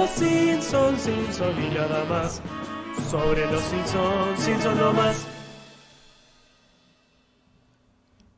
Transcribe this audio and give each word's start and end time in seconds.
los 0.00 0.10
Simpsons, 0.10 1.02
Simpsons 1.02 1.58
y 1.58 1.74
nada 1.74 2.04
más. 2.06 2.42
Sobre 3.10 3.44
los 3.50 3.60
Simpsons, 3.60 4.40
Simpsons 4.40 4.76
no 4.76 4.92
más. 4.94 5.26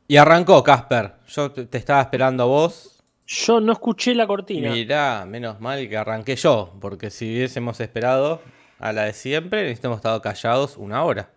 Y 0.09 0.17
arrancó, 0.17 0.61
Casper. 0.61 1.13
Yo 1.27 1.51
te 1.51 1.77
estaba 1.77 2.01
esperando 2.01 2.43
a 2.43 2.45
vos. 2.47 3.01
Yo 3.25 3.61
no 3.61 3.71
escuché 3.71 4.13
la 4.13 4.27
cortina. 4.27 4.71
Mirá, 4.71 5.25
menos 5.25 5.61
mal 5.61 5.87
que 5.87 5.95
arranqué 5.95 6.35
yo, 6.35 6.73
porque 6.81 7.09
si 7.09 7.33
hubiésemos 7.33 7.79
esperado 7.79 8.41
a 8.79 8.91
la 8.91 9.05
de 9.05 9.13
siempre, 9.13 9.63
hubiésemos 9.63 9.97
estado 9.97 10.21
callados 10.21 10.75
una 10.75 11.03
hora. 11.05 11.29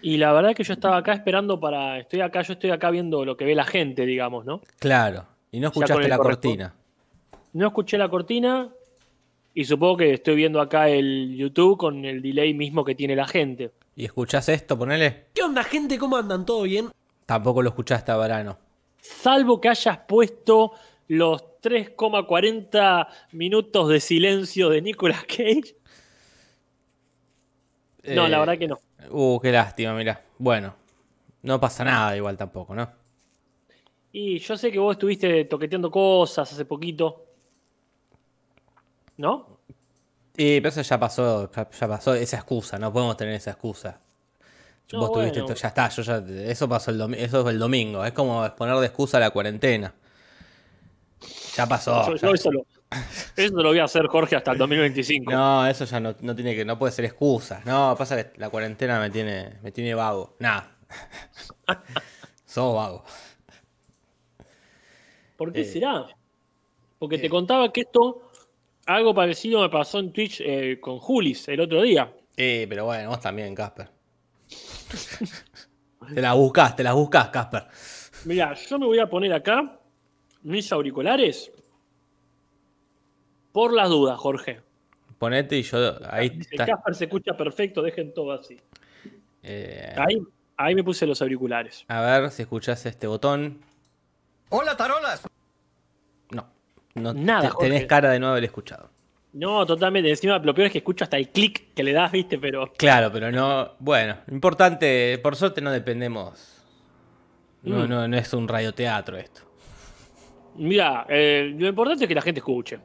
Y 0.00 0.16
la 0.16 0.32
verdad 0.32 0.54
que 0.54 0.64
yo 0.64 0.72
estaba 0.72 0.96
acá 0.96 1.12
esperando 1.12 1.60
para. 1.60 1.98
Estoy 1.98 2.22
acá, 2.22 2.40
yo 2.40 2.54
estoy 2.54 2.70
acá 2.70 2.90
viendo 2.90 3.26
lo 3.26 3.36
que 3.36 3.44
ve 3.44 3.54
la 3.54 3.64
gente, 3.64 4.06
digamos, 4.06 4.46
¿no? 4.46 4.62
Claro. 4.78 5.26
Y 5.52 5.60
no 5.60 5.68
escuchaste 5.68 6.08
la 6.08 6.16
correcto. 6.16 6.48
cortina. 6.48 6.74
No 7.52 7.66
escuché 7.66 7.98
la 7.98 8.08
cortina. 8.08 8.70
Y 9.58 9.64
supongo 9.64 9.96
que 9.96 10.12
estoy 10.12 10.36
viendo 10.36 10.60
acá 10.60 10.88
el 10.88 11.34
YouTube 11.36 11.78
con 11.78 12.04
el 12.04 12.22
delay 12.22 12.54
mismo 12.54 12.84
que 12.84 12.94
tiene 12.94 13.16
la 13.16 13.26
gente. 13.26 13.72
¿Y 13.96 14.04
escuchás 14.04 14.48
esto? 14.48 14.78
Ponele. 14.78 15.24
¿Qué 15.34 15.42
onda, 15.42 15.64
gente? 15.64 15.98
¿Cómo 15.98 16.16
andan? 16.16 16.46
¿Todo 16.46 16.62
bien? 16.62 16.90
Tampoco 17.26 17.60
lo 17.60 17.70
escuchaste 17.70 18.12
a 18.12 18.14
Varano. 18.14 18.56
Salvo 19.00 19.60
que 19.60 19.68
hayas 19.68 19.98
puesto 20.06 20.74
los 21.08 21.42
3,40 21.60 23.08
minutos 23.32 23.88
de 23.88 23.98
silencio 23.98 24.68
de 24.68 24.80
Nicolas 24.80 25.24
Cage. 25.24 25.74
No, 28.14 28.26
Eh, 28.26 28.28
la 28.28 28.38
verdad 28.38 28.58
que 28.58 28.68
no. 28.68 28.78
Uh, 29.10 29.40
qué 29.40 29.50
lástima, 29.50 29.92
mirá. 29.92 30.22
Bueno, 30.38 30.76
no 31.42 31.58
pasa 31.58 31.82
nada 31.82 32.16
igual 32.16 32.36
tampoco, 32.36 32.76
¿no? 32.76 32.88
Y 34.12 34.38
yo 34.38 34.56
sé 34.56 34.70
que 34.70 34.78
vos 34.78 34.92
estuviste 34.92 35.46
toqueteando 35.46 35.90
cosas 35.90 36.52
hace 36.52 36.64
poquito. 36.64 37.24
¿No? 39.18 39.58
Y 40.36 40.60
pero 40.60 40.68
eso 40.70 40.80
ya 40.82 40.98
pasó, 40.98 41.50
ya, 41.52 41.88
pasó 41.88 42.14
esa 42.14 42.36
excusa, 42.36 42.78
no 42.78 42.92
podemos 42.92 43.16
tener 43.16 43.34
esa 43.34 43.50
excusa. 43.50 44.00
No, 44.92 45.00
Vos 45.00 45.12
tuviste, 45.12 45.40
bueno. 45.40 45.54
to- 45.54 45.60
ya 45.60 45.68
está, 45.68 45.88
yo 45.90 46.02
ya, 46.02 46.16
eso 46.50 46.66
pasó 46.68 46.90
el, 46.90 46.98
domi- 46.98 47.16
eso 47.18 47.40
es 47.42 47.46
el 47.48 47.58
domingo, 47.58 48.04
es 48.04 48.12
como 48.12 48.48
poner 48.56 48.76
de 48.76 48.86
excusa 48.86 49.18
la 49.20 49.30
cuarentena. 49.30 49.92
Ya 51.56 51.66
pasó. 51.66 52.06
yo, 52.06 52.14
ya- 52.14 52.28
yo 52.28 52.34
eso, 52.34 52.50
lo, 52.52 52.64
eso 53.36 53.54
lo 53.56 53.68
voy 53.68 53.80
a 53.80 53.84
hacer, 53.84 54.06
Jorge, 54.06 54.36
hasta 54.36 54.52
el 54.52 54.58
2025. 54.58 55.30
No, 55.32 55.66
eso 55.66 55.84
ya 55.84 55.98
no, 56.00 56.14
no 56.20 56.34
tiene 56.34 56.54
que, 56.54 56.64
no 56.64 56.78
puede 56.78 56.92
ser 56.92 57.04
excusa. 57.04 57.60
No, 57.66 57.94
pasa 57.98 58.16
que 58.16 58.38
la 58.38 58.48
cuarentena 58.48 59.00
me 59.00 59.10
tiene, 59.10 59.58
me 59.62 59.72
tiene 59.72 59.92
vago. 59.94 60.36
Nada. 60.38 60.76
Sos 62.46 62.74
vago. 62.74 63.04
¿Por 65.36 65.52
qué 65.52 65.60
Eh, 65.62 65.64
será? 65.64 66.06
Porque 66.98 67.16
eh. 67.16 67.20
te 67.20 67.28
contaba 67.28 67.72
que 67.72 67.82
esto, 67.82 68.27
algo 68.88 69.14
parecido 69.14 69.60
me 69.60 69.68
pasó 69.68 69.98
en 69.98 70.12
Twitch 70.12 70.40
eh, 70.40 70.80
con 70.80 70.98
Julis 70.98 71.46
el 71.48 71.60
otro 71.60 71.82
día. 71.82 72.12
Eh, 72.36 72.66
pero 72.68 72.86
bueno, 72.86 73.10
vos 73.10 73.20
también, 73.20 73.54
Casper. 73.54 73.90
te 76.14 76.20
la 76.20 76.32
buscás, 76.34 76.74
te 76.74 76.82
las 76.82 76.94
buscás, 76.94 77.28
Casper. 77.28 77.66
Mira, 78.24 78.54
yo 78.54 78.78
me 78.78 78.86
voy 78.86 78.98
a 78.98 79.08
poner 79.08 79.32
acá 79.32 79.78
mis 80.42 80.72
auriculares 80.72 81.52
por 83.52 83.72
las 83.72 83.88
dudas, 83.88 84.18
Jorge. 84.18 84.60
Ponete 85.18 85.58
y 85.58 85.62
yo 85.62 85.98
ahí 86.10 86.38
está. 86.50 86.64
Casper 86.66 86.94
se 86.94 87.04
escucha 87.04 87.36
perfecto, 87.36 87.82
dejen 87.82 88.14
todo 88.14 88.32
así. 88.32 88.56
eh, 89.42 89.94
Ahí, 89.96 90.18
ahí 90.56 90.74
me 90.74 90.84
puse 90.84 91.06
los 91.06 91.20
auriculares. 91.20 91.84
a 91.88 92.00
ver 92.00 92.30
si 92.30 92.42
escuchás 92.42 92.86
este 92.86 93.06
botón. 93.06 93.60
Hola, 94.50 94.76
tarolas. 94.76 95.22
No. 96.94 97.12
Nada, 97.14 97.50
te- 97.50 97.64
tenés 97.66 97.86
cara 97.86 98.10
de 98.10 98.18
no 98.18 98.28
haber 98.28 98.44
escuchado. 98.44 98.90
No, 99.34 99.64
totalmente. 99.66 100.08
Encima, 100.10 100.38
lo 100.38 100.54
peor 100.54 100.66
es 100.66 100.72
que 100.72 100.78
escucho 100.78 101.04
hasta 101.04 101.16
el 101.16 101.28
clic 101.28 101.74
que 101.74 101.82
le 101.82 101.92
das, 101.92 102.10
viste, 102.10 102.38
pero. 102.38 102.72
Claro, 102.76 103.10
pero 103.12 103.30
no. 103.30 103.72
Bueno, 103.78 104.16
importante, 104.30 105.18
por 105.22 105.36
suerte 105.36 105.60
no 105.60 105.70
dependemos. 105.70 106.54
No, 107.62 107.84
Mm. 107.84 107.88
no, 107.88 108.08
no 108.08 108.16
es 108.16 108.32
un 108.32 108.48
radioteatro 108.48 109.16
esto. 109.16 109.42
Mira, 110.56 111.06
eh, 111.08 111.54
lo 111.56 111.68
importante 111.68 112.04
es 112.04 112.08
que 112.08 112.14
la 112.14 112.22
gente 112.22 112.40
escuche. 112.40 112.78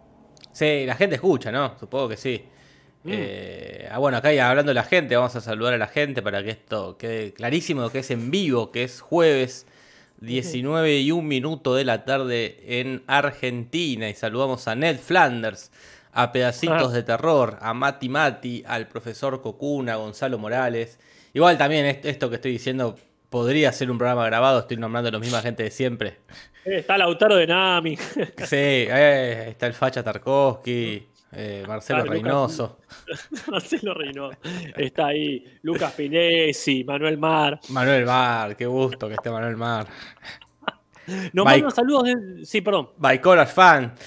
Sí, 0.52 0.86
la 0.86 0.96
gente 0.96 1.16
escucha, 1.16 1.52
¿no? 1.52 1.78
Supongo 1.80 2.10
que 2.10 2.18
sí. 2.18 2.44
Mm. 3.04 3.10
Eh, 3.12 3.90
ah, 3.92 3.98
bueno, 3.98 4.18
acá 4.18 4.32
ya 4.32 4.50
hablando 4.50 4.70
de 4.70 4.76
la 4.76 4.84
gente, 4.84 5.16
vamos 5.16 5.36
a 5.36 5.42
saludar 5.42 5.74
a 5.74 5.78
la 5.78 5.88
gente 5.88 6.22
para 6.22 6.44
que 6.44 6.52
esto 6.52 6.98
quede 6.98 7.34
clarísimo 7.34 7.90
que 7.90 8.00
es 8.00 8.12
en 8.12 8.30
vivo, 8.30 8.72
que 8.72 8.84
es 8.84 9.02
jueves 9.02 9.66
19 10.28 11.00
y 11.00 11.12
un 11.12 11.28
minuto 11.28 11.76
de 11.76 11.84
la 11.86 12.06
tarde 12.06 12.58
en 12.82 13.04
Argentina. 13.08 14.10
Y 14.10 14.16
saludamos 14.16 14.68
a 14.68 14.76
Ned 14.76 14.98
Flanders, 15.00 15.72
a 16.12 16.32
Pedacitos 16.32 16.92
Ah. 16.92 16.96
de 16.96 17.04
Terror, 17.04 17.58
a 17.62 17.74
Mati 17.74 18.10
Mati, 18.10 18.64
al 18.68 18.88
profesor 18.88 19.42
Cocuna, 19.42 19.94
a 19.94 19.96
Gonzalo 19.98 20.38
Morales. 20.38 21.00
Igual 21.34 21.58
también 21.58 21.86
est- 21.86 22.06
esto 22.06 22.30
que 22.30 22.36
estoy 22.36 22.52
diciendo 22.52 22.96
podría 23.30 23.72
ser 23.72 23.90
un 23.90 23.98
programa 23.98 24.26
grabado, 24.26 24.60
estoy 24.60 24.78
nombrando 24.78 25.10
a 25.10 25.12
la 25.12 25.20
misma 25.20 25.42
gente 25.42 25.64
de 25.64 25.72
siempre. 25.72 26.18
Eh, 26.66 26.78
está 26.80 26.98
Lautaro 26.98 27.36
de 27.36 27.48
Nami. 27.48 27.98
Sí, 27.98 28.56
eh, 28.56 29.48
está 29.50 29.66
el 29.68 29.74
Facha 29.74 30.04
Tarkovsky, 30.04 31.08
eh, 31.36 31.64
Marcelo 31.68 32.00
Ah, 32.00 32.04
Lucas. 32.06 32.22
Reynoso. 32.22 32.80
Marcelo 33.52 33.94
Reynoso. 33.94 34.38
Está 34.76 35.08
ahí. 35.08 35.44
Lucas 35.64 35.94
Pinesi, 35.94 36.84
Manuel 36.84 37.18
Mar. 37.18 37.60
Manuel 37.70 38.06
Mar, 38.06 38.56
qué 38.56 38.66
gusto 38.66 39.08
que 39.08 39.16
esté 39.16 39.30
Manuel 39.30 39.58
Mar. 39.58 39.88
Nos 41.34 41.46
mandan 41.46 41.72
saludos 41.72 42.04
de. 42.04 42.46
Sí, 42.46 42.62
perdón. 42.62 42.90
Bicolar 42.98 43.48
fan. 43.48 43.94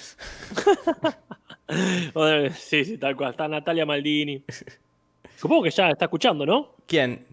Sí, 2.57 2.85
sí, 2.85 2.97
tal 2.97 3.17
cual. 3.17 3.33
Está 3.33 3.49
Natalia 3.49 3.85
Maldini. 3.85 4.41
Supongo 5.37 5.65
que 5.65 5.71
ya 5.71 5.91
está 5.91 6.05
escuchando, 6.05 6.47
¿no? 6.47 6.75
¿Quién? 6.87 7.27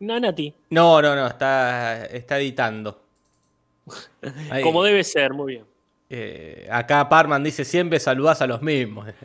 Nanati. 0.00 0.52
No, 0.70 1.02
no, 1.02 1.14
no, 1.14 1.26
está, 1.26 2.06
está 2.06 2.38
editando. 2.38 3.02
Ahí, 4.50 4.62
Como 4.62 4.82
debe 4.82 5.04
ser, 5.04 5.34
muy 5.34 5.52
bien. 5.54 5.64
Eh, 6.10 6.68
acá 6.70 7.08
Parman 7.08 7.42
dice 7.42 7.64
siempre 7.64 7.98
saludás 8.00 8.40
a 8.42 8.46
los 8.46 8.62
mismos. 8.62 9.06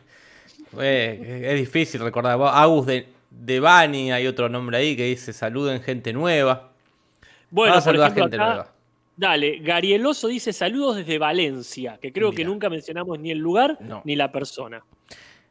Eh, 0.79 1.49
es 1.51 1.59
difícil 1.59 1.99
recordar. 1.99 2.39
Agus 2.41 2.85
de, 2.85 3.05
de 3.29 3.59
Bani, 3.59 4.13
hay 4.13 4.25
otro 4.25 4.47
nombre 4.47 4.77
ahí 4.77 4.95
que 4.95 5.03
dice 5.03 5.33
saluden 5.33 5.81
gente 5.81 6.13
nueva. 6.13 6.71
Bueno, 7.49 7.73
por 7.73 7.83
saludar 7.83 8.11
ejemplo, 8.11 8.23
gente 8.23 8.37
acá, 8.37 8.45
nueva. 8.45 8.73
dale, 9.17 9.59
Garieloso 9.59 10.29
dice 10.29 10.53
saludos 10.53 10.95
desde 10.95 11.17
Valencia, 11.17 11.97
que 12.01 12.13
creo 12.13 12.31
que 12.31 12.45
nunca 12.45 12.69
mencionamos 12.69 13.19
ni 13.19 13.31
el 13.31 13.39
lugar 13.39 13.79
No. 13.81 14.01
ni 14.05 14.15
la 14.15 14.31
persona. 14.31 14.81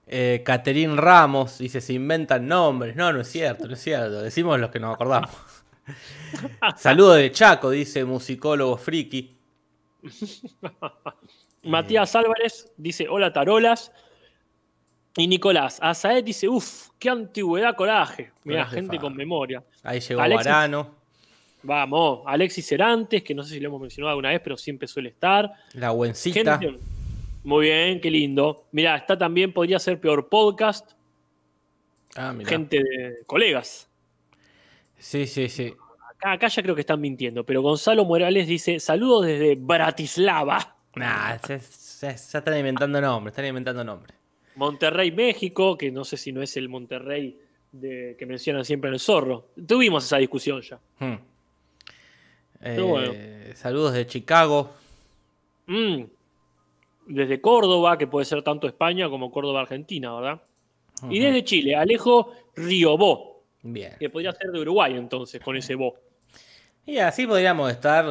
Eh, 0.07 0.41
Caterín 0.43 0.97
Ramos 0.97 1.59
dice 1.59 1.83
se 1.83 1.93
inventan 1.93 2.49
nombres. 2.49 2.97
No, 2.97 3.13
no 3.13 3.21
es 3.21 3.29
cierto, 3.29 3.69
no 3.69 3.75
es 3.75 3.81
cierto. 3.83 4.23
Decimos 4.23 4.59
los 4.59 4.71
que 4.71 4.81
nos 4.81 4.95
acordamos. 4.95 5.31
Saludo 6.79 7.13
de 7.13 7.31
Chaco, 7.31 7.69
dice 7.69 8.07
musicólogo 8.07 8.79
friki. 8.79 9.37
Matías 11.63 12.15
Álvarez 12.17 12.73
dice 12.77 13.09
hola 13.09 13.33
tarolas. 13.33 13.93
Y 15.17 15.27
Nicolás 15.27 15.79
Azaed 15.83 16.23
dice, 16.23 16.49
uff, 16.49 16.91
qué 16.99 17.11
antigüedad 17.11 17.75
coraje. 17.75 18.31
Mira, 18.45 18.65
gente 18.67 18.97
fa. 18.97 19.03
con 19.03 19.17
memoria. 19.17 19.63
Ahí 19.83 19.99
llegó 20.01 20.21
Alexis- 20.21 20.45
Varano. 20.47 20.95
Vamos, 21.65 22.21
Alexis 22.27 22.67
Cerantes, 22.67 23.23
que 23.23 23.35
no 23.35 23.43
sé 23.43 23.55
si 23.55 23.61
lo 23.61 23.69
hemos 23.69 23.81
mencionado 23.81 24.11
alguna 24.13 24.31
vez, 24.31 24.41
pero 24.43 24.57
siempre 24.57 24.87
suele 24.87 25.09
estar. 25.11 25.53
La 25.75 25.91
buencita. 25.91 26.59
Gente- 26.59 26.79
Muy 27.43 27.67
bien, 27.67 28.01
qué 28.01 28.09
lindo. 28.11 28.67
Mira, 28.71 28.97
está 28.97 29.19
también, 29.19 29.53
podría 29.53 29.79
ser 29.81 30.01
peor 30.01 30.29
podcast, 30.29 30.93
Ah, 32.17 32.35
gente 32.47 32.79
de 32.79 33.19
colegas. 33.27 33.89
Sí, 34.99 35.27
sí, 35.27 35.49
sí. 35.49 35.75
Acá, 36.23 36.49
ya 36.49 36.63
creo 36.63 36.75
que 36.75 36.83
están 36.83 37.01
mintiendo, 37.01 37.45
pero 37.45 37.63
Gonzalo 37.63 38.05
Morales 38.05 38.47
dice, 38.47 38.79
saludos 38.79 39.27
desde 39.27 39.55
Bratislava, 39.57 40.77
Nah, 40.95 41.37
ya 41.47 42.11
están 42.11 42.59
inventando 42.59 43.01
nombres, 43.01 43.33
están 43.33 43.47
inventando 43.47 43.85
nombres. 43.85 44.17
Monterrey, 44.57 45.13
México, 45.13 45.79
que 45.79 45.91
no 45.91 46.05
sé 46.05 46.17
si 46.17 46.33
no 46.33 46.43
es 46.43 46.57
el 46.57 46.69
Monterrey 46.69 47.39
de, 47.73 48.17
que 48.19 48.27
mencionan 48.27 48.65
siempre 48.65 48.89
en 48.89 48.95
el 48.95 49.01
zorro. 49.01 49.49
Tuvimos 49.67 50.05
esa 50.05 50.19
discusión 50.19 50.61
ya. 50.63 50.79
Hmm. 50.99 51.19
Bueno. 52.61 53.13
Eh, 53.15 53.53
Saludos 53.55 53.95
de 53.95 54.07
Chicago. 54.07 54.71
Mm. 55.67 56.03
Desde 57.07 57.41
Córdoba, 57.41 57.97
que 57.97 58.07
puede 58.07 58.27
ser 58.27 58.43
tanto 58.43 58.67
España 58.67 59.09
como 59.09 59.31
Córdoba, 59.31 59.63
Argentina, 59.63 60.15
¿verdad? 60.15 60.43
Y 61.09 61.19
desde 61.19 61.45
Chile, 61.45 61.75
Alejo 61.75 62.33
Riobó, 62.55 63.43
Bien. 63.63 63.95
que 63.99 64.11
podría 64.11 64.33
ser 64.33 64.51
de 64.51 64.61
Uruguay 64.61 64.95
entonces, 64.97 65.41
con 65.41 65.57
ese 65.57 65.75
bo. 65.75 65.95
Y 66.87 66.99
así 66.99 67.27
podríamos 67.27 67.71
estar 67.71 68.07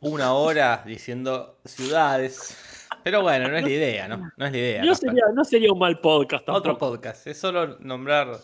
una 0.00 0.32
hora 0.32 0.82
diciendo 0.86 1.58
ciudades. 1.64 2.56
Pero 3.02 3.22
bueno, 3.22 3.48
no 3.48 3.56
es 3.56 3.62
la 3.62 3.70
idea, 3.70 4.08
¿no? 4.08 4.30
No 4.36 4.46
es 4.46 4.52
la 4.52 4.58
idea. 4.58 4.84
No 4.84 4.94
sería, 4.94 5.24
no 5.34 5.44
sería 5.44 5.72
un 5.72 5.78
mal 5.78 6.00
podcast 6.00 6.48
Otro 6.48 6.72
tampoco. 6.72 6.92
podcast, 6.92 7.26
es 7.26 7.38
solo 7.38 7.78
nombrar 7.80 8.36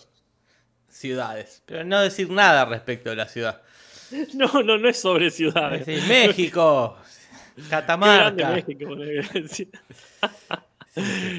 ciudades, 0.88 1.62
pero 1.66 1.84
no 1.84 2.00
decir 2.00 2.30
nada 2.30 2.64
respecto 2.64 3.10
de 3.10 3.16
la 3.16 3.28
ciudad. 3.28 3.62
No, 4.34 4.62
no, 4.62 4.76
no 4.76 4.88
es 4.90 5.00
sobre 5.00 5.30
ciudades. 5.30 5.80
Es 5.80 5.86
decir, 5.86 6.06
México, 6.06 6.98
Catamarca. 7.70 8.50
México. 8.50 8.90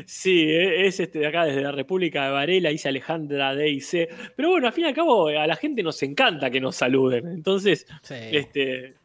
Sí. 0.05 0.41
E- 0.49 0.87
es 0.87 0.99
este 0.99 1.19
de 1.19 1.27
acá 1.27 1.45
desde 1.45 1.61
la 1.61 1.71
República 1.71 2.25
de 2.25 2.31
Varela, 2.31 2.69
dice 2.69 2.89
Alejandra 2.89 3.53
D.I.C. 3.55 4.09
Pero 4.35 4.49
bueno, 4.49 4.67
al 4.67 4.73
fin 4.73 4.85
y 4.85 4.87
al 4.87 4.93
cabo, 4.95 5.27
a 5.27 5.45
la 5.47 5.55
gente 5.55 5.83
nos 5.83 6.01
encanta 6.03 6.49
que 6.49 6.59
nos 6.59 6.75
saluden. 6.75 7.27
Entonces, 7.27 7.85
Sí. 8.01 8.15
este, 8.17 8.95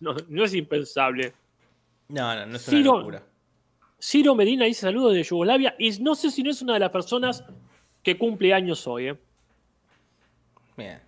no, 0.00 0.14
no 0.28 0.44
es 0.44 0.54
impensable. 0.54 1.32
No, 2.08 2.34
no, 2.34 2.46
no 2.46 2.56
es 2.56 2.68
una 2.68 2.78
Ciro- 2.78 2.98
locura. 2.98 3.22
Ciro 4.02 4.34
Medina 4.34 4.64
dice 4.64 4.80
saludos 4.80 5.12
de 5.12 5.22
Yugoslavia 5.22 5.74
y 5.78 5.90
no 6.00 6.14
sé 6.14 6.30
si 6.30 6.42
no 6.42 6.50
es 6.50 6.62
una 6.62 6.72
de 6.74 6.80
las 6.80 6.90
personas 6.90 7.44
que 8.02 8.16
cumple 8.16 8.54
años 8.54 8.86
hoy, 8.86 9.08
¿eh? 9.08 9.16
Bien. 10.76 10.98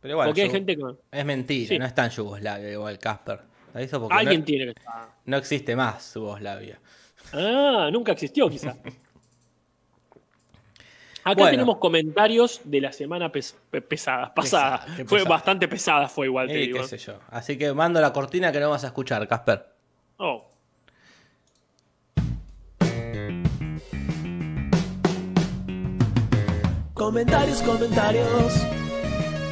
Pero 0.00 0.16
bueno, 0.16 0.30
Porque 0.30 0.42
hay 0.42 0.48
Yugo- 0.48 0.52
gente 0.52 0.76
que... 0.76 0.82
es 1.18 1.24
mentira, 1.24 1.68
Sí. 1.68 1.78
no 1.78 1.84
está 1.84 2.06
en 2.06 2.10
Yugoslavia 2.12 2.72
igual 2.72 2.98
Casper. 2.98 3.40
Alguien 4.10 4.40
no, 4.40 4.44
tiene 4.46 4.64
que 4.64 4.70
estar. 4.80 5.08
no 5.26 5.36
existe 5.36 5.76
más 5.76 6.14
Yugoslavia. 6.14 6.80
Ah, 7.32 7.88
nunca 7.92 8.12
existió 8.12 8.48
quizá. 8.48 8.70
Acá 11.24 11.34
Bueno. 11.42 11.50
tenemos 11.50 11.76
comentarios 11.78 12.60
de 12.64 12.80
la 12.80 12.90
semana 12.92 13.30
pes- 13.30 13.54
pe- 13.70 13.82
pesada, 13.82 14.32
pasada. 14.34 14.78
Pesada, 14.80 14.96
qué 14.96 15.04
fue 15.04 15.24
bastante 15.24 15.68
pesada, 15.68 16.08
fue 16.08 16.26
igual, 16.26 16.48
te 16.48 16.54
Y 16.58 16.66
digo. 16.68 16.78
qué 16.80 16.84
sé 16.86 16.96
yo. 16.98 17.18
Así 17.30 17.58
que 17.58 17.72
mando 17.74 18.00
la 18.00 18.12
cortina 18.14 18.50
que 18.50 18.60
no 18.60 18.70
vas 18.70 18.84
a 18.84 18.86
escuchar, 18.86 19.26
Casper. 19.28 19.66
Oh. 20.16 20.46
Comentarios, 26.94 27.62
comentarios. 27.62 28.52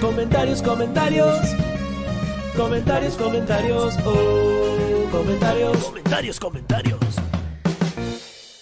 Comentarios, 0.00 0.62
comentarios. 0.62 1.40
Comentarios, 2.56 3.14
comentarios. 3.14 3.94
Oh, 4.04 5.08
comentarios. 5.10 5.76
Comentarios, 5.84 6.40
comentarios. 6.40 6.98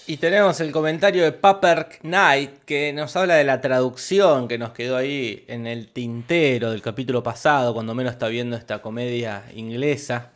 Y 0.06 0.18
tenemos 0.18 0.60
el 0.60 0.70
comentario 0.70 1.24
de 1.24 1.32
Paper 1.32 1.88
Knight 2.02 2.64
que 2.66 2.92
nos 2.92 3.16
habla 3.16 3.36
de 3.36 3.44
la 3.44 3.62
traducción 3.62 4.48
que 4.48 4.58
nos 4.58 4.72
quedó 4.72 4.96
ahí 4.98 5.44
en 5.48 5.66
el 5.66 5.88
tintero 5.88 6.70
del 6.72 6.82
capítulo 6.82 7.22
pasado, 7.22 7.72
cuando 7.72 7.94
menos 7.94 8.12
está 8.12 8.28
viendo 8.28 8.54
esta 8.54 8.82
comedia 8.82 9.44
inglesa, 9.54 10.30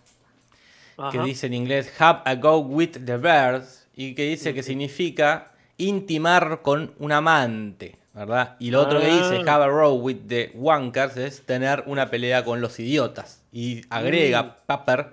que 1.12 1.18
dice 1.20 1.46
en 1.48 1.54
inglés 1.54 1.92
Have 1.98 2.20
a 2.24 2.34
go 2.36 2.58
with 2.60 2.92
the 3.04 3.18
birds 3.18 3.86
y 3.94 4.14
que 4.14 4.22
dice 4.22 4.54
que 4.54 4.62
significa 4.62 5.52
intimar 5.76 6.62
con 6.62 6.94
un 6.98 7.12
amante, 7.12 7.96
¿verdad? 8.14 8.56
Y 8.58 8.70
lo 8.70 8.80
otro 8.80 9.00
que 9.00 9.06
dice 9.06 9.42
Ah. 9.46 9.54
Have 9.54 9.64
a 9.64 9.68
row 9.68 9.94
with 9.96 10.16
the 10.28 10.50
wankers 10.54 11.18
es 11.18 11.42
tener 11.42 11.84
una 11.86 12.08
pelea 12.08 12.42
con 12.42 12.62
los 12.62 12.80
idiotas. 12.80 13.42
Y 13.52 13.82
agrega 13.90 14.42
Mm. 14.42 14.52
Paper 14.66 15.10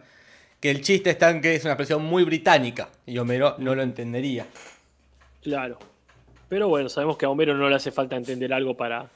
que 0.66 0.72
el 0.72 0.82
chiste 0.82 1.12
está 1.12 1.30
en 1.30 1.42
que 1.42 1.54
es 1.54 1.64
una 1.64 1.74
expresión 1.74 2.04
muy 2.04 2.24
británica 2.24 2.90
y 3.06 3.20
Homero 3.20 3.54
no 3.60 3.76
lo 3.76 3.84
entendería. 3.84 4.48
Claro. 5.44 5.78
Pero 6.50 6.68
bueno, 6.70 6.90
sabemos 6.90 7.18
que 7.18 7.28
a 7.28 7.30
Homero 7.30 7.54
no 7.54 7.70
le 7.70 7.76
hace 7.76 7.92
falta 7.92 8.16
entender 8.16 8.52
algo 8.52 8.76
para, 8.76 9.08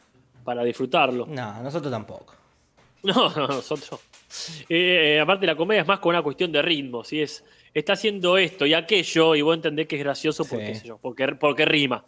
para 0.44 0.64
disfrutarlo. 0.64 1.26
No, 1.26 1.64
nosotros 1.64 1.92
tampoco. 1.92 2.36
No, 3.02 3.34
no, 3.34 3.48
nosotros. 3.48 4.00
Eh, 4.68 5.16
eh, 5.16 5.20
aparte, 5.20 5.48
la 5.48 5.56
comedia 5.56 5.82
es 5.82 5.88
más 5.88 5.98
con 5.98 6.12
una 6.12 6.22
cuestión 6.22 6.52
de 6.52 6.62
ritmo. 6.62 7.04
Si 7.04 7.20
es, 7.20 7.44
está 7.74 7.94
haciendo 7.94 8.38
esto 8.38 8.68
y 8.68 8.76
aquello, 8.76 9.34
y 9.34 9.42
vos 9.42 9.56
entendés 9.56 9.88
que 9.88 9.96
es 9.96 10.04
gracioso 10.04 10.46
porque, 10.46 10.66
Sí. 10.68 10.72
qué 10.74 10.80
sé 10.80 10.88
yo, 10.90 10.98
porque, 11.00 11.28
porque 11.30 11.66
rima. 11.66 12.06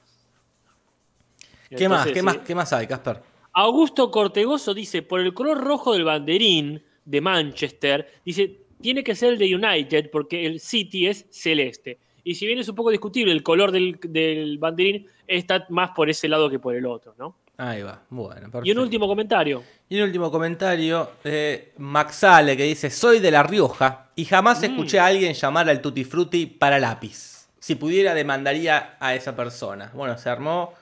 ¿Qué 1.76 1.90
más? 1.90 2.06
¿Qué 2.06 2.22
más? 2.22 2.38
¿Qué 2.40 2.54
más 2.54 2.74
hay, 2.74 2.86
Casper? 2.86 3.22
Augusto 3.54 4.12
Cortegoso 4.12 4.76
dice: 4.76 5.02
por 5.02 5.22
el 5.22 5.34
color 5.34 5.64
rojo 5.64 5.94
del 5.94 6.04
banderín 6.04 6.84
de 7.06 7.22
Manchester, 7.22 8.20
dice, 8.24 8.61
tiene 8.82 9.04
que 9.04 9.16
ser 9.16 9.34
el 9.34 9.38
de 9.40 9.56
United 9.56 10.10
porque 10.12 10.46
el 10.46 10.60
City 10.60 11.08
es 11.08 11.26
celeste. 11.30 12.00
Y 12.24 12.36
si 12.36 12.46
bien 12.46 12.60
es 12.60 12.70
un 12.70 12.76
poco 12.76 12.92
discutible 12.92 13.32
el 13.32 13.42
color 13.44 13.72
del, 13.72 14.00
del 14.04 14.58
banderín, 14.60 15.08
está 15.28 15.66
más 15.70 15.92
por 15.92 16.10
ese 16.10 16.28
lado 16.28 16.50
que 16.50 16.60
por 16.60 16.76
el 16.76 16.86
otro, 16.86 17.16
¿no? 17.18 17.36
Ahí 17.58 17.82
va. 17.84 18.02
Bueno, 18.10 18.42
perfecto. 18.42 18.66
Y 18.68 18.72
un 18.72 18.80
último 18.80 19.08
comentario. 19.08 19.64
Y 19.90 19.98
un 19.98 20.04
último 20.04 20.32
comentario 20.32 21.12
de 21.24 21.74
Maxale 21.78 22.56
que 22.58 22.64
dice: 22.64 22.90
Soy 22.90 23.20
de 23.20 23.30
La 23.32 23.44
Rioja 23.44 24.10
y 24.16 24.26
jamás 24.26 24.62
Mm. 24.62 24.66
escuché 24.66 25.00
a 25.00 25.06
alguien 25.08 25.34
llamar 25.34 25.70
al 25.70 25.82
Tutti 25.82 26.04
Frutti 26.04 26.46
para 26.48 26.80
lápiz. 26.80 27.48
Si 27.60 27.76
pudiera, 27.76 28.14
demandaría 28.16 28.98
a 29.00 29.14
esa 29.16 29.36
persona. 29.36 29.92
Bueno, 29.94 30.18
se 30.18 30.30
armó 30.30 30.74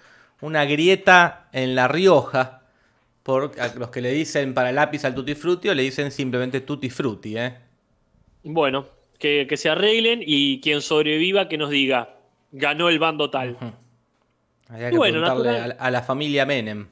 una 0.42 0.64
grieta 0.66 1.48
en 1.52 1.76
La 1.76 1.88
Rioja. 1.90 2.62
Por 3.24 3.52
a 3.60 3.68
los 3.76 3.90
que 3.90 4.02
le 4.02 4.12
dicen 4.12 4.54
para 4.54 4.72
lápiz 4.72 5.04
al 5.06 5.14
Tutti 5.14 5.36
Frutti 5.36 5.70
o 5.70 5.74
le 5.76 5.84
dicen 5.84 6.12
simplemente 6.12 6.62
Tutti 6.62 6.90
Frutti, 6.90 7.38
¿eh? 7.38 7.58
Bueno, 8.44 8.86
que, 9.18 9.46
que 9.48 9.58
se 9.58 9.70
arreglen 9.70 10.22
y 10.26 10.62
quien 10.62 10.82
sobreviva 10.82 11.50
que 11.50 11.58
nos 11.58 11.70
diga, 11.70 12.16
ganó 12.52 12.90
el 12.90 13.00
bando 13.00 13.30
tal. 13.30 13.58
Habría 14.68 14.90
que 14.92 14.98
bueno, 14.98 15.20
natural- 15.22 15.76
a, 15.80 15.86
a 15.86 15.92
la 15.92 16.02
familia 16.02 16.46
Menem. 16.46 16.88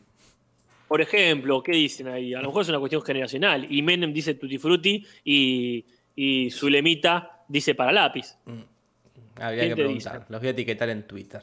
Por 0.88 1.02
ejemplo, 1.02 1.62
¿qué 1.62 1.74
dicen 1.74 2.08
ahí? 2.08 2.34
A 2.34 2.42
lo 2.42 2.48
mejor 2.48 2.62
es 2.64 2.70
una 2.70 2.80
cuestión 2.80 3.02
generacional. 3.02 3.68
Y 3.70 3.82
Menem 3.82 4.14
dice 4.14 4.36
tutti 4.36 4.58
frutti 4.58 5.06
y, 5.24 5.84
y 6.16 6.50
Zulemita 6.50 7.44
dice 7.48 7.76
para 7.76 7.92
lápiz. 7.92 8.36
Habría 9.36 9.64
¿Quién 9.64 9.70
que 9.76 9.76
preguntar. 9.84 10.14
dice? 10.20 10.26
Los 10.30 10.42
voy 10.42 10.48
a 10.48 10.52
etiquetar 10.52 10.90
en 10.90 11.04
Twitter. 11.06 11.42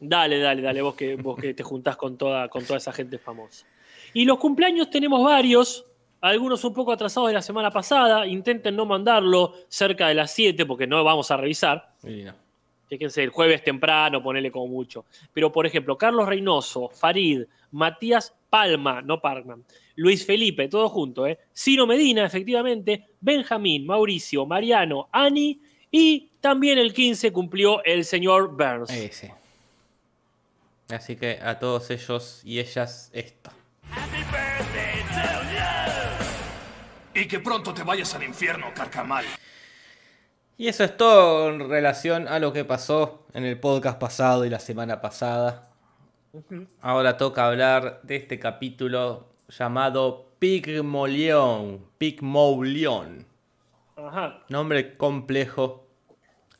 Dale, 0.00 0.38
dale, 0.40 0.62
dale, 0.62 0.82
vos 0.82 0.96
que, 0.96 1.14
vos 1.14 1.38
que 1.38 1.54
te 1.54 1.62
juntás 1.62 1.96
con 1.96 2.18
toda, 2.18 2.48
con 2.48 2.64
toda 2.64 2.78
esa 2.78 2.92
gente 2.92 3.18
famosa. 3.18 3.64
Y 4.14 4.24
los 4.24 4.38
cumpleaños 4.38 4.90
tenemos 4.90 5.22
varios, 5.24 5.86
algunos 6.22 6.64
un 6.64 6.72
poco 6.72 6.92
atrasados 6.92 7.28
de 7.28 7.34
la 7.34 7.42
semana 7.42 7.70
pasada. 7.70 8.26
Intenten 8.26 8.74
no 8.74 8.86
mandarlo 8.86 9.54
cerca 9.68 10.08
de 10.08 10.14
las 10.14 10.30
7 10.30 10.64
porque 10.64 10.86
no 10.86 11.04
vamos 11.04 11.30
a 11.30 11.36
revisar. 11.36 11.92
No. 12.02 12.32
Fíjense, 12.88 13.22
el 13.22 13.30
jueves 13.30 13.64
temprano, 13.64 14.22
ponele 14.22 14.50
como 14.50 14.68
mucho. 14.68 15.06
Pero, 15.32 15.50
por 15.50 15.66
ejemplo, 15.66 15.96
Carlos 15.96 16.28
Reynoso, 16.28 16.90
Farid, 16.90 17.44
Matías 17.70 18.34
Palma, 18.50 19.00
no 19.00 19.18
Parkman, 19.18 19.64
Luis 19.96 20.26
Felipe, 20.26 20.68
todo 20.68 20.90
junto, 20.90 21.26
¿eh? 21.26 21.38
Ciro 21.56 21.86
Medina, 21.86 22.26
efectivamente, 22.26 23.06
Benjamín, 23.18 23.86
Mauricio, 23.86 24.44
Mariano, 24.44 25.08
Ani 25.10 25.58
y 25.90 26.28
también 26.40 26.78
el 26.78 26.92
15 26.92 27.32
cumplió 27.32 27.82
el 27.82 28.04
señor 28.04 28.54
Burns. 28.56 28.90
Ese. 28.90 29.32
Así 30.90 31.16
que 31.16 31.38
a 31.42 31.58
todos 31.58 31.90
ellos 31.90 32.42
y 32.44 32.58
ellas 32.58 33.10
esto. 33.14 33.50
Y 37.14 37.26
que 37.26 37.40
pronto 37.40 37.74
te 37.74 37.82
vayas 37.82 38.14
al 38.14 38.22
infierno, 38.24 38.66
carcamal. 38.74 39.24
Y 40.56 40.68
eso 40.68 40.84
es 40.84 40.96
todo 40.96 41.50
en 41.50 41.68
relación 41.68 42.28
a 42.28 42.38
lo 42.38 42.52
que 42.52 42.64
pasó 42.64 43.26
en 43.34 43.44
el 43.44 43.58
podcast 43.58 43.98
pasado 43.98 44.44
y 44.44 44.50
la 44.50 44.58
semana 44.60 45.00
pasada. 45.00 45.68
Ahora 46.80 47.16
toca 47.16 47.46
hablar 47.46 48.00
de 48.02 48.16
este 48.16 48.38
capítulo 48.38 49.28
llamado 49.48 50.30
Pigmolión. 50.38 51.84
Pigmolión. 51.98 53.26
Ajá. 53.96 54.42
Nombre 54.48 54.96
complejo. 54.96 55.86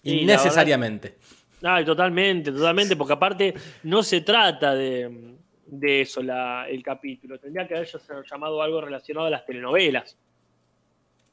Innecesariamente. 0.03 1.17
Ay, 1.63 1.85
totalmente, 1.85 2.51
totalmente, 2.51 2.97
porque 2.97 3.13
aparte 3.15 3.55
no 3.85 4.03
se 4.03 4.21
trata 4.23 4.75
de, 4.75 5.37
de 5.67 6.01
eso 6.03 6.23
la- 6.23 6.67
el 6.69 6.83
capítulo. 6.83 7.39
Tendría 7.39 7.67
que 7.69 7.77
haberse 7.77 7.99
llamado 8.31 8.61
algo 8.61 8.81
relacionado 8.81 9.29
a 9.29 9.31
las 9.31 9.47
telenovelas. 9.47 10.17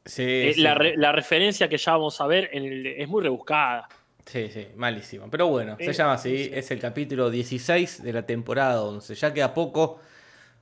Sí, 0.09 0.23
Eh, 0.25 0.51
sí. 0.55 0.61
La, 0.61 0.73
re- 0.73 0.97
la 0.97 1.11
referencia 1.11 1.69
que 1.69 1.77
ya 1.77 1.91
vamos 1.93 2.19
a 2.19 2.25
ver 2.27 2.49
en 2.51 2.65
el- 2.65 2.87
es 2.87 3.07
muy 3.07 3.21
rebuscada. 3.21 3.87
Sí, 4.25 4.49
sí, 4.51 4.67
malísimo. 4.75 5.27
Pero 5.29 5.47
bueno, 5.47 5.75
se 5.77 5.85
Eh, 5.89 5.93
llama 5.93 6.13
así. 6.13 6.45
sí. 6.45 6.51
Es 6.53 6.69
el 6.71 6.79
capítulo 6.79 7.29
16 7.29 8.01
de 8.03 8.13
la 8.13 8.23
temporada 8.25 8.81
11. 8.83 9.13
Ya 9.15 9.33
queda 9.33 9.53
poco 9.53 9.99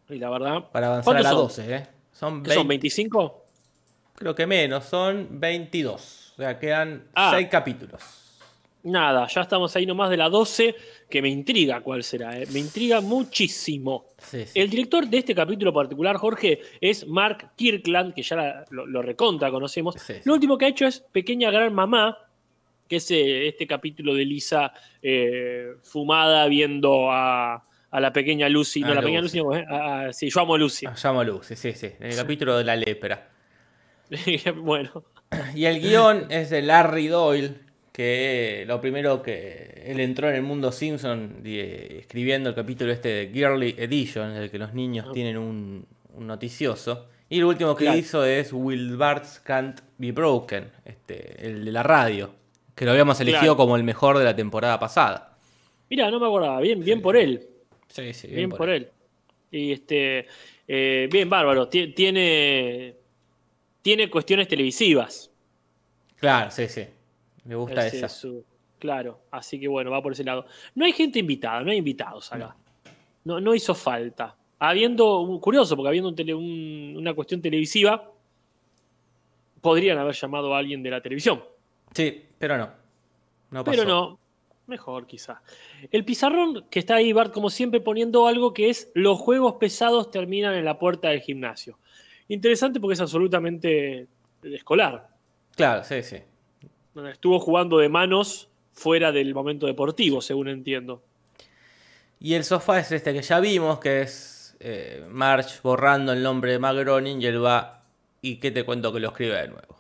Y 0.10 0.16
la 0.18 0.30
verdad. 0.30 0.70
para 0.72 0.88
avanzar 0.88 1.02
a 1.02 1.04
¿Cuántos 1.04 1.24
la 1.24 1.30
son? 1.32 1.40
12, 1.40 1.76
¿eh? 1.76 1.88
Son 2.12 2.44
¿Qué 2.44 2.50
son 2.54 2.68
20 2.68 2.84
25? 2.84 3.46
Creo 4.16 4.34
que 4.36 4.48
menos, 4.48 4.86
son 4.86 5.28
22. 5.40 6.34
O 6.38 6.42
sea, 6.42 6.58
quedan 6.60 7.04
Ah. 7.14 7.32
6 7.36 7.48
capítulos. 7.50 8.02
Nada, 8.84 9.28
ya 9.28 9.42
estamos 9.42 9.76
ahí 9.76 9.86
nomás 9.86 10.10
de 10.10 10.18
la 10.18 10.30
12, 10.30 10.76
que 11.10 11.22
me 11.22 11.28
intriga 11.30 11.82
cuál 11.82 12.04
será. 12.04 12.40
eh. 12.40 12.46
Me 12.54 12.60
intriga 12.60 13.02
muchísimo. 13.02 14.06
Sí, 14.18 14.46
sí. 14.46 14.60
El 14.60 14.70
director 14.70 15.08
de 15.08 15.18
este 15.18 15.36
capítulo 15.36 15.74
particular, 15.74 16.16
Jorge, 16.18 16.62
es 16.80 17.06
Mark 17.06 17.52
Kirkland, 17.56 18.14
que 18.14 18.22
ya 18.24 18.36
la- 18.38 18.66
lo, 18.70 18.86
lo 18.86 19.02
recontra 19.02 19.52
conocemos. 19.52 19.96
Sí. 19.96 20.14
Lo 20.24 20.34
último 20.36 20.58
que 20.58 20.66
ha 20.66 20.70
hecho 20.70 20.86
es 20.88 21.00
Pequeña 21.12 21.52
Gran 21.52 21.74
Mamá, 21.74 22.18
que 22.88 22.96
es 22.98 23.12
eh, 23.12 23.48
este 23.50 23.68
capítulo 23.68 24.14
de 24.14 24.24
Lisa 24.24 24.72
eh, 25.02 25.74
fumada 25.84 26.48
viendo 26.48 27.12
a, 27.12 27.66
a 27.92 28.00
la 28.00 28.14
pequeña 28.14 28.48
Lucy. 28.48 28.84
A 28.84 28.88
no, 28.88 28.94
la 28.94 29.02
pequeña 29.02 29.22
Lucy. 29.22 29.40
Lucy, 29.40 29.62
no, 29.68 29.76
a- 29.76 30.06
a- 30.06 30.14
sí, 30.14 30.30
yo 30.30 30.40
amo 30.40 30.56
a 30.56 30.58
Lucy. 30.58 30.86
Ah, 30.86 30.96
Llamo 31.04 31.20
a 31.20 31.24
Lucy, 31.26 31.56
sí, 31.58 31.74
sí. 31.74 31.88
En 32.00 32.12
el 32.12 32.16
capítulo 32.16 32.58
de 32.58 32.64
la 32.64 32.76
lepra. 32.78 33.30
bueno, 34.56 35.04
Y 35.54 35.66
el 35.66 35.82
guion 35.82 36.28
es 36.30 36.50
de 36.50 36.62
Larry 36.62 37.08
Doyle, 37.08 37.56
que 37.98 38.64
lo 38.68 38.80
primero 38.80 39.24
que 39.24 39.82
él 39.88 40.00
entró 40.00 40.30
en 40.30 40.36
el 40.36 40.44
mundo 40.44 40.72
Simpson 40.72 41.42
escribiendo 41.44 42.50
el 42.50 42.54
capítulo 42.56 42.92
este 42.92 43.10
de 43.10 43.30
Girly 43.34 43.74
Edition, 43.76 44.30
en 44.36 44.44
el 44.44 44.52
que 44.52 44.60
los 44.60 44.72
niños 44.76 45.08
Ah. 45.10 45.12
tienen 45.12 45.36
un, 45.36 45.84
un 46.14 46.28
noticioso. 46.28 47.08
Y 47.28 47.40
lo 47.40 47.48
último 47.50 47.76
que 47.76 47.86
Claro. 47.86 47.98
hizo 47.98 48.24
es 48.24 48.54
Will 48.54 48.98
Bart's 48.98 49.40
Can't 49.44 49.82
Be 49.98 50.12
Broken, 50.12 50.70
este, 50.86 51.44
el 51.44 51.66
de 51.66 51.72
la 51.72 51.82
radio. 51.82 52.36
Que 52.76 52.86
lo 52.86 52.92
habíamos 52.92 53.20
elegido 53.20 53.42
Claro. 53.42 53.58
como 53.58 53.76
el 53.76 53.84
mejor 53.84 54.20
de 54.20 54.26
la 54.26 54.36
temporada 54.36 54.80
pasada. 54.80 55.36
Mira, 55.90 56.12
no 56.12 56.20
me 56.20 56.28
acordaba. 56.28 56.62
Bien, 56.62 56.80
bien 56.80 57.02
por 57.02 57.18
él. 57.18 57.48
Sí, 57.88 58.14
sí, 58.14 58.28
Bien, 58.28 58.50
por 58.52 58.70
él. 58.70 58.90
Y 59.50 59.72
este. 59.72 60.28
eh, 60.68 61.10
bien, 61.12 61.28
bárbaro. 61.32 61.68
Tie- 61.68 61.96
Tiene. 61.96 62.94
Tiene 63.82 64.08
cuestiones 64.08 64.48
televisivas. 64.48 65.32
Claro, 66.18 66.52
sí, 66.52 66.68
sí. 66.68 66.84
Me 67.48 67.56
gusta 67.56 67.88
Ese 67.88 67.98
esa. 67.98 68.06
es 68.06 68.12
su- 68.14 68.44
claro, 68.78 69.22
así 69.32 69.60
que 69.60 69.68
bueno, 69.68 69.90
va 69.92 70.02
por 70.02 70.12
ese 70.12 70.24
lado. 70.24 70.46
No 70.76 70.86
hay 70.86 70.92
gente 70.92 71.18
invitada, 71.20 71.62
no 71.62 71.72
hay 71.72 71.78
invitados 71.78 72.32
acá. 72.32 72.56
No, 73.24 73.40
no 73.42 73.56
hizo 73.56 73.74
falta. 73.74 74.36
Habiendo, 74.60 75.20
un- 75.22 75.40
curioso, 75.40 75.76
porque 75.76 75.88
habiendo 75.90 76.10
un 76.10 76.16
tele- 76.16 76.34
un- 76.36 76.96
una 76.98 77.14
cuestión 77.14 77.42
televisiva, 77.42 78.12
podrían 79.62 79.98
haber 79.98 80.16
llamado 80.16 80.54
a 80.54 80.60
alguien 80.60 80.84
de 80.84 80.90
la 80.92 81.02
televisión. 81.02 81.44
Sí, 81.94 82.24
pero 82.38 82.58
no. 82.58 82.70
No 83.52 83.64
pasó. 83.64 83.78
Pero 83.78 83.88
no, 83.90 84.20
mejor 84.68 85.08
quizá. 85.08 85.42
El 85.92 86.04
pizarrón 86.06 86.66
que 86.70 86.80
está 86.80 86.96
ahí, 86.96 87.14
Bart, 87.14 87.34
como 87.34 87.50
siempre, 87.50 87.80
poniendo 87.82 88.28
algo 88.28 88.54
que 88.54 88.70
es 88.70 88.92
los 88.94 89.18
juegos 89.20 89.54
pesados 89.54 90.12
terminan 90.12 90.54
en 90.56 90.66
la 90.66 90.78
puerta 90.78 91.10
del 91.10 91.22
gimnasio. 91.22 91.78
Interesante 92.28 92.80
porque 92.80 92.94
es 92.96 93.02
absolutamente 93.02 94.08
escolar. 94.44 95.10
Claro, 95.56 95.84
sí, 95.84 96.04
sí. 96.04 96.18
Estuvo 97.06 97.40
jugando 97.40 97.78
de 97.78 97.90
manos 97.90 98.50
fuera 98.74 99.12
del 99.12 99.34
momento 99.34 99.68
deportivo, 99.68 100.22
según 100.22 100.48
entiendo. 100.48 101.04
Y 102.20 102.34
el 102.34 102.44
sofá 102.44 102.80
es 102.80 102.92
este 102.92 103.14
que 103.14 103.22
ya 103.22 103.40
vimos, 103.40 103.80
que 103.80 104.02
es 104.02 104.56
eh, 104.60 105.06
March 105.10 105.62
borrando 105.62 106.14
el 106.14 106.24
nombre 106.24 106.52
de 106.52 106.60
Magronin 106.60 107.22
y 107.22 107.26
él 107.26 107.44
va 107.44 107.84
y 108.22 108.38
qué 108.38 108.52
te 108.52 108.64
cuento 108.64 108.92
que 108.92 109.00
lo 109.00 109.10
escribe 109.10 109.36
de 109.36 109.48
nuevo. 109.50 109.78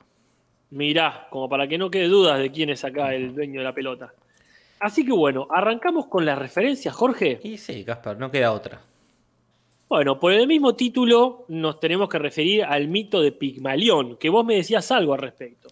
Mirá, 0.69 1.27
como 1.29 1.49
para 1.49 1.67
que 1.67 1.77
no 1.77 1.89
quede 1.89 2.07
dudas 2.07 2.39
de 2.39 2.51
quién 2.51 2.69
es 2.69 2.83
acá 2.83 3.13
el 3.15 3.33
dueño 3.33 3.61
de 3.61 3.63
la 3.63 3.73
pelota. 3.73 4.13
Así 4.79 5.03
que 5.03 5.13
bueno, 5.13 5.47
arrancamos 5.49 6.07
con 6.07 6.25
las 6.25 6.37
referencias, 6.37 6.93
Jorge. 6.93 7.39
Y 7.41 7.57
sí, 7.57 7.83
Casper, 7.83 8.17
no 8.17 8.29
queda 8.29 8.51
otra. 8.51 8.81
Bueno, 9.89 10.19
por 10.19 10.33
el 10.33 10.45
mismo 10.47 10.75
título 10.75 11.45
nos 11.47 11.79
tenemos 11.79 12.09
que 12.09 12.19
referir 12.19 12.63
al 12.65 12.87
mito 12.89 13.21
de 13.21 13.31
Pigmalión, 13.31 14.17
que 14.17 14.29
vos 14.29 14.45
me 14.45 14.55
decías 14.55 14.91
algo 14.91 15.13
al 15.13 15.21
respecto. 15.21 15.69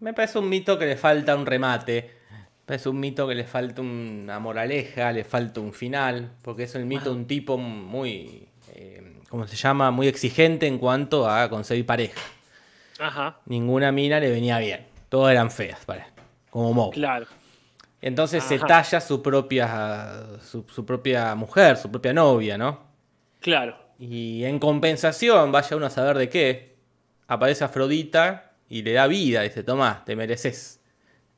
Me 0.00 0.12
parece 0.14 0.38
un 0.38 0.48
mito 0.48 0.78
que 0.78 0.86
le 0.86 0.96
falta 0.96 1.34
un 1.36 1.46
remate. 1.46 2.14
Me 2.30 2.64
parece 2.66 2.88
un 2.88 3.00
mito 3.00 3.26
que 3.26 3.34
le 3.34 3.44
falta 3.44 3.80
una 3.80 4.38
moraleja, 4.38 5.10
le 5.12 5.24
falta 5.24 5.60
un 5.60 5.72
final, 5.72 6.32
porque 6.42 6.64
es 6.64 6.74
el 6.74 6.84
mito 6.84 7.10
de 7.10 7.16
un 7.16 7.26
tipo 7.26 7.56
muy, 7.56 8.46
eh, 8.74 9.20
¿cómo 9.28 9.46
se 9.46 9.56
llama? 9.56 9.90
Muy 9.90 10.06
exigente 10.06 10.66
en 10.66 10.78
cuanto 10.78 11.28
a 11.28 11.48
conseguir 11.48 11.86
pareja. 11.86 12.20
Ajá, 13.00 13.38
Ninguna 13.46 13.90
mina 13.92 14.20
le 14.20 14.30
venía 14.30 14.58
bien. 14.58 14.86
Todas 15.08 15.32
eran 15.32 15.50
feas, 15.50 15.84
para, 15.84 16.08
como 16.50 16.72
Moe. 16.74 16.90
claro. 16.92 17.26
Entonces 18.00 18.44
se 18.44 18.60
talla 18.60 19.00
su 19.00 19.20
propia, 19.22 20.22
su, 20.40 20.64
su 20.72 20.86
propia 20.86 21.34
mujer, 21.34 21.76
su 21.76 21.90
propia 21.90 22.12
novia, 22.12 22.56
¿no? 22.56 22.78
Claro. 23.40 23.76
Y 23.98 24.44
en 24.44 24.60
compensación, 24.60 25.50
vaya 25.50 25.76
uno 25.76 25.86
a 25.86 25.90
saber 25.90 26.16
de 26.16 26.28
qué, 26.28 26.76
aparece 27.26 27.64
Afrodita 27.64 28.47
y 28.68 28.82
le 28.82 28.92
da 28.92 29.06
vida. 29.06 29.42
Dice, 29.42 29.62
toma, 29.62 30.02
te 30.04 30.14
mereces. 30.16 30.80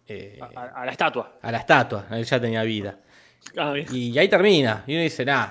eh, 0.07 0.39
A, 0.57 0.85
la 0.85 0.91
estatua. 0.93 1.39
a 1.41 1.53
la 1.53 1.59
estatua, 1.59 2.07
él 2.11 2.25
ya 2.25 2.41
tenía 2.41 2.63
vida. 2.63 2.99
Ah, 3.57 3.73
bien. 3.73 3.87
Y 3.93 4.19
ahí 4.19 4.29
termina. 4.29 4.85
Y 4.87 4.95
uno 4.95 5.03
dice, 5.03 5.25
nah, 5.25 5.49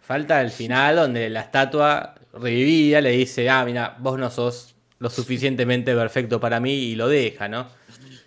falta 0.00 0.40
el 0.40 0.50
final 0.50 0.96
donde 0.96 1.30
la 1.30 1.40
estatua 1.42 2.14
revivida 2.32 3.00
le 3.00 3.10
dice, 3.10 3.48
ah, 3.48 3.64
mira, 3.64 3.96
vos 3.98 4.18
no 4.18 4.28
sos 4.30 4.74
lo 4.98 5.08
suficientemente 5.08 5.94
perfecto 5.94 6.38
para 6.40 6.60
mí 6.60 6.72
y 6.72 6.94
lo 6.96 7.08
deja, 7.08 7.48
¿no? 7.48 7.68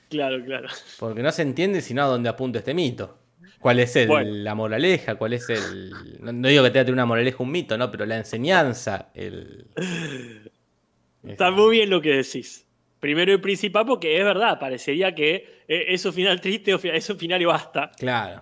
Claro, 0.09 0.43
claro. 0.45 0.67
Porque 0.99 1.21
no 1.21 1.31
se 1.31 1.41
entiende 1.41 1.81
sino 1.81 2.03
a 2.03 2.05
dónde 2.07 2.29
apunta 2.29 2.59
este 2.59 2.73
mito. 2.73 3.19
¿Cuál 3.59 3.79
es 3.79 3.95
el- 3.95 4.07
Bueno. 4.07 4.31
la 4.33 4.55
moraleja? 4.55 5.15
¿Cuál 5.15 5.33
es 5.33 5.49
el.? 5.49 5.91
No, 6.19 6.33
no 6.33 6.47
digo 6.49 6.63
que 6.63 6.71
tenga 6.71 6.91
una 6.91 7.05
moraleja 7.05 7.37
un 7.41 7.51
mito, 7.51 7.77
¿no? 7.77 7.89
Pero 7.91 8.05
la 8.05 8.17
enseñanza, 8.17 9.09
el. 9.13 9.67
Está 11.25 11.51
muy 11.51 11.77
bien 11.77 11.89
lo 11.89 12.01
que 12.01 12.09
decís. 12.15 12.65
Primero 13.03 13.33
y 13.33 13.37
principal, 13.37 13.85
porque 13.85 14.17
es 14.17 14.23
verdad, 14.23 14.57
parecería 14.57 15.13
que 15.13 15.33
eh, 15.67 15.85
es 15.89 16.05
un 16.05 16.13
final 16.13 16.39
triste 16.39 16.71
es 16.93 17.09
un 17.09 17.17
final 17.19 17.41
y 17.41 17.43
basta. 17.45 17.91
Claro. 17.97 18.41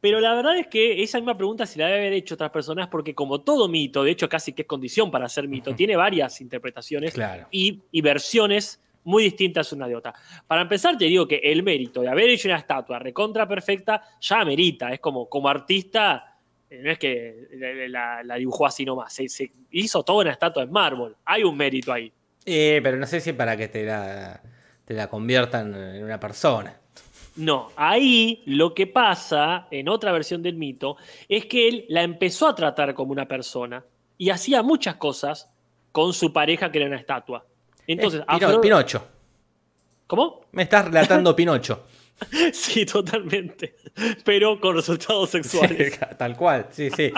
Pero 0.00 0.18
la 0.18 0.34
verdad 0.34 0.56
es 0.56 0.66
que 0.68 1.02
esa 1.02 1.18
misma 1.18 1.36
pregunta 1.36 1.66
se 1.66 1.78
la 1.78 1.88
debe 1.88 1.98
haber 1.98 2.14
hecho 2.14 2.36
otras 2.36 2.50
personas, 2.50 2.88
porque 2.88 3.14
como 3.14 3.42
todo 3.42 3.68
mito, 3.68 4.02
de 4.02 4.12
hecho 4.12 4.30
casi 4.30 4.54
que 4.54 4.62
es 4.62 4.68
condición 4.68 5.10
para 5.10 5.28
ser 5.28 5.46
mito, 5.46 5.74
tiene 5.74 5.94
varias 5.94 6.40
interpretaciones 6.40 7.12
Claro. 7.12 7.48
y, 7.50 7.82
y 7.92 8.00
versiones 8.00 8.80
muy 9.04 9.24
distintas 9.24 9.70
una 9.74 9.86
de 9.86 9.94
otra. 9.94 10.14
Para 10.46 10.62
empezar, 10.62 10.96
te 10.96 11.04
digo 11.04 11.28
que 11.28 11.36
el 11.44 11.62
mérito 11.62 12.00
de 12.00 12.08
haber 12.08 12.30
hecho 12.30 12.48
una 12.48 12.56
estatua 12.56 12.98
recontra 12.98 13.46
perfecta 13.46 14.02
ya 14.22 14.40
amerita. 14.40 14.90
Es 14.90 15.00
como, 15.00 15.28
como 15.28 15.48
artista, 15.50 16.38
eh, 16.70 16.80
no 16.82 16.90
es 16.92 16.98
que 16.98 17.46
la, 17.52 17.88
la- 17.88 18.22
la 18.24 18.34
dibujó 18.36 18.64
así 18.64 18.86
nomás, 18.86 19.12
se, 19.12 19.28
se 19.28 19.52
hizo 19.70 20.02
toda 20.02 20.22
una 20.22 20.30
estatua 20.32 20.62
en 20.62 20.72
mármol. 20.72 21.14
Hay 21.26 21.44
un 21.44 21.54
mérito 21.58 21.92
ahí. 21.92 22.10
Eh, 22.46 22.80
pero 22.82 22.96
no 22.96 23.06
sé 23.06 23.20
si 23.20 23.32
para 23.32 23.56
que 23.56 23.68
te 23.68 23.84
la, 23.84 24.40
te 24.84 24.94
la 24.94 25.08
conviertan 25.08 25.74
en 25.74 26.04
una 26.04 26.18
persona. 26.18 26.76
No, 27.36 27.70
ahí 27.76 28.42
lo 28.46 28.74
que 28.74 28.86
pasa 28.86 29.66
en 29.70 29.88
otra 29.88 30.12
versión 30.12 30.42
del 30.42 30.56
mito 30.56 30.96
es 31.28 31.46
que 31.46 31.68
él 31.68 31.86
la 31.88 32.02
empezó 32.02 32.46
a 32.48 32.54
tratar 32.54 32.92
como 32.94 33.12
una 33.12 33.26
persona 33.26 33.82
y 34.18 34.28
hacía 34.30 34.62
muchas 34.62 34.96
cosas 34.96 35.48
con 35.92 36.12
su 36.12 36.32
pareja 36.32 36.70
que 36.70 36.78
era 36.78 36.88
una 36.88 36.98
estatua. 36.98 37.46
Entonces, 37.86 38.20
Es 38.20 38.26
Pino- 38.26 38.48
Afro- 38.48 38.60
Pinocho. 38.60 39.06
¿cómo? 40.06 40.42
Me 40.52 40.64
estás 40.64 40.84
relatando 40.86 41.34
Pinocho. 41.34 41.84
Sí, 42.52 42.86
totalmente. 42.86 43.74
Pero 44.24 44.60
con 44.60 44.76
resultados 44.76 45.30
sexuales. 45.30 45.98
Tal 46.18 46.36
cual, 46.36 46.66
sí, 46.70 46.88
sí. 46.90 47.10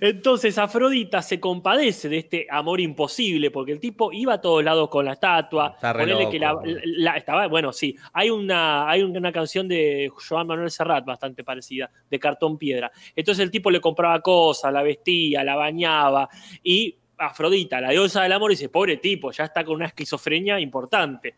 Entonces 0.00 0.58
Afrodita 0.58 1.22
se 1.22 1.40
compadece 1.40 2.08
de 2.08 2.18
este 2.18 2.46
amor 2.50 2.80
imposible, 2.80 3.50
porque 3.50 3.72
el 3.72 3.80
tipo 3.80 4.12
iba 4.12 4.34
a 4.34 4.40
todos 4.40 4.62
lados 4.64 4.88
con 4.88 5.04
la 5.04 5.12
estatua. 5.14 5.72
Está 5.74 5.92
re 5.92 6.00
Ponele 6.00 6.30
que 6.30 6.38
la, 6.38 6.58
la- 6.84 7.16
estaba, 7.16 7.46
bueno, 7.46 7.72
sí. 7.72 7.96
Hay 8.12 8.30
una, 8.30 8.88
hay 8.88 9.02
una 9.02 9.32
canción 9.32 9.68
de 9.68 10.10
Joan 10.28 10.46
Manuel 10.46 10.70
Serrat 10.70 11.04
bastante 11.04 11.44
parecida, 11.44 11.90
de 12.10 12.18
cartón 12.18 12.58
piedra. 12.58 12.90
Entonces 13.14 13.42
el 13.42 13.50
tipo 13.50 13.70
le 13.70 13.80
compraba 13.80 14.20
cosas, 14.20 14.72
la 14.72 14.82
vestía, 14.82 15.44
la 15.44 15.56
bañaba, 15.56 16.28
y 16.62 16.96
Afrodita, 17.16 17.80
la 17.80 17.90
diosa 17.90 18.22
del 18.24 18.32
amor, 18.32 18.50
dice, 18.50 18.68
pobre 18.68 18.96
tipo, 18.96 19.30
ya 19.30 19.44
está 19.44 19.64
con 19.64 19.76
una 19.76 19.86
esquizofrenia 19.86 20.58
importante. 20.58 21.34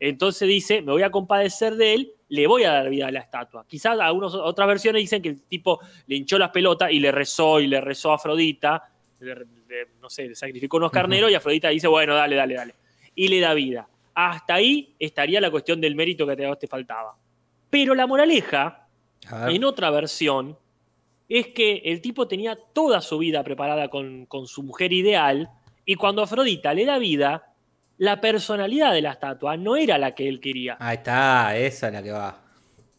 Entonces 0.00 0.48
dice, 0.48 0.80
me 0.82 0.92
voy 0.92 1.02
a 1.02 1.10
compadecer 1.10 1.76
de 1.76 1.94
él, 1.94 2.12
le 2.28 2.46
voy 2.46 2.64
a 2.64 2.72
dar 2.72 2.88
vida 2.88 3.08
a 3.08 3.10
la 3.10 3.20
estatua. 3.20 3.64
Quizás 3.68 3.98
algunas 4.00 4.34
otras 4.34 4.66
versiones 4.66 5.00
dicen 5.02 5.20
que 5.20 5.28
el 5.28 5.42
tipo 5.42 5.78
le 6.06 6.16
hinchó 6.16 6.38
las 6.38 6.50
pelotas 6.50 6.90
y 6.90 6.98
le 7.00 7.12
rezó 7.12 7.60
y 7.60 7.66
le 7.66 7.80
rezó 7.80 8.12
a 8.12 8.14
Afrodita, 8.14 8.82
le- 9.20 9.34
le- 9.34 9.88
no 10.00 10.08
sé, 10.08 10.26
le 10.28 10.34
sacrificó 10.34 10.78
unos 10.78 10.90
carneros 10.90 11.30
y 11.30 11.34
Afrodita 11.34 11.68
dice, 11.68 11.86
bueno, 11.86 12.14
dale, 12.14 12.34
dale, 12.36 12.54
dale. 12.54 12.74
Y 13.14 13.28
le 13.28 13.40
da 13.40 13.52
vida. 13.54 13.86
Hasta 14.14 14.54
ahí 14.54 14.94
estaría 14.98 15.40
la 15.40 15.50
cuestión 15.50 15.80
del 15.80 15.94
mérito 15.94 16.26
que 16.26 16.34
te, 16.36 16.56
te 16.56 16.66
faltaba. 16.66 17.14
Pero 17.68 17.94
la 17.94 18.06
moraleja, 18.06 18.88
en 19.54 19.64
otra 19.64 19.90
versión, 19.90 20.56
es 21.28 21.48
que 21.48 21.82
el 21.84 22.00
tipo 22.00 22.26
tenía 22.26 22.56
toda 22.56 23.00
su 23.02 23.18
vida 23.18 23.44
preparada 23.44 23.88
con, 23.88 24.24
con 24.26 24.46
su 24.46 24.62
mujer 24.62 24.92
ideal 24.92 25.48
y 25.84 25.94
cuando 25.96 26.22
Afrodita 26.22 26.72
le 26.74 26.84
da 26.86 26.98
vida, 26.98 27.49
la 28.00 28.18
personalidad 28.18 28.92
de 28.94 29.02
la 29.02 29.12
estatua 29.12 29.58
no 29.58 29.76
era 29.76 29.98
la 29.98 30.14
que 30.14 30.26
él 30.26 30.40
quería. 30.40 30.76
Ahí 30.80 30.96
está, 30.96 31.54
esa 31.56 31.88
es 31.88 31.92
la 31.92 32.02
que 32.02 32.10
va. 32.10 32.38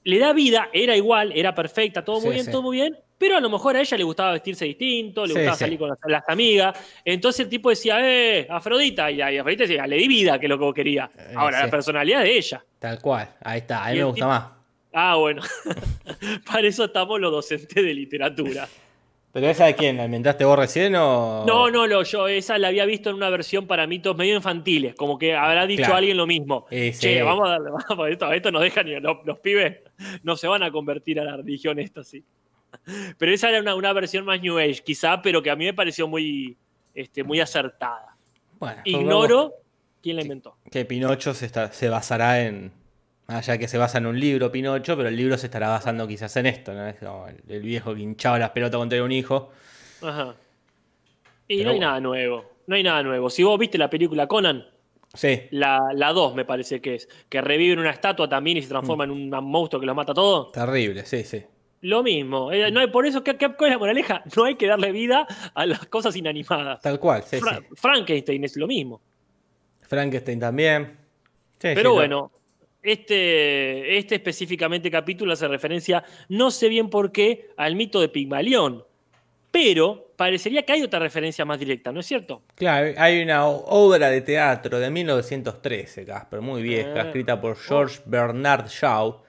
Le 0.04 0.20
da 0.20 0.32
vida, 0.32 0.70
era 0.72 0.96
igual, 0.96 1.32
era 1.36 1.56
perfecta, 1.56 2.06
todo 2.06 2.22
muy 2.22 2.34
bien, 2.34 2.46
sí. 2.46 2.52
todo 2.52 2.62
muy 2.62 2.78
bien, 2.78 2.96
pero 3.18 3.38
a 3.38 3.40
lo 3.40 3.50
mejor 3.50 3.76
a 3.76 3.82
ella 3.82 3.98
le 3.98 4.04
gustaba 4.04 4.34
vestirse 4.34 4.66
distinto, 4.66 5.26
le 5.26 5.34
Sí, 5.34 5.40
gustaba 5.40 5.58
salir 5.58 5.80
con 5.80 5.90
las, 5.90 5.98
las 6.06 6.24
amigas. 6.30 6.78
Entonces 7.04 7.40
el 7.42 7.50
tipo 7.50 7.70
decía, 7.70 7.98
eh, 8.00 8.46
Afrodita, 8.48 9.10
y, 9.10 9.18
y 9.18 9.38
Afrodita 9.40 9.64
decía, 9.64 9.88
le 9.88 9.96
di 9.98 10.08
vida, 10.08 10.40
que 10.40 10.46
es 10.46 10.50
lo 10.52 10.58
que 10.60 10.66
vos 10.66 10.74
quería. 10.76 11.10
Eh, 11.18 11.34
Ahora, 11.36 11.66
la 11.66 11.72
personalidad 11.72 12.22
de 12.22 12.38
ella. 12.38 12.64
Tal 12.78 13.00
cual. 13.02 13.28
Ahí 13.44 13.58
está, 13.60 13.86
a 13.86 13.92
mí 13.92 13.98
me 13.98 14.04
gusta 14.04 14.16
tipo- 14.18 14.28
más. 14.28 14.44
Ah, 14.94 15.16
bueno. 15.16 15.42
Para 16.46 16.68
eso 16.68 16.86
estamos 16.86 17.20
los 17.20 17.32
docentes 17.32 17.76
de 17.84 17.94
literatura. 17.94 18.68
¿Pero 19.34 19.48
esa 19.48 19.66
de 19.66 19.76
quién? 19.76 19.98
¿La 19.98 20.06
inventaste 20.06 20.44
vos 20.44 20.60
recién 20.60 20.94
o.? 20.96 21.46
No, 21.48 21.70
no, 21.72 21.88
no, 21.88 22.04
yo 22.04 22.28
esa 22.28 22.58
la 22.58 22.68
había 22.68 22.86
visto 22.86 23.10
en 23.10 23.16
una 23.16 23.30
versión 23.30 23.66
para 23.66 23.88
mitos 23.88 24.16
medio 24.18 24.36
infantiles, 24.36 24.94
como 24.96 25.18
que 25.18 25.36
habrá 25.36 25.66
dicho 25.66 25.84
Claro. 25.84 25.96
alguien 25.96 26.18
lo 26.18 26.28
mismo. 26.28 26.66
Eh, 26.70 26.92
sí. 26.94 27.00
Che, 27.02 27.24
vamos 27.24 27.48
a 27.48 27.52
darle, 27.52 27.70
vamos, 27.90 28.10
esto, 28.10 28.32
esto 28.34 28.52
nos 28.52 28.62
dejan, 28.62 29.02
los, 29.02 29.18
los 29.26 29.40
pibes 29.40 29.78
no 30.24 30.36
se 30.36 30.48
van 30.48 30.64
a 30.64 30.72
convertir 30.72 31.20
a 31.20 31.24
la 31.24 31.38
religión 31.38 31.80
esta, 31.80 32.04
sí. 32.04 32.24
Pero 33.18 33.32
esa 33.34 33.50
era 33.50 33.60
una, 33.62 33.76
una 33.76 33.94
versión 33.94 34.26
más 34.26 34.42
New 34.42 34.58
Age, 34.58 34.82
quizá, 34.84 35.22
pero 35.22 35.42
que 35.42 35.50
a 35.50 35.56
mí 35.56 35.66
me 35.66 35.74
pareció 35.74 36.08
muy, 36.08 36.58
este, 36.94 37.24
muy 37.24 37.40
acertada. 37.40 38.16
Bueno, 38.60 38.82
Ignoro 38.86 39.54
quién 40.02 40.16
la 40.18 40.22
inventó. 40.24 40.58
que 40.72 40.84
Pinocho 40.86 41.34
se, 41.34 41.46
está- 41.46 41.72
se 41.72 41.88
basará 41.90 42.42
en. 42.44 42.72
Más 43.32 43.48
allá 43.48 43.58
que 43.58 43.68
se 43.68 43.78
basa 43.78 43.98
en 44.00 44.06
un 44.08 44.20
libro, 44.20 44.52
Pinocho, 44.52 44.98
pero 44.98 45.10
el 45.10 45.16
libro 45.16 45.38
se 45.38 45.48
estará 45.48 45.70
basando 45.70 46.08
quizás 46.08 46.36
en 46.38 46.48
esto, 46.48 46.74
¿no? 46.74 46.86
Es 46.88 46.96
como 46.96 47.28
el, 47.28 47.42
el 47.48 47.62
viejo 47.62 47.96
que 47.96 48.02
hinchaba 48.02 48.38
las 48.38 48.50
pelotas 48.50 48.78
contra 48.78 49.02
un 49.04 49.12
hijo. 49.12 49.52
Ajá. 50.02 50.36
Y 51.48 51.58
Pero 51.58 51.64
no 51.66 51.70
hay 51.72 51.78
bueno. 51.78 51.88
nada 51.88 52.00
nuevo. 52.00 52.52
No 52.68 52.76
hay 52.76 52.84
nada 52.84 53.04
nuevo. 53.04 53.30
Si 53.30 53.44
vos 53.44 53.58
viste 53.58 53.78
la 53.78 53.90
película 53.90 54.28
Conan, 54.28 54.66
Sí. 55.14 55.42
La 55.52 56.12
2 56.14 56.36
me 56.36 56.46
parece 56.46 56.80
que 56.82 56.96
es. 56.96 57.10
Que 57.28 57.42
reviven 57.42 57.80
una 57.80 57.90
estatua 57.90 58.30
también 58.30 58.58
y 58.58 58.62
se 58.62 58.70
transforma 58.70 59.04
en 59.04 59.12
un 59.12 59.30
monstruo 59.30 59.80
que 59.80 59.86
los 59.86 59.96
mata 59.96 60.14
a 60.14 60.16
todos. 60.16 60.52
Terrible, 60.54 61.06
sí, 61.06 61.24
sí. 61.26 61.44
Lo 61.82 62.02
mismo. 62.02 62.52
Eh, 62.52 62.72
no 62.72 62.80
hay, 62.80 62.88
por 62.88 63.06
eso, 63.06 63.24
¿qué, 63.24 63.36
qué, 63.36 63.48
es 63.48 63.70
la 63.70 63.78
moraleja? 63.78 64.24
No 64.38 64.46
hay 64.46 64.56
que 64.56 64.68
darle 64.68 64.92
vida 64.94 65.28
a 65.54 65.66
las 65.66 65.86
cosas 65.88 66.16
inanimadas. 66.16 66.82
Tal 66.82 67.00
cual, 67.00 67.24
sí, 67.24 67.38
Fra- 67.40 67.58
sí. 67.58 67.66
Frankenstein 67.76 68.44
es 68.46 68.56
lo 68.56 68.68
mismo. 68.68 69.02
Frankenstein 69.82 70.40
también. 70.40 70.98
Sí, 71.60 71.70
Pero 71.76 71.94
bueno, 71.94 72.32
este, 72.84 73.98
este 73.98 74.16
específicamente 74.16 74.90
capítulo 74.92 75.34
hace 75.34 75.48
referencia, 75.48 76.04
no 76.30 76.52
sé 76.52 76.70
bien 76.70 76.90
por 76.90 77.12
qué, 77.12 77.50
al 77.58 77.76
mito 77.76 78.00
de 78.02 78.10
Pigmalión. 78.10 78.84
Pero 79.52 80.14
parecería 80.16 80.64
que 80.64 80.72
hay 80.74 80.82
otra 80.82 81.00
referencia 81.00 81.44
más 81.44 81.60
directa, 81.60 81.92
¿no 81.92 82.00
es 82.00 82.06
cierto? 82.06 82.42
Claro, 82.56 82.94
hay 82.98 83.22
una 83.22 83.46
obra 83.48 84.10
de 84.10 84.22
teatro 84.22 84.80
de 84.80 84.90
1913, 84.90 86.06
Casper, 86.06 86.40
muy 86.42 86.62
vieja, 86.62 86.94
Ah. 86.96 87.02
escrita 87.02 87.40
por 87.42 87.58
George 87.58 88.00
Bernard 88.06 88.68
Shaw, 88.70 89.22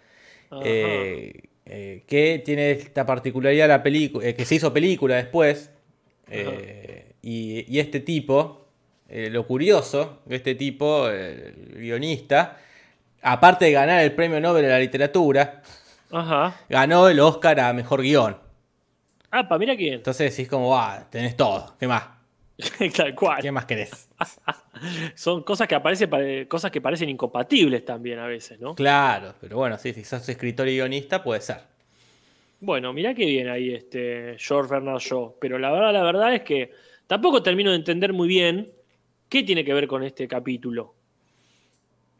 eh, 0.62 1.32
eh, 1.66 2.04
que 2.06 2.40
tiene 2.44 2.70
esta 2.72 3.04
particularidad 3.04 3.66
la 3.68 3.82
película, 3.82 4.32
que 4.32 4.44
se 4.44 4.54
hizo 4.56 4.72
película 4.72 5.16
después, 5.16 5.70
eh, 6.30 7.14
y, 7.22 7.64
y 7.74 7.78
este 7.80 8.00
tipo, 8.00 8.68
eh, 9.08 9.28
lo 9.30 9.46
curioso, 9.46 10.20
de 10.26 10.36
este 10.36 10.54
tipo, 10.54 11.08
eh, 11.10 11.52
el 11.74 11.80
guionista, 11.80 12.58
aparte 13.22 13.66
de 13.66 13.72
ganar 13.72 14.02
el 14.02 14.12
premio 14.12 14.40
Nobel 14.40 14.64
de 14.64 14.68
la 14.70 14.78
literatura, 14.78 15.62
Ajá. 16.10 16.54
ganó 16.68 17.08
el 17.08 17.18
Oscar 17.20 17.58
a 17.60 17.72
mejor 17.72 18.02
guion. 18.02 18.36
Ah, 19.30 19.48
pa, 19.48 19.56
mira 19.58 19.74
quién. 19.76 19.94
Entonces 19.94 20.30
decís 20.36 20.48
como, 20.50 20.76
ah, 20.76 21.06
tenés 21.10 21.36
todo, 21.36 21.74
¿qué 21.80 21.88
más? 21.88 22.04
Tal 22.96 23.14
cual. 23.14 23.40
¿Qué 23.40 23.50
más 23.50 23.64
querés? 23.64 24.08
Son 25.14 25.42
cosas 25.42 25.66
que, 25.66 25.74
aparecen, 25.74 26.10
pare- 26.10 26.46
cosas 26.48 26.70
que 26.70 26.80
parecen 26.80 27.08
incompatibles 27.08 27.84
también 27.84 28.18
a 28.18 28.26
veces, 28.26 28.60
¿no? 28.60 28.74
Claro, 28.74 29.34
pero 29.40 29.56
bueno, 29.56 29.78
sí, 29.78 29.92
si 29.94 30.04
sos 30.04 30.28
escritor 30.28 30.68
y 30.68 30.74
guionista, 30.76 31.22
puede 31.22 31.40
ser. 31.40 31.60
Bueno, 32.60 32.92
mirá 32.92 33.14
qué 33.14 33.24
bien 33.26 33.48
ahí 33.48 33.74
este 33.74 34.36
George 34.38 34.70
Bernard 34.70 35.00
Shaw. 35.00 35.36
Pero 35.40 35.58
la 35.58 35.70
verdad, 35.72 35.92
la 35.92 36.02
verdad 36.02 36.34
es 36.34 36.42
que 36.42 36.70
tampoco 37.06 37.42
termino 37.42 37.70
de 37.70 37.76
entender 37.76 38.12
muy 38.12 38.28
bien 38.28 38.70
qué 39.28 39.42
tiene 39.42 39.64
que 39.64 39.74
ver 39.74 39.86
con 39.88 40.02
este 40.04 40.28
capítulo. 40.28 40.94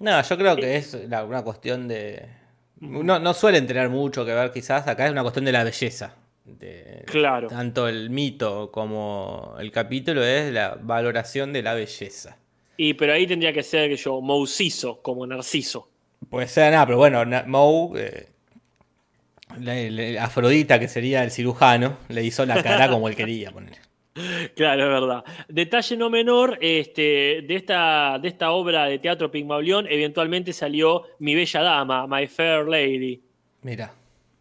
No, 0.03 0.21
yo 0.23 0.37
creo 0.37 0.57
que 0.57 0.77
es 0.77 0.95
la- 1.09 1.25
una 1.25 1.43
cuestión 1.43 1.89
de. 1.89 2.27
No, 2.81 3.19
no 3.21 3.33
suelen 3.35 3.67
tener 3.67 3.89
mucho 3.89 4.25
que 4.27 4.35
ver, 4.35 4.51
quizás. 4.53 4.87
Acá 4.89 5.07
es 5.07 5.13
una 5.13 5.23
cuestión 5.23 5.45
de 5.45 5.53
la 5.53 5.63
belleza. 5.65 6.15
De- 6.45 7.05
Claro. 7.07 7.47
Tanto 7.49 7.87
el 7.87 8.11
mito 8.11 8.71
como 8.73 9.55
el 9.61 9.71
capítulo 9.71 10.25
es 10.25 10.53
la 10.53 10.77
valoración 10.81 11.53
de 11.53 11.63
la 11.63 11.75
belleza. 11.75 12.37
Y 12.77 12.95
pero 12.95 13.13
ahí 13.13 13.27
tendría 13.29 13.53
que 13.53 13.63
ser 13.63 13.89
que 13.89 13.97
yo, 13.97 14.21
Mousiso, 14.21 15.01
como 15.03 15.25
Narciso. 15.27 15.89
Puede 16.29 16.49
ser 16.49 16.73
nada, 16.73 16.85
pero 16.87 16.99
bueno, 16.99 17.23
Moe, 17.47 18.01
eh, 18.01 18.29
la- 19.61 19.75
la- 19.75 20.25
Afrodita, 20.25 20.79
que 20.81 20.89
sería 20.89 21.23
el 21.23 21.31
cirujano, 21.31 21.99
le 22.09 22.25
hizo 22.25 22.45
la 22.47 22.61
cara 22.63 22.89
como 22.89 23.09
él 23.09 23.15
quería. 23.15 23.51
ponele. 23.53 23.77
Claro, 24.55 24.85
es 24.85 25.01
verdad. 25.01 25.25
Detalle 25.49 25.97
no 25.97 26.11
menor, 26.11 26.59
este, 26.61 27.43
de, 27.47 27.55
esta, 27.55 28.19
de 28.21 28.29
esta 28.29 28.53
obra 28.53 28.85
de 28.87 28.99
teatro 28.99 29.31
Pigmalión, 29.31 29.87
eventualmente 29.89 30.53
salió 30.53 31.05
Mi 31.19 31.35
Bella 31.35 31.63
Dama, 31.63 32.07
My 32.07 32.27
Fair 32.27 32.67
Lady, 32.67 33.23
Mira. 33.63 33.93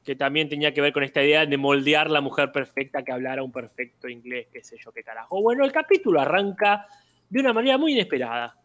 que 0.03 0.15
también 0.15 0.49
tenía 0.49 0.73
que 0.73 0.81
ver 0.81 0.93
con 0.93 1.03
esta 1.03 1.23
idea 1.23 1.45
de 1.45 1.57
moldear 1.57 2.09
la 2.09 2.21
mujer 2.21 2.51
perfecta 2.51 3.03
que 3.03 3.11
hablara 3.11 3.43
un 3.43 3.51
perfecto 3.51 4.09
inglés, 4.09 4.47
qué 4.51 4.63
sé 4.63 4.77
yo, 4.83 4.91
qué 4.91 5.03
carajo. 5.03 5.41
Bueno, 5.41 5.63
el 5.63 5.71
capítulo 5.71 6.19
arranca 6.19 6.87
de 7.29 7.39
una 7.39 7.53
manera 7.53 7.77
muy 7.77 7.93
inesperada, 7.93 8.57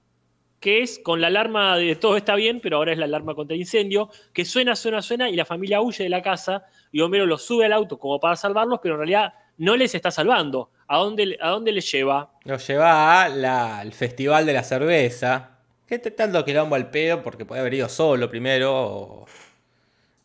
que 0.59 0.83
es 0.83 0.99
con 0.99 1.21
la 1.21 1.29
alarma 1.29 1.77
de 1.77 1.95
todo 1.97 2.17
está 2.17 2.35
bien, 2.35 2.61
pero 2.61 2.79
ahora 2.79 2.93
es 2.93 2.99
la 2.99 3.05
alarma 3.05 3.35
contra 3.35 3.57
incendio, 3.57 4.11
que 4.33 4.45
suena, 4.45 4.75
suena, 4.75 5.03
suena 5.03 5.31
y 5.31 5.37
la 5.37 5.45
familia 5.45 5.81
huye 5.81 6.05
de 6.05 6.11
la 6.11 6.23
casa 6.23 6.65
y 6.91 7.01
Homero 7.01 7.27
los 7.27 7.43
sube 7.43 7.67
al 7.67 7.73
auto 7.73 7.99
como 7.99 8.19
para 8.19 8.35
salvarlos, 8.35 8.81
pero 8.83 8.95
en 8.95 9.01
realidad 9.01 9.35
no 9.59 9.77
les 9.77 9.95
está 9.95 10.11
salvando. 10.11 10.71
¿A 10.89 10.99
dónde, 10.99 11.37
a 11.41 11.51
dónde 11.51 11.73
les 11.73 11.91
lleva? 11.91 12.31
Lo 12.45 12.57
lleva 12.59 13.25
al 13.25 13.93
Festival 13.93 14.47
de 14.47 14.53
la 14.53 14.63
Cerveza. 14.63 15.51
Que 15.87 15.99
te 15.99 16.11
tanto 16.11 16.45
quilombo 16.45 16.75
al 16.77 16.91
pedo 16.91 17.23
porque 17.23 17.45
puede 17.45 17.61
haber 17.61 17.75
ido 17.75 17.89
solo 17.89 18.29
primero. 18.31 18.73
o- 18.75 19.27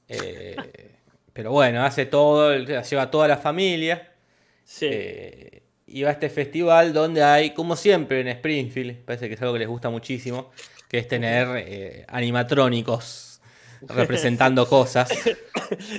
eh, 0.08 0.56
pero 1.34 1.52
bueno, 1.52 1.84
hace 1.84 2.06
todo, 2.06 2.56
la 2.58 2.82
lleva 2.84 3.02
a 3.04 3.12
toda 3.12 3.28
la 3.28 3.38
familia. 3.38 4.12
Sí. 4.64 4.88
eh, 4.92 5.58
y 5.88 6.04
va 6.04 6.10
a 6.10 6.14
este 6.14 6.30
festival 6.30 6.94
donde 6.94 7.22
hay, 7.22 7.50
como 7.54 7.76
siempre 7.76 8.22
en 8.22 8.30
Springfield, 8.30 9.04
parece 9.04 9.28
que 9.28 9.34
es 9.34 9.42
algo 9.42 9.54
que 9.54 9.60
les 9.60 9.68
gusta 9.68 9.90
muchísimo, 9.90 10.52
que 10.88 11.00
es 11.00 11.08
tener 11.08 11.48
eh, 11.58 12.06
animatrónicos 12.08 13.31
representando 13.88 14.68
cosas. 14.68 15.10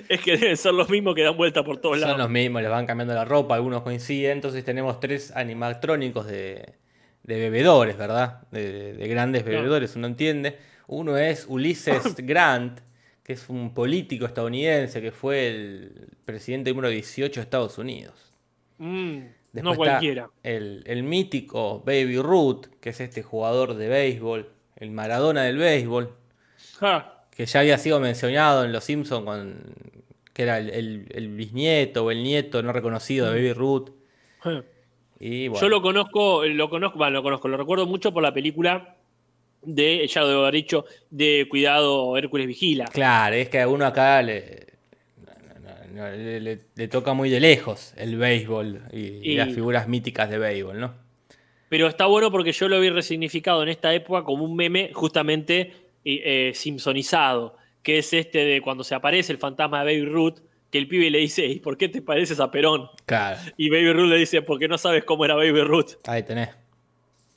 Es 0.09 0.21
que 0.21 0.37
deben 0.37 0.57
ser 0.57 0.75
los 0.75 0.89
mismos 0.91 1.15
que 1.15 1.23
dan 1.23 1.37
vuelta 1.37 1.65
por 1.65 1.79
todos 1.81 1.99
Son 1.99 2.09
lados. 2.09 2.19
los 2.19 2.31
mismos, 2.31 2.63
les 2.63 2.71
van 2.71 2.87
cambiando 2.87 3.15
la 3.15 3.25
ropa, 3.25 3.55
algunos 3.55 3.83
coinciden. 3.83 4.33
Entonces 4.33 4.65
tenemos 4.65 5.01
tres 5.01 5.31
animatrónicos 5.35 6.27
de, 6.27 6.75
de 7.23 7.39
bebedores, 7.39 7.97
¿verdad? 7.97 8.43
De, 8.51 8.71
de- 8.73 8.93
de 8.95 9.09
grandes 9.09 9.45
bebedores, 9.45 9.97
uno 9.97 10.07
entiende. 10.07 10.59
Uno 10.89 11.17
es 11.17 11.47
Ulises 11.49 12.15
Grant, 12.19 12.81
que 13.23 13.33
es 13.35 13.49
un 13.49 13.73
político 13.73 14.27
estadounidense 14.27 15.01
que 15.01 15.13
fue 15.13 15.47
el 15.49 16.09
presidente 16.25 16.71
número 16.71 16.89
18 16.89 17.41
de 17.41 17.45
Estados 17.45 17.79
Unidos. 17.79 18.33
Mm, 18.79 19.19
no 19.55 19.75
cualquiera. 19.77 20.29
El, 20.43 20.83
el 20.87 21.03
mítico 21.03 21.81
Baby 21.87 22.19
Ruth, 22.19 22.67
que 22.81 22.91
es 22.91 23.01
este 23.01 23.23
jugador 23.23 23.75
de 23.75 23.89
béisbol, 23.89 24.51
el 24.77 24.91
Maradona 24.91 25.45
del 25.45 25.57
béisbol, 25.59 26.15
Ja. 26.81 27.12
Que 27.35 27.47
ya 27.47 27.61
había 27.61 27.79
sido 27.79 27.99
mencionado 28.01 28.65
en 28.65 28.73
Los 28.73 28.85
Simpsons, 28.85 29.25
con, 29.25 29.61
que 30.33 30.43
era 30.43 30.59
el, 30.59 30.71
el- 30.71 31.07
el 31.15 31.29
bisnieto 31.29 32.05
o 32.05 32.11
el 32.11 32.23
nieto 32.23 32.63
no 32.63 32.73
reconocido 32.73 33.27
de 33.31 33.33
Baby 33.37 33.53
Ruth. 33.53 33.91
Y 35.21 35.49
bueno, 35.49 35.61
Yo 35.63 35.69
lo 35.69 35.83
conozco, 35.83 36.45
lo 36.45 36.69
conozco, 36.69 36.99
bueno, 36.99 37.15
lo 37.19 37.23
conozco, 37.23 37.49
lo 37.49 37.57
recuerdo 37.57 37.87
mucho 37.87 38.13
por 38.13 38.23
la 38.23 38.35
película 38.35 38.97
de, 39.63 40.07
ya 40.09 40.23
lo 40.23 40.41
haber 40.41 40.55
dicho, 40.55 40.85
de 41.11 41.47
Cuidado 41.49 42.17
Hércules 42.17 42.47
Vigila. 42.49 42.87
Claro, 42.87 43.37
es 43.37 43.49
que 43.49 43.61
a 43.61 43.69
uno 43.69 43.87
acá 43.87 44.21
le, 44.23 44.67
no, 45.25 45.61
no, 45.95 46.03
no, 46.03 46.11
le, 46.11 46.41
le- 46.41 46.61
le 46.75 46.89
toca 46.89 47.13
muy 47.15 47.31
de 47.31 47.39
lejos 47.39 47.95
el 47.97 48.17
béisbol 48.17 48.83
y, 48.93 48.99
y 48.99 49.21
Y- 49.33 49.37
las 49.37 49.53
figuras 49.55 49.87
míticas 49.87 50.29
de 50.29 50.39
béisbol, 50.39 50.81
¿no? 50.81 50.95
Pero 51.69 51.87
está 51.87 52.05
bueno 52.07 52.31
porque 52.31 52.53
yo 52.53 52.69
lo 52.69 52.79
vi 52.81 52.91
resignificado 52.91 53.63
en 53.63 53.69
esta 53.71 53.95
época 53.95 54.25
como 54.25 54.45
un 54.45 54.55
meme 54.57 54.91
justamente 54.93 55.73
eh, 56.05 56.53
simpsonizado, 56.55 57.57
que 57.83 57.99
es 57.99 58.13
este 58.13 58.45
de 58.45 58.61
cuando 58.61 58.85
se 58.85 58.95
aparece 58.95 59.33
el 59.33 59.39
fantasma 59.39 59.85
de 59.85 59.99
Baby 59.99 60.11
Ruth, 60.11 60.39
que 60.71 60.79
el 60.79 60.89
pibe 60.89 61.11
le 61.11 61.19
dice, 61.19 61.45
¿y 61.45 61.61
por 61.61 61.77
qué 61.77 61.89
te 61.89 62.01
pareces 62.01 62.41
a 62.41 62.51
Perón? 62.51 62.89
Claro, 63.05 63.39
Y 63.57 63.69
Baby 63.69 63.93
Ruth 63.93 64.09
le 64.09 64.17
dice, 64.17 64.41
porque 64.43 64.69
no 64.69 64.79
sabes 64.79 65.05
cómo 65.05 65.25
era 65.25 65.35
Baby 65.35 65.61
Ruth. 65.63 65.99
ahí 66.07 66.23
tenés. 66.23 66.49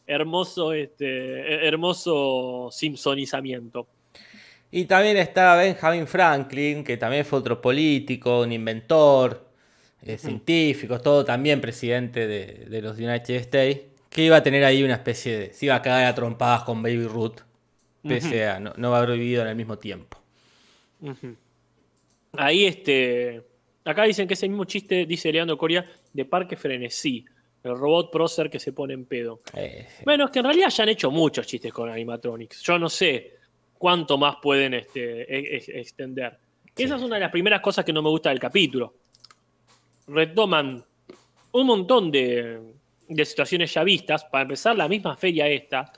Hermoso, 0.08 0.72
este, 0.72 1.06
eh, 1.06 1.68
hermoso 1.68 2.70
simpsonizamiento. 2.72 3.88
Y 4.72 4.86
también 4.86 5.18
está 5.18 5.56
Benjamin 5.56 6.08
Franklin, 6.08 6.84
que 6.84 6.98
también 6.98 7.26
fue 7.26 7.40
otro 7.40 7.60
político, 7.62 8.42
un 8.42 8.52
inventor, 8.52 9.50
eh, 10.02 10.18
científico, 10.18 11.00
todo 11.02 11.26
también 11.26 11.60
presidente 11.60 12.28
de, 12.28 12.66
de 12.70 12.82
los 12.82 12.98
United 12.98 13.36
States, 13.36 13.82
que 14.10 14.24
iba 14.24 14.38
a 14.38 14.44
tener 14.44 14.64
ahí 14.64 14.84
una 14.84 14.94
especie 14.94 15.38
de... 15.38 15.54
Se 15.54 15.66
iba 15.66 15.76
a 15.76 15.82
cagar 15.82 16.06
a 16.06 16.16
trompadas 16.16 16.64
con 16.64 16.82
Baby 16.84 17.08
Ruth, 17.08 17.40
pese 18.08 18.48
a 18.48 18.60
no, 18.60 18.74
no 18.78 18.96
haber 18.96 19.18
vivido 19.18 19.42
en 19.42 19.50
el 19.50 19.56
mismo 19.56 19.78
tiempo. 19.78 20.18
Ahí, 22.34 22.66
este. 22.66 23.42
Acá 23.84 24.04
dicen 24.04 24.28
que 24.28 24.34
ese 24.34 24.48
mismo 24.50 24.66
chiste, 24.66 25.06
dice 25.06 25.32
Leandro 25.32 25.58
Coria, 25.58 25.86
de 26.12 26.26
Parque 26.26 26.56
Frenesí. 26.56 27.24
El 27.64 27.76
robot 27.78 28.12
prócer 28.12 28.50
que 28.50 28.60
se 28.60 28.74
pone 28.74 28.94
en 28.94 29.06
pedo. 29.06 29.42
Eh, 29.56 29.88
Bueno, 30.04 30.26
es 30.26 30.32
que 30.32 30.40
en 30.40 30.46
realidad 30.46 30.70
ya 30.70 30.84
han 30.84 30.90
hecho 30.90 31.10
muchos 31.10 31.48
chistes 31.48 31.74
con 31.74 31.90
animatronics. 31.90 32.62
Yo 32.62 32.78
no 32.78 32.90
sé 32.90 33.38
cuánto 33.78 34.18
más 34.20 34.36
pueden 34.42 34.76
este, 34.76 35.22
e- 35.24 35.58
e- 35.58 35.80
extender. 35.80 36.38
Esa 36.78 36.96
es 36.96 37.02
una 37.02 37.16
de 37.16 37.22
las 37.22 37.32
primeras 37.32 37.62
cosas 37.62 37.84
que 37.84 37.92
no 37.94 38.04
me 38.04 38.10
gusta 38.10 38.30
del 38.30 38.40
capítulo. 38.40 38.94
Retoman 40.08 40.84
un 41.54 41.66
montón 41.66 42.12
de, 42.12 42.60
de 43.08 43.26
situaciones 43.26 43.74
ya 43.74 43.84
vistas. 43.84 44.26
Para 44.26 44.44
empezar, 44.44 44.76
la 44.76 44.88
misma 44.88 45.16
feria 45.18 45.48
esta. 45.48 45.92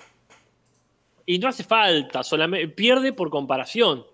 Y 1.28 1.40
no 1.40 1.50
hace 1.50 1.64
falta, 1.64 2.24
solamente 2.24 2.70
pierde 2.70 3.14
por 3.14 3.30
comparación. 3.30 4.06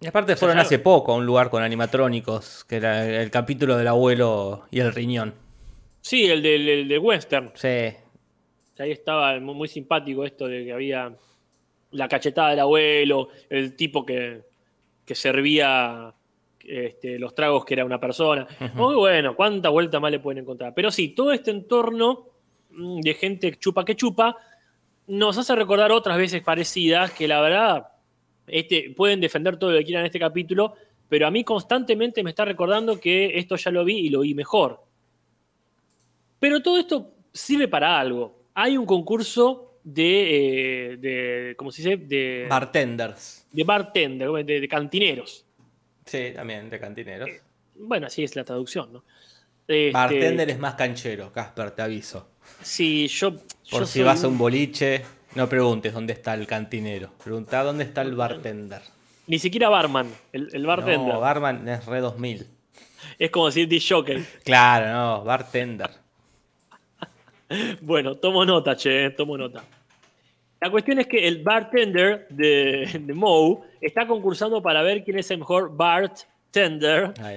Y 0.00 0.06
aparte 0.06 0.36
fueron 0.36 0.56
claro. 0.56 0.66
hace 0.66 0.78
poco 0.80 1.12
a 1.12 1.16
un 1.16 1.24
lugar 1.24 1.48
con 1.48 1.62
animatrónicos, 1.62 2.64
que 2.64 2.76
era 2.76 3.22
el 3.22 3.30
capítulo 3.30 3.76
del 3.76 3.88
abuelo 3.88 4.66
y 4.70 4.80
el 4.80 4.92
riñón. 4.92 5.32
Sí, 6.00 6.26
el 6.26 6.42
del 6.42 6.68
el 6.68 6.88
de 6.88 6.98
Western. 6.98 7.52
Sí, 7.54 7.94
Ahí 8.78 8.92
estaba 8.92 9.38
muy, 9.40 9.54
muy 9.54 9.68
simpático 9.68 10.24
esto 10.24 10.46
de 10.46 10.64
que 10.64 10.72
había 10.72 11.12
la 11.92 12.08
cachetada 12.08 12.50
del 12.50 12.60
abuelo, 12.60 13.28
el 13.48 13.74
tipo 13.74 14.04
que, 14.04 14.42
que 15.04 15.14
servía 15.14 16.14
este, 16.64 17.18
los 17.18 17.34
tragos 17.34 17.64
que 17.64 17.74
era 17.74 17.84
una 17.84 17.98
persona. 17.98 18.46
Muy 18.74 18.94
bueno, 18.94 19.34
cuánta 19.34 19.68
vuelta 19.68 20.00
más 20.00 20.10
le 20.10 20.20
pueden 20.20 20.42
encontrar. 20.42 20.74
Pero 20.74 20.90
sí, 20.90 21.08
todo 21.08 21.32
este 21.32 21.50
entorno 21.50 22.26
mm, 22.70 23.00
de 23.00 23.14
gente 23.14 23.56
chupa 23.56 23.84
que 23.84 23.96
chupa 23.96 24.36
nos 25.08 25.38
hace 25.38 25.54
recordar 25.54 25.90
otras 25.90 26.18
veces 26.18 26.42
parecidas 26.42 27.12
que 27.12 27.26
la 27.26 27.40
verdad 27.40 27.88
este, 28.46 28.92
pueden 28.96 29.20
defender 29.20 29.58
todo 29.58 29.72
lo 29.72 29.78
que 29.78 29.84
quieran 29.84 30.02
en 30.02 30.06
este 30.06 30.18
capítulo, 30.18 30.74
pero 31.08 31.26
a 31.26 31.30
mí 31.30 31.44
constantemente 31.44 32.22
me 32.22 32.30
está 32.30 32.44
recordando 32.44 33.00
que 33.00 33.38
esto 33.38 33.56
ya 33.56 33.70
lo 33.70 33.84
vi 33.84 33.98
y 33.98 34.08
lo 34.10 34.20
vi 34.20 34.34
mejor. 34.34 34.84
Pero 36.38 36.62
todo 36.62 36.78
esto 36.78 37.14
sirve 37.32 37.68
para 37.68 37.98
algo. 37.98 38.42
Hay 38.54 38.76
un 38.76 38.86
concurso 38.86 39.78
de, 39.82 40.92
eh, 40.92 40.96
de 40.98 41.54
¿cómo 41.56 41.70
se 41.70 41.82
dice? 41.82 41.96
De, 41.96 42.46
Bartenders. 42.48 43.46
de 43.50 43.64
bartender, 43.64 44.30
de, 44.44 44.60
de 44.60 44.68
cantineros. 44.68 45.46
Sí, 46.04 46.32
también, 46.34 46.68
de 46.68 46.78
cantineros. 46.78 47.30
Bueno, 47.74 48.06
así 48.06 48.24
es 48.24 48.36
la 48.36 48.44
traducción, 48.44 48.92
¿no? 48.92 49.04
Este, 49.68 49.92
Bartender 49.92 50.48
es 50.50 50.58
más 50.58 50.74
canchero, 50.74 51.30
Casper, 51.30 51.70
te 51.72 51.82
aviso. 51.82 52.26
Sí, 52.62 53.06
yo. 53.08 53.32
Por 53.70 53.80
yo 53.82 53.86
si 53.86 53.92
soy 53.98 54.02
vas 54.02 54.24
a 54.24 54.28
un- 54.28 54.38
boliche, 54.38 55.02
no 55.34 55.46
preguntes 55.48 55.92
dónde 55.92 56.14
está 56.14 56.32
el 56.34 56.46
cantinero. 56.46 57.10
Pregunta 57.22 57.62
dónde 57.62 57.84
está 57.84 58.00
el 58.00 58.14
bartender. 58.14 58.80
Ni 59.26 59.38
siquiera 59.38 59.68
barman, 59.68 60.10
el, 60.32 60.48
el 60.54 60.64
bartender. 60.66 61.12
No, 61.14 61.20
barman 61.20 61.68
es 61.68 61.84
re 61.84 62.00
2000. 62.00 62.46
es 63.18 63.30
como 63.30 63.46
decir 63.46 63.68
disc 63.68 63.90
jockey. 63.92 64.24
Claro, 64.42 64.90
no, 64.90 65.24
bartender. 65.24 65.90
Bueno, 67.80 68.14
tomo 68.16 68.44
nota, 68.44 68.74
che, 68.76 69.06
eh, 69.06 69.10
tomo 69.10 69.36
nota. 69.36 69.62
La 70.60 70.70
cuestión 70.70 70.98
es 70.98 71.06
que 71.06 71.26
el 71.28 71.42
bartender 71.42 72.26
de, 72.30 73.00
de 73.00 73.14
Moe 73.14 73.58
está 73.80 74.06
concursando 74.06 74.60
para 74.62 74.82
ver 74.82 75.04
quién 75.04 75.18
es 75.18 75.30
el 75.30 75.38
mejor 75.38 75.74
bartender 75.76 76.26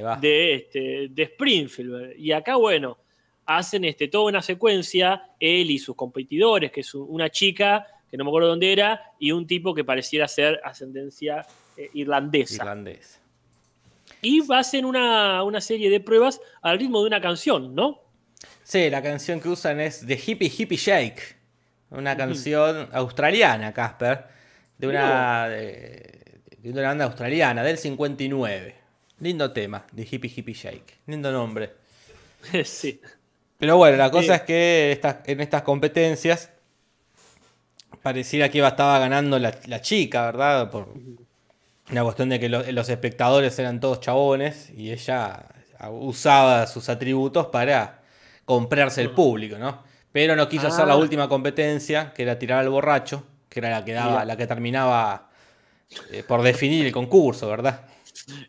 Va. 0.04 0.16
de, 0.18 0.54
este, 0.56 1.08
de 1.10 1.24
Springfield. 1.24 2.14
Y 2.18 2.32
acá, 2.32 2.56
bueno, 2.56 2.98
hacen 3.46 3.84
este, 3.86 4.08
toda 4.08 4.26
una 4.30 4.42
secuencia, 4.42 5.24
él 5.40 5.70
y 5.72 5.80
sus 5.80 5.96
competidores, 5.96 6.72
que 6.72 6.82
es 6.82 6.94
un- 6.96 7.08
una 7.10 7.30
chica, 7.30 7.86
que 8.10 8.18
no 8.18 8.24
me 8.24 8.30
acuerdo 8.30 8.50
dónde 8.50 8.72
era, 8.72 9.02
y 9.20 9.32
un 9.32 9.46
tipo 9.48 9.74
que 9.74 9.84
pareciera 9.84 10.28
ser 10.28 10.60
ascendencia 10.64 11.46
eh, 11.78 11.90
irlandesa. 11.94 12.56
Irlandés. 12.56 13.20
Y 14.22 14.42
hacen 14.54 14.86
una, 14.86 15.44
una 15.44 15.62
serie 15.62 15.90
de 15.90 16.00
pruebas 16.00 16.40
al 16.62 16.78
ritmo 16.78 17.02
de 17.02 17.08
una 17.08 17.22
canción, 17.22 17.74
¿no? 17.74 18.00
Sí, 18.64 18.90
la 18.90 19.02
canción 19.02 19.40
que 19.40 19.50
usan 19.50 19.80
es 19.80 20.06
The 20.06 20.20
Hippie 20.26 20.52
Hippie 20.58 20.78
Shake. 20.78 21.38
Una 21.92 22.16
canción 22.16 22.88
australiana, 22.92 23.74
Casper. 23.74 24.26
De 24.78 24.88
una, 24.88 25.48
de, 25.50 26.42
de 26.58 26.70
una 26.72 26.82
banda 26.84 27.06
australiana, 27.06 27.64
del 27.64 27.78
59. 27.78 28.76
Lindo 29.22 29.52
tema, 29.52 29.86
The 29.96 30.02
Hippie 30.10 30.32
Hippie 30.36 30.54
Shake. 30.54 30.98
Lindo 31.08 31.32
nombre. 31.32 31.72
sí. 32.66 33.00
Pero 33.58 33.78
bueno, 33.78 33.98
la 33.98 34.10
cosa 34.12 34.34
Sí. 34.36 34.40
es 34.40 34.42
que 34.42 35.02
en 35.26 35.42
estas 35.42 35.62
competencias 35.62 36.50
pareciera 38.02 38.50
que 38.50 38.58
iba, 38.58 38.68
estaba 38.70 38.98
ganando 39.00 39.38
la, 39.38 39.56
la 39.68 39.82
chica, 39.82 40.26
¿verdad? 40.26 40.72
Por 40.72 40.94
una 41.92 42.04
cuestión 42.04 42.30
de 42.30 42.40
que 42.40 42.50
lo- 42.50 42.64
los 42.72 42.90
espectadores 42.90 43.58
eran 43.60 43.80
todos 43.80 44.00
chabones 44.00 44.72
y 44.76 44.92
ella 44.92 45.46
usaba 45.92 46.66
sus 46.68 46.90
atributos 46.90 47.48
para 47.48 48.02
comprarse 48.46 49.02
el 49.02 49.12
público, 49.12 49.58
¿no? 49.60 49.84
Pero 50.12 50.36
no 50.36 50.50
quiso 50.50 50.68
hacer 50.68 50.88
la 50.88 50.94
Ah. 50.94 50.98
última 50.98 51.30
competencia, 51.30 52.12
que 52.14 52.24
era 52.24 52.38
tirar 52.40 52.60
al 52.60 52.70
borracho, 52.70 53.24
que 53.50 53.60
era 53.60 53.70
la 53.70 53.86
que 53.86 53.94
daba, 53.94 54.26
la 54.26 54.36
que 54.36 54.48
terminaba 54.48 55.30
eh, 56.12 56.24
por 56.24 56.42
definir 56.42 56.86
el 56.88 56.92
concurso, 56.92 57.48
¿verdad? 57.50 57.82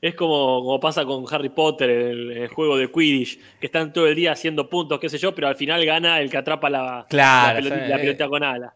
Es 0.01 0.15
como, 0.15 0.63
como 0.63 0.81
pasa 0.81 1.05
con 1.05 1.25
Harry 1.31 1.49
Potter, 1.51 1.91
el, 1.91 2.33
el 2.33 2.49
juego 2.49 2.77
de 2.77 2.91
Quidditch, 2.91 3.39
que 3.61 3.67
están 3.67 3.93
todo 3.93 4.07
el 4.07 4.15
día 4.15 4.33
haciendo 4.33 4.69
puntos, 4.69 4.99
qué 4.99 5.09
sé 5.09 5.19
yo, 5.19 5.35
pero 5.35 5.49
al 5.49 5.57
final 5.57 5.85
gana 5.85 6.21
el 6.21 6.31
que 6.31 6.39
atrapa 6.39 6.69
la, 6.71 7.07
Claro, 7.09 7.61
la, 7.61 7.89
la 7.89 7.97
pelotita 7.97 8.29
con 8.29 8.43
ala. 8.43 8.75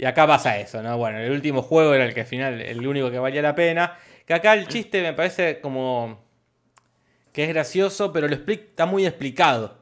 Y 0.00 0.06
acá 0.06 0.26
pasa 0.26 0.58
eso, 0.58 0.82
¿no? 0.82 0.96
Bueno, 0.96 1.18
el 1.18 1.30
último 1.30 1.60
juego 1.60 1.92
era 1.92 2.06
el 2.06 2.14
que 2.14 2.20
al 2.20 2.26
final, 2.26 2.60
el 2.60 2.86
único 2.86 3.10
que 3.10 3.18
valía 3.18 3.42
la 3.42 3.54
pena. 3.54 3.98
Que 4.24 4.32
acá 4.32 4.54
el 4.54 4.66
chiste 4.66 5.02
me 5.02 5.12
parece 5.12 5.60
como 5.60 6.24
que 7.32 7.44
es 7.44 7.48
gracioso, 7.50 8.12
pero 8.12 8.26
lo 8.26 8.34
está 8.34 8.86
muy 8.86 9.04
explicado. 9.06 9.78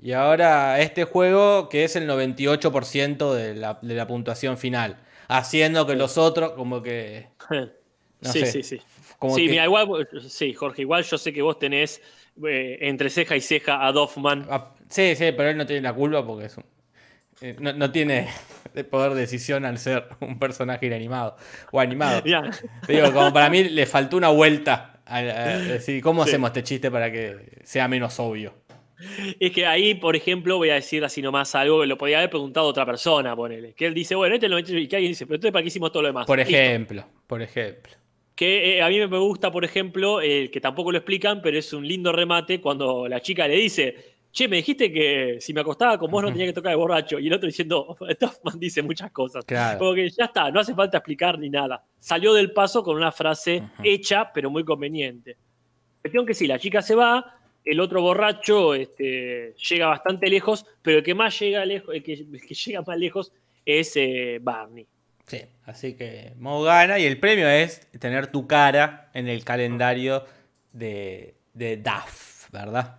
Y 0.00 0.12
ahora 0.12 0.80
este 0.80 1.04
juego, 1.04 1.68
que 1.68 1.84
es 1.84 1.96
el 1.96 2.08
98% 2.08 3.34
de 3.34 3.54
la, 3.56 3.78
de 3.82 3.94
la 3.94 4.06
puntuación 4.06 4.56
final. 4.56 4.96
Haciendo 5.28 5.86
que 5.86 5.94
los 5.94 6.16
otros, 6.16 6.52
como 6.52 6.82
que. 6.82 7.28
No 8.20 8.32
sí, 8.32 8.40
sé, 8.40 8.46
sí, 8.50 8.62
sí. 8.64 8.80
Como 9.18 9.34
sí, 9.34 9.44
que- 9.46 9.50
mira, 9.50 9.64
igual, 9.64 10.08
sí, 10.28 10.54
Jorge, 10.54 10.82
igual 10.82 11.02
yo 11.04 11.18
sé 11.18 11.32
que 11.32 11.42
vos 11.42 11.58
tenés 11.58 12.00
eh, 12.46 12.78
entre 12.82 13.10
ceja 13.10 13.36
y 13.36 13.40
ceja 13.40 13.84
a 13.86 13.92
Doffman. 13.92 14.46
Ah, 14.48 14.74
Sí, 14.88 15.14
sí, 15.16 15.32
pero 15.36 15.50
él 15.50 15.56
no 15.56 15.66
tiene 15.66 15.82
la 15.82 15.92
culpa 15.92 16.24
porque 16.26 16.46
es 16.46 16.56
un- 16.56 16.64
eh, 17.42 17.56
no, 17.60 17.72
no 17.72 17.90
tiene 17.92 18.28
poder 18.90 19.12
de 19.14 19.20
decisión 19.22 19.64
al 19.64 19.78
ser 19.78 20.06
un 20.20 20.38
personaje 20.38 20.86
inanimado 20.86 21.36
o 21.72 21.80
animado. 21.80 22.22
Digo, 22.22 23.12
como 23.12 23.32
para 23.32 23.50
mí 23.50 23.64
le 23.64 23.86
faltó 23.86 24.16
una 24.16 24.28
vuelta 24.28 25.00
a, 25.04 25.16
a 25.18 25.58
decir, 25.58 26.02
¿cómo 26.02 26.22
Sí. 26.24 26.30
hacemos 26.30 26.48
este 26.50 26.62
chiste 26.62 26.90
para 26.90 27.10
que 27.12 27.60
sea 27.64 27.86
menos 27.88 28.18
obvio? 28.20 28.54
Es 29.38 29.52
que 29.52 29.64
ahí, 29.64 29.94
por 29.94 30.16
ejemplo, 30.16 30.56
voy 30.56 30.70
a 30.70 30.74
decir 30.74 31.04
así 31.04 31.22
nomás 31.22 31.54
algo 31.54 31.80
que 31.82 31.86
lo 31.86 31.96
podía 31.96 32.18
haber 32.18 32.30
preguntado 32.30 32.66
otra 32.66 32.84
persona, 32.84 33.36
ponele. 33.36 33.72
Que 33.74 33.86
él 33.86 33.94
dice, 33.94 34.14
bueno, 34.16 34.34
este 34.34 34.46
es 34.46 34.50
98, 34.50 34.78
y 34.80 34.88
que 34.88 34.96
alguien 34.96 35.12
dice, 35.12 35.24
pero 35.26 35.36
entonces 35.36 35.52
¿para 35.52 35.62
qué 35.62 35.68
hicimos 35.68 35.92
todo 35.92 36.02
lo 36.02 36.08
demás? 36.08 36.26
Por 36.26 36.38
Listo. 36.38 36.52
ejemplo, 36.56 37.04
por 37.26 37.40
ejemplo. 37.42 37.92
Que 38.38 38.76
eh, 38.76 38.82
a 38.82 38.88
mí 38.88 39.04
me 39.04 39.18
gusta, 39.18 39.50
por 39.50 39.64
ejemplo, 39.64 40.20
el 40.20 40.48
que 40.52 40.60
tampoco 40.60 40.92
lo 40.92 40.98
explican, 40.98 41.42
pero 41.42 41.58
es 41.58 41.72
un 41.72 41.84
lindo 41.84 42.12
remate 42.12 42.60
cuando 42.60 43.08
la 43.08 43.20
chica 43.20 43.48
le 43.48 43.56
dice, 43.56 43.96
che, 44.30 44.46
me 44.46 44.58
dijiste 44.58 44.92
que 44.92 45.38
si 45.40 45.52
me 45.52 45.62
acostaba 45.62 45.98
con 45.98 46.08
vos 46.08 46.22
no 46.22 46.30
tenía 46.30 46.46
que 46.46 46.52
tocar 46.52 46.70
de 46.70 46.76
borracho. 46.76 47.18
Y 47.18 47.26
el 47.26 47.32
otro 47.32 47.48
diciendo, 47.48 47.96
Duffman 48.20 48.60
dice 48.60 48.80
muchas 48.80 49.10
cosas. 49.10 49.44
Claro. 49.44 49.80
Como 49.80 49.92
que 49.92 50.08
ya 50.10 50.26
está, 50.26 50.52
no 50.52 50.60
hace 50.60 50.72
falta 50.72 50.98
explicar 50.98 51.36
ni 51.36 51.50
nada. 51.50 51.84
Salió 51.98 52.32
del 52.32 52.52
paso 52.52 52.84
con 52.84 52.94
una 52.94 53.10
frase 53.10 53.60
hecha, 53.82 54.32
pero 54.32 54.50
muy 54.50 54.64
conveniente. 54.64 55.36
Cuestión 56.00 56.24
que 56.24 56.34
sí, 56.34 56.46
la 56.46 56.60
chica 56.60 56.80
se 56.80 56.94
va, 56.94 57.40
el 57.64 57.80
otro 57.80 58.02
borracho 58.02 58.72
este, 58.72 59.52
llega 59.68 59.88
bastante 59.88 60.30
lejos, 60.30 60.64
pero 60.80 60.98
el 60.98 61.02
que 61.02 61.16
más 61.16 61.36
llega 61.40 61.64
lejos, 61.64 61.92
el 61.92 62.04
que, 62.04 62.12
el 62.12 62.40
que 62.40 62.54
llega 62.54 62.82
más 62.82 62.98
lejos 62.98 63.32
es 63.66 63.96
eh, 63.96 64.38
Barney. 64.40 64.86
Sí, 65.28 65.42
así 65.66 65.94
que 65.94 66.32
Mo 66.38 66.62
gana 66.62 66.98
y 66.98 67.04
el 67.04 67.20
premio 67.20 67.48
es 67.48 67.86
tener 68.00 68.26
tu 68.28 68.46
cara 68.48 69.10
en 69.14 69.28
el 69.28 69.44
calendario 69.44 70.24
de, 70.72 71.36
de 71.54 71.76
DAF, 71.76 72.50
¿verdad? 72.50 72.98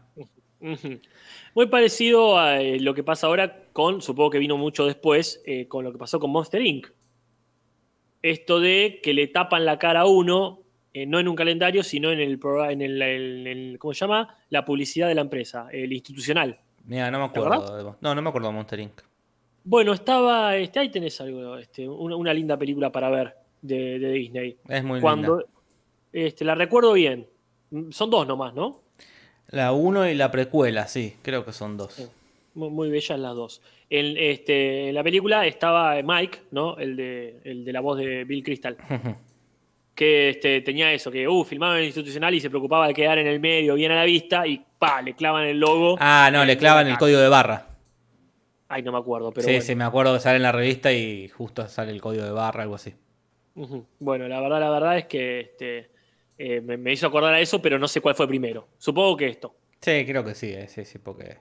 Muy 1.55 1.65
parecido 1.67 2.37
a 2.37 2.61
eh, 2.61 2.79
lo 2.79 2.93
que 2.93 3.03
pasa 3.03 3.27
ahora 3.27 3.63
con, 3.73 4.01
supongo 4.01 4.29
que 4.29 4.39
vino 4.39 4.57
mucho 4.57 4.85
después, 4.85 5.41
eh, 5.45 5.67
con 5.67 5.83
lo 5.83 5.91
que 5.91 5.97
pasó 5.97 6.19
con 6.19 6.31
Monster 6.31 6.61
Inc. 6.61 6.87
Esto 8.21 8.59
de 8.59 8.99
que 9.01 9.13
le 9.13 9.27
tapan 9.27 9.65
la 9.65 9.79
cara 9.79 10.01
a 10.01 10.05
uno, 10.05 10.59
eh, 10.93 11.05
no 11.05 11.19
en 11.19 11.27
un 11.29 11.35
calendario, 11.35 11.81
sino 11.83 12.11
en 12.11 12.19
el, 12.19 12.37
programa- 12.37 12.71
en 12.73 12.81
el, 12.81 13.01
el- 13.01 13.47
el- 13.47 13.79
¿cómo 13.79 13.93
se 13.93 14.01
llama? 14.01 14.37
La 14.49 14.65
publicidad 14.65 15.07
de 15.07 15.15
la 15.15 15.21
empresa, 15.21 15.67
el 15.71 15.93
institucional. 15.93 16.59
Mira, 16.83 17.09
no 17.09 17.19
me 17.19 17.29
¿Te 17.29 17.39
acuerdo. 17.39 17.97
no, 18.01 18.13
no 18.15 18.21
me 18.21 18.29
acuerdo 18.29 18.49
de 18.49 18.53
Monster 18.53 18.79
Inc. 18.81 19.01
Bueno, 19.69 19.93
estaba, 19.93 20.55
este, 20.57 20.79
ahí 20.79 20.89
tenés 20.89 21.21
algo, 21.21 21.55
este, 21.55 21.87
una, 21.87 22.15
una 22.15 22.33
linda 22.33 22.57
película 22.57 22.91
para 22.91 23.07
ver 23.11 23.35
de, 23.61 23.99
de 23.99 24.11
Disney. 24.13 24.57
Es 24.67 24.83
muy 24.83 24.99
Cuando, 24.99 25.37
linda. 25.37 25.51
este, 26.11 26.43
la 26.43 26.55
recuerdo 26.55 26.93
bien. 26.93 27.27
Son 27.91 28.09
dos 28.09 28.25
nomás, 28.25 28.55
¿no? 28.55 28.81
La 29.49 29.71
1 29.71 30.09
y 30.09 30.15
la 30.15 30.31
precuela, 30.31 30.87
sí, 30.87 31.17
creo 31.21 31.45
que 31.45 31.53
son 31.53 31.77
dos. 31.77 31.93
Sí. 31.93 32.07
Muy, 32.55 32.71
muy 32.71 32.89
bellas 32.89 33.19
las 33.19 33.35
dos. 33.35 33.61
En, 33.91 34.17
este, 34.17 34.89
en 34.89 34.95
la 34.95 35.03
película 35.03 35.45
estaba 35.45 36.01
Mike, 36.01 36.39
¿no? 36.49 36.75
El 36.79 36.95
de, 36.95 37.39
el 37.43 37.63
de 37.63 37.71
la 37.71 37.81
voz 37.81 37.99
de 37.99 38.23
Bill 38.23 38.43
Crystal. 38.43 38.75
Que 39.93 40.29
este, 40.29 40.61
tenía 40.61 40.93
eso, 40.93 41.11
que 41.11 41.27
uh, 41.27 41.43
filmaba 41.43 41.73
en 41.73 41.81
el 41.81 41.87
institucional 41.87 42.33
y 42.33 42.39
se 42.39 42.49
preocupaba 42.49 42.87
de 42.87 42.93
quedar 42.93 43.17
en 43.17 43.27
el 43.27 43.41
medio, 43.41 43.75
bien 43.75 43.91
a 43.91 43.95
la 43.95 44.05
vista, 44.05 44.47
y 44.47 44.63
pa, 44.79 45.01
le 45.01 45.13
clavan 45.13 45.43
el 45.45 45.59
logo. 45.59 45.97
ah, 45.99 46.29
no, 46.31 46.45
le 46.45 46.57
clavan 46.57 46.87
el 46.87 46.97
código 46.97 47.19
de 47.19 47.27
barra. 47.27 47.67
Ay, 48.69 48.83
no 48.83 48.91
me 48.93 48.97
acuerdo, 48.99 49.33
pero 49.33 49.49
sí, 49.49 49.51
bueno. 49.51 49.71
sí, 49.71 49.75
me 49.75 49.83
acuerdo 49.83 50.13
que 50.13 50.19
sale 50.19 50.37
en 50.37 50.43
la 50.43 50.51
revista 50.51 50.91
y 50.93 51.27
justo 51.29 51.67
sale 51.67 51.91
el 51.91 52.01
código 52.01 52.23
de 52.25 52.31
barra, 52.31 52.63
algo 52.63 52.75
así. 52.75 52.95
Bueno, 53.99 54.27
la 54.27 54.39
verdad, 54.41 54.59
la 54.61 54.69
verdad 54.69 54.97
es 54.97 55.05
que 55.07 55.39
este, 55.41 55.91
eh, 56.37 56.61
me, 56.61 56.77
me 56.77 56.93
hizo 56.93 57.07
acordar 57.07 57.33
a 57.33 57.39
eso, 57.41 57.61
pero 57.61 57.77
no 57.77 57.87
sé 57.87 58.01
cuál 58.01 58.15
fue 58.15 58.27
primero. 58.27 58.69
Supongo 58.77 59.17
que 59.17 59.27
esto. 59.27 59.55
Sí, 59.81 60.05
creo 60.05 60.23
que 60.25 60.35
sí, 60.35 60.51
eh, 60.53 60.67
sí, 60.67 60.85
sí, 60.85 60.99
porque... 60.99 61.37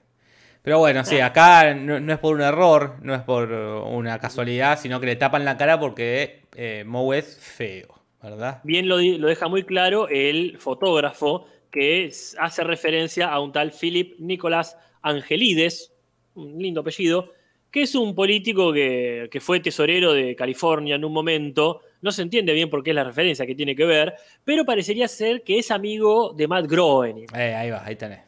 Pero 0.62 0.78
bueno, 0.80 1.04
sí, 1.04 1.20
acá 1.20 1.74
no, 1.74 2.00
no 2.00 2.12
es 2.12 2.18
por 2.20 2.36
un 2.36 2.42
error, 2.42 2.96
no 3.02 3.14
es 3.14 3.22
por 3.22 3.50
una 3.52 4.18
casualidad, 4.18 4.78
sino 4.80 5.00
que 5.00 5.06
le 5.06 5.16
tapan 5.16 5.44
la 5.44 5.56
cara 5.56 5.80
porque 5.80 6.42
eh, 6.56 6.84
Moe 6.86 7.18
es 7.18 7.38
feo, 7.38 7.88
¿verdad? 8.22 8.64
Bien 8.64 8.88
lo, 8.88 8.98
deja 8.98 9.48
muy 9.48 9.64
claro 9.64 10.08
el 10.08 10.58
fotógrafo 10.58 11.46
que 11.70 12.04
es- 12.06 12.36
hace 12.40 12.64
referencia 12.64 13.28
a 13.28 13.40
un 13.40 13.52
tal 13.52 13.72
Philip 13.72 14.18
Nicolás 14.18 14.76
Angelides, 15.02 15.92
un 16.38 16.60
lindo 16.60 16.80
apellido, 16.80 17.32
que 17.70 17.82
es 17.82 17.94
un 17.94 18.14
político 18.14 18.72
que, 18.72 19.28
que 19.30 19.40
fue 19.40 19.60
tesorero 19.60 20.12
de 20.12 20.34
California 20.34 20.94
en 20.94 21.04
un 21.04 21.12
momento. 21.12 21.82
No 22.00 22.12
se 22.12 22.22
entiende 22.22 22.52
bien 22.52 22.70
por 22.70 22.82
qué 22.82 22.90
es 22.90 22.96
la 22.96 23.04
referencia 23.04 23.44
que 23.46 23.54
tiene 23.54 23.76
que 23.76 23.84
ver, 23.84 24.14
pero 24.44 24.64
parecería 24.64 25.06
ser 25.08 25.42
que 25.42 25.58
es 25.58 25.70
amigo 25.70 26.32
de 26.32 26.48
Matt 26.48 26.66
Groening. 26.66 27.26
Eh, 27.34 27.54
ahí 27.54 27.70
va, 27.70 27.84
ahí 27.84 27.96
tenés. 27.96 28.20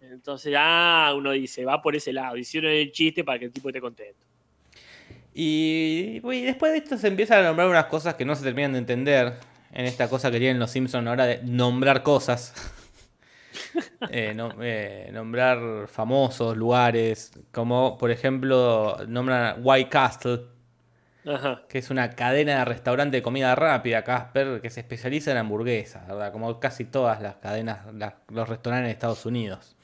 Entonces, 0.00 0.54
ah, 0.58 1.14
uno 1.16 1.30
dice, 1.32 1.64
va 1.64 1.80
por 1.80 1.96
ese 1.96 2.12
lado. 2.12 2.36
Hicieron 2.36 2.70
el 2.70 2.92
chiste 2.92 3.24
para 3.24 3.38
que 3.38 3.46
el 3.46 3.52
tipo 3.52 3.70
esté 3.70 3.80
contento. 3.80 4.26
Y, 5.34 6.20
y 6.22 6.42
después 6.42 6.72
de 6.72 6.78
esto 6.78 6.98
se 6.98 7.08
empiezan 7.08 7.38
a 7.38 7.48
nombrar 7.48 7.68
unas 7.68 7.86
cosas 7.86 8.14
que 8.14 8.24
no 8.24 8.34
se 8.36 8.44
terminan 8.44 8.72
de 8.72 8.78
entender. 8.78 9.34
En 9.72 9.86
esta 9.86 10.10
cosa 10.10 10.30
que 10.30 10.38
tienen 10.38 10.58
los 10.58 10.70
Simpsons 10.70 11.08
ahora 11.08 11.24
de 11.24 11.40
nombrar 11.44 12.02
cosas. 12.02 12.52
Eh, 14.10 14.32
no- 14.34 14.52
eh, 14.60 15.08
nombrar 15.12 15.86
famosos 15.88 16.56
lugares. 16.56 17.32
Como 17.52 17.96
por 17.98 18.10
ejemplo, 18.10 18.96
nombran 19.08 19.56
White 19.62 19.88
Castle. 19.90 20.40
Ajá. 21.24 21.62
que 21.68 21.78
es 21.78 21.88
una 21.90 22.10
cadena 22.10 22.58
de 22.58 22.64
restaurante 22.64 23.18
de 23.18 23.22
comida 23.22 23.54
rápida, 23.54 24.02
Casper, 24.02 24.60
que 24.60 24.70
se 24.70 24.80
especializa 24.80 25.30
en 25.30 25.36
hamburguesas, 25.36 26.04
¿verdad? 26.08 26.32
Como 26.32 26.58
casi 26.58 26.84
todas 26.84 27.22
las 27.22 27.36
cadenas, 27.36 27.86
las- 27.94 28.14
los 28.28 28.48
restaurantes 28.48 28.86
en 28.86 28.90
Estados 28.90 29.24
Unidos. 29.24 29.76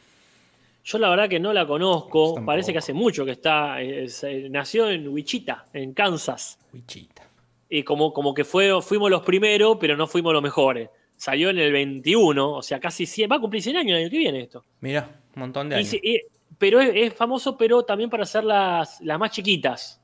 Yo 0.82 0.98
la 0.98 1.08
verdad 1.10 1.28
que 1.28 1.38
no 1.38 1.52
la 1.52 1.64
conozco. 1.64 2.34
Tampoco. 2.34 2.44
Parece 2.46 2.72
que 2.72 2.78
hace 2.78 2.92
mucho 2.92 3.24
que 3.24 3.30
está. 3.30 3.80
es- 3.80 4.24
eh, 4.24 4.48
nació 4.50 4.90
en 4.90 5.06
Wichita, 5.06 5.66
en 5.72 5.94
Kansas. 5.94 6.58
Wichita. 6.74 7.22
Y 7.68 7.84
como, 7.84 8.12
como 8.12 8.34
que 8.34 8.44
fue, 8.44 8.82
fuimos 8.82 9.08
los 9.08 9.22
primeros, 9.22 9.76
pero 9.80 9.96
no 9.96 10.08
fuimos 10.08 10.32
los 10.32 10.42
mejores. 10.42 10.88
Salió 11.18 11.50
en 11.50 11.58
el 11.58 11.72
21, 11.72 12.50
o 12.52 12.62
sea, 12.62 12.80
casi 12.80 13.04
100. 13.04 13.30
Va 13.30 13.36
a 13.36 13.40
cumplir 13.40 13.62
100 13.62 13.76
años 13.76 13.90
el 13.98 14.04
año 14.04 14.10
que 14.10 14.18
viene 14.18 14.40
esto. 14.40 14.64
Mira, 14.80 15.20
un 15.36 15.40
montón 15.40 15.68
de 15.68 15.76
años. 15.76 15.92
y- 15.94 16.22
pero 16.56 16.80
es, 16.80 16.90
es 16.94 17.12
famoso, 17.14 17.56
pero 17.58 17.82
también 17.84 18.08
para 18.08 18.22
hacer 18.22 18.42
las, 18.44 19.00
las 19.02 19.18
más 19.18 19.30
chiquitas. 19.32 20.00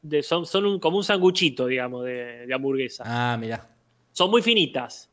De- 0.00 0.22
son 0.22 0.46
son 0.46 0.64
un- 0.66 0.78
como 0.80 0.96
un 0.96 1.04
sanguchito, 1.04 1.66
digamos, 1.66 2.04
de, 2.04 2.46
de 2.46 2.54
hamburguesa. 2.54 3.04
Ah, 3.06 3.36
mira. 3.38 3.68
Son 4.12 4.30
muy 4.30 4.40
finitas. 4.40 5.10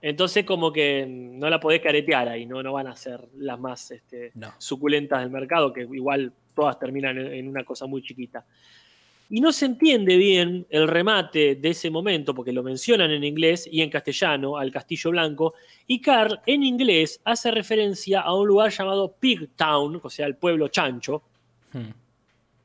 Entonces, 0.00 0.44
como 0.44 0.72
que 0.72 1.04
no 1.08 1.48
la 1.50 1.58
podés 1.58 1.80
caretear 1.80 2.28
ahí, 2.28 2.46
no, 2.46 2.62
no 2.62 2.72
van 2.72 2.86
a 2.86 2.94
ser 2.96 3.20
las 3.38 3.58
más 3.58 3.90
este, 3.90 4.30
No. 4.34 4.52
suculentas 4.58 5.20
del 5.20 5.30
mercado, 5.30 5.72
que 5.72 5.80
igual 5.82 6.32
todas 6.54 6.78
terminan 6.78 7.18
en, 7.18 7.32
en 7.34 7.48
una 7.48 7.64
cosa 7.64 7.86
muy 7.86 8.02
chiquita. 8.02 8.44
Y 9.28 9.40
no 9.40 9.52
se 9.52 9.66
entiende 9.66 10.16
bien 10.16 10.66
el 10.70 10.86
remate 10.86 11.56
de 11.56 11.70
ese 11.70 11.90
momento, 11.90 12.32
porque 12.34 12.52
lo 12.52 12.62
mencionan 12.62 13.10
en 13.10 13.24
inglés 13.24 13.68
y 13.70 13.80
en 13.82 13.90
castellano, 13.90 14.56
al 14.56 14.70
Castillo 14.70 15.10
Blanco, 15.10 15.54
y 15.86 16.00
Carl 16.00 16.40
en 16.46 16.62
inglés 16.62 17.20
hace 17.24 17.50
referencia 17.50 18.20
a 18.20 18.32
un 18.34 18.46
lugar 18.46 18.70
llamado 18.70 19.16
Pigtown, 19.18 20.00
o 20.02 20.10
sea, 20.10 20.26
el 20.26 20.36
pueblo 20.36 20.68
chancho, 20.68 21.22
Hmm. 21.72 21.90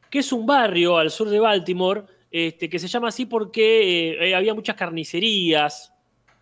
que 0.10 0.20
es 0.20 0.32
un 0.32 0.46
barrio 0.46 0.98
al 0.98 1.10
sur 1.10 1.28
de 1.30 1.40
Baltimore, 1.40 2.04
este, 2.30 2.70
que 2.70 2.78
se 2.80 2.88
llama 2.88 3.08
así 3.10 3.26
porque 3.26 4.12
eh, 4.30 4.36
había 4.36 4.54
muchas 4.54 4.76
carnicerías 4.76 5.92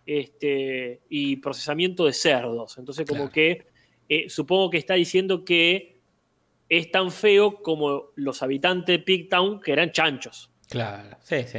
este, 0.06 1.00
y 1.08 1.36
procesamiento 1.36 2.04
de 2.04 2.12
cerdos. 2.12 2.76
Entonces, 2.78 3.06
como 3.06 3.30
Claro. 3.30 3.32
que 3.32 3.66
eh, 4.08 4.28
supongo 4.28 4.70
que 4.70 4.78
está 4.78 4.94
diciendo 4.94 5.44
que 5.44 5.99
es 6.70 6.90
tan 6.90 7.10
feo 7.10 7.62
como 7.62 8.04
los 8.14 8.42
habitantes 8.42 8.96
de 8.96 8.98
Pigtown, 9.04 9.60
que 9.60 9.72
eran 9.72 9.92
chanchos. 9.92 10.50
Claro. 10.70 11.18
Sí, 11.20 11.42
sí. 11.46 11.58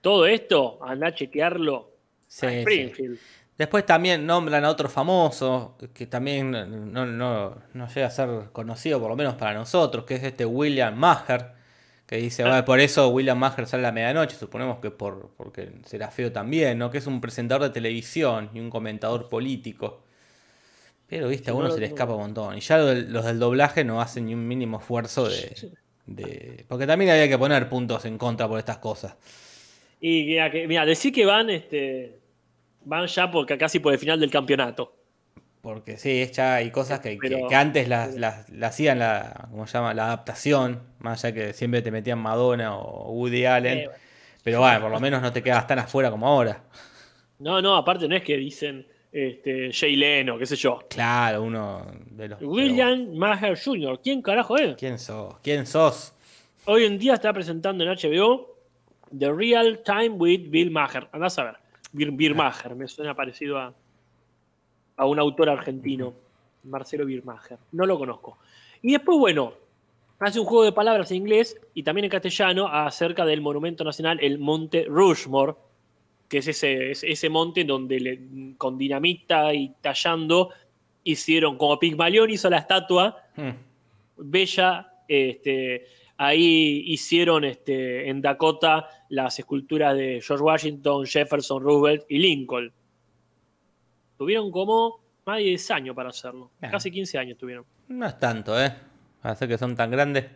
Todo 0.00 0.26
esto, 0.26 0.78
anda 0.84 1.08
a 1.08 1.14
chequearlo 1.14 1.90
Sí, 2.28 2.46
a 2.46 2.50
sí. 2.50 2.56
Springfield. 2.58 3.18
Después 3.56 3.86
también 3.86 4.26
nombran 4.26 4.64
a 4.64 4.68
otro 4.70 4.88
famoso, 4.88 5.76
que 5.94 6.06
también 6.06 6.50
no, 6.50 7.06
no- 7.06 7.56
no 7.72 7.88
llega 7.88 8.06
a 8.08 8.10
ser 8.10 8.28
conocido, 8.52 9.00
por 9.00 9.08
lo 9.08 9.16
menos 9.16 9.34
para 9.36 9.54
nosotros, 9.54 10.04
que 10.04 10.16
es 10.16 10.24
este 10.24 10.44
William 10.44 10.94
Maher, 10.96 11.52
que 12.06 12.16
dice, 12.16 12.42
Ah. 12.42 12.48
"Bueno, 12.48 12.64
por 12.66 12.80
eso 12.80 13.08
William 13.08 13.38
Maher 13.38 13.66
sale 13.66 13.84
a 13.84 13.88
la 13.88 13.92
medianoche, 13.92 14.36
suponemos 14.36 14.78
que 14.80 14.90
por, 14.90 15.30
porque 15.36 15.70
será 15.86 16.10
feo 16.10 16.32
también, 16.32 16.76
¿no? 16.78 16.90
Que 16.90 16.98
es 16.98 17.06
un 17.06 17.20
presentador 17.20 17.62
de 17.62 17.70
televisión 17.70 18.50
y 18.52 18.60
un 18.60 18.68
comentador 18.70 19.28
político. 19.30 20.03
Pero, 21.06 21.28
viste, 21.28 21.50
a 21.50 21.54
uno 21.54 21.68
no 21.68 21.74
se 21.74 21.80
le 21.80 21.86
escapa 21.86 22.14
un 22.14 22.20
montón. 22.22 22.56
Y 22.56 22.60
ya 22.60 22.78
los 22.78 23.24
del 23.24 23.38
doblaje 23.38 23.84
no 23.84 24.00
hacen 24.00 24.26
ni 24.26 24.34
un 24.34 24.46
mínimo 24.48 24.78
esfuerzo 24.78 25.28
de, 25.28 25.54
de- 26.06 26.64
Porque 26.68 26.86
también 26.86 27.10
había 27.10 27.28
que 27.28 27.38
poner 27.38 27.68
puntos 27.68 28.04
en 28.06 28.16
contra 28.18 28.48
por 28.48 28.58
estas 28.58 28.78
cosas. 28.78 29.14
Y 30.00 30.24
mira, 30.24 30.50
que, 30.50 30.66
mira, 30.66 30.84
decir 30.86 31.12
que 31.12 31.24
van, 31.26 31.50
este, 31.50 32.18
van 32.84 33.06
ya 33.06 33.30
porque 33.30 33.56
casi 33.58 33.78
por 33.80 33.92
el 33.92 33.98
final 33.98 34.18
del 34.18 34.30
campeonato. 34.30 34.96
Porque 35.60 35.96
sí, 35.96 36.30
ya 36.32 36.56
hay 36.56 36.70
cosas 36.70 37.00
que, 37.00 37.18
que- 37.18 37.54
antes 37.54 37.88
las, 37.88 38.14
las- 38.16 38.48
las 38.50 38.70
hacían 38.70 38.98
la, 38.98 39.46
¿cómo 39.50 39.66
se 39.66 39.74
llama? 39.78 39.94
la 39.94 40.06
adaptación, 40.06 40.82
más 40.98 41.24
allá 41.24 41.34
que 41.34 41.52
siempre 41.52 41.80
te 41.82 41.90
metían 41.90 42.18
Madonna 42.18 42.76
o 42.76 43.12
Woody 43.12 43.44
Allen. 43.46 43.78
Eh, 43.78 43.84
bueno. 43.86 43.98
Pero 44.42 44.60
bueno, 44.60 44.80
por 44.82 44.90
lo 44.90 45.00
menos 45.00 45.22
no 45.22 45.32
te 45.32 45.42
quedas 45.42 45.66
tan 45.66 45.78
afuera 45.78 46.10
como 46.10 46.26
ahora. 46.26 46.62
No, 47.38 47.62
no, 47.62 47.76
aparte 47.76 48.06
no 48.08 48.14
es 48.16 48.22
que 48.22 48.36
dicen 48.36 48.86
este, 49.14 49.70
Jay 49.72 49.94
Leno, 49.94 50.36
qué 50.36 50.44
sé 50.44 50.56
yo. 50.56 50.80
Claro, 50.90 51.44
uno 51.44 51.86
de 52.10 52.28
los. 52.28 52.38
pero- 52.40 52.50
William 52.50 53.14
Maher 53.14 53.56
Jr., 53.56 54.00
¿quién 54.02 54.20
carajo 54.20 54.56
es? 54.56 54.74
¿Quién 54.76 54.98
sos? 54.98 55.36
¿Quién 55.40 55.66
sos? 55.66 56.12
Hoy 56.64 56.84
en 56.84 56.98
día 56.98 57.14
está 57.14 57.32
presentando 57.32 57.84
en 57.84 57.90
HBO 57.90 58.56
The 59.16 59.32
Real 59.32 59.82
Time 59.84 60.10
with 60.10 60.50
Bill 60.50 60.70
Maher. 60.72 61.08
Andás 61.12 61.38
a 61.38 61.44
ver. 61.44 61.54
Bill, 61.92 62.10
Bill 62.10 62.34
Maher, 62.34 62.74
me 62.74 62.88
suena 62.88 63.14
parecido 63.14 63.56
a, 63.56 63.72
a 64.96 65.06
un 65.06 65.18
autor 65.20 65.48
argentino, 65.48 66.12
Marcelo 66.64 67.04
Birmacher. 67.06 67.58
No 67.70 67.86
lo 67.86 67.96
conozco. 67.96 68.38
Y 68.82 68.90
después, 68.92 69.16
bueno, 69.16 69.52
hace 70.18 70.40
un 70.40 70.46
juego 70.46 70.64
de 70.64 70.72
palabras 70.72 71.12
en 71.12 71.18
inglés 71.18 71.56
y 71.72 71.84
también 71.84 72.06
en 72.06 72.10
castellano 72.10 72.66
acerca 72.66 73.24
del 73.24 73.40
monumento 73.40 73.84
nacional, 73.84 74.18
el 74.20 74.40
Monte 74.40 74.86
Rushmore, 74.88 75.54
que 76.28 76.38
es 76.38 76.48
ese, 76.48 76.90
es- 76.92 77.04
ese 77.04 77.28
monte 77.28 77.64
donde 77.64 78.00
le- 78.00 78.54
con 78.56 78.76
dinamita 78.78 79.52
y 79.54 79.74
tallando 79.80 80.50
hicieron, 81.04 81.56
como 81.58 81.78
Pigmalión 81.78 82.30
hizo 82.30 82.48
la 82.50 82.58
estatua, 82.58 83.16
Hmm. 83.36 83.50
Bella, 84.16 84.92
este, 85.08 85.86
ahí 86.16 86.84
hicieron 86.86 87.44
este, 87.44 88.08
en 88.08 88.20
Dakota 88.22 88.88
las 89.08 89.38
esculturas 89.38 89.96
de 89.96 90.20
George 90.24 90.42
Washington, 90.44 91.04
Jefferson, 91.06 91.62
Roosevelt 91.62 92.04
y 92.08 92.18
Lincoln. 92.18 92.72
Tuvieron 94.16 94.50
como 94.50 95.00
más 95.26 95.38
de 95.38 95.44
10 95.44 95.70
años 95.72 95.96
para 95.96 96.10
hacerlo. 96.10 96.50
Bien. 96.60 96.70
Casi 96.70 96.90
15 96.90 97.18
años 97.18 97.36
tuvieron. 97.38 97.64
No 97.88 98.06
es 98.06 98.18
tanto, 98.18 98.58
¿eh? 98.60 98.72
Ser 99.36 99.48
que 99.48 99.58
son 99.58 99.74
tan 99.74 99.90
grandes. 99.90 100.26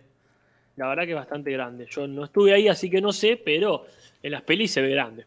La 0.76 0.88
verdad 0.88 1.04
que 1.04 1.10
es 1.10 1.16
bastante 1.16 1.50
grande. 1.52 1.86
Yo 1.90 2.06
no 2.06 2.24
estuve 2.24 2.54
ahí, 2.54 2.68
así 2.68 2.88
que 2.90 3.00
no 3.00 3.12
sé, 3.12 3.36
pero 3.36 3.84
en 4.22 4.32
las 4.32 4.42
pelis 4.42 4.70
se 4.72 4.80
ve 4.80 4.90
grande. 4.90 5.26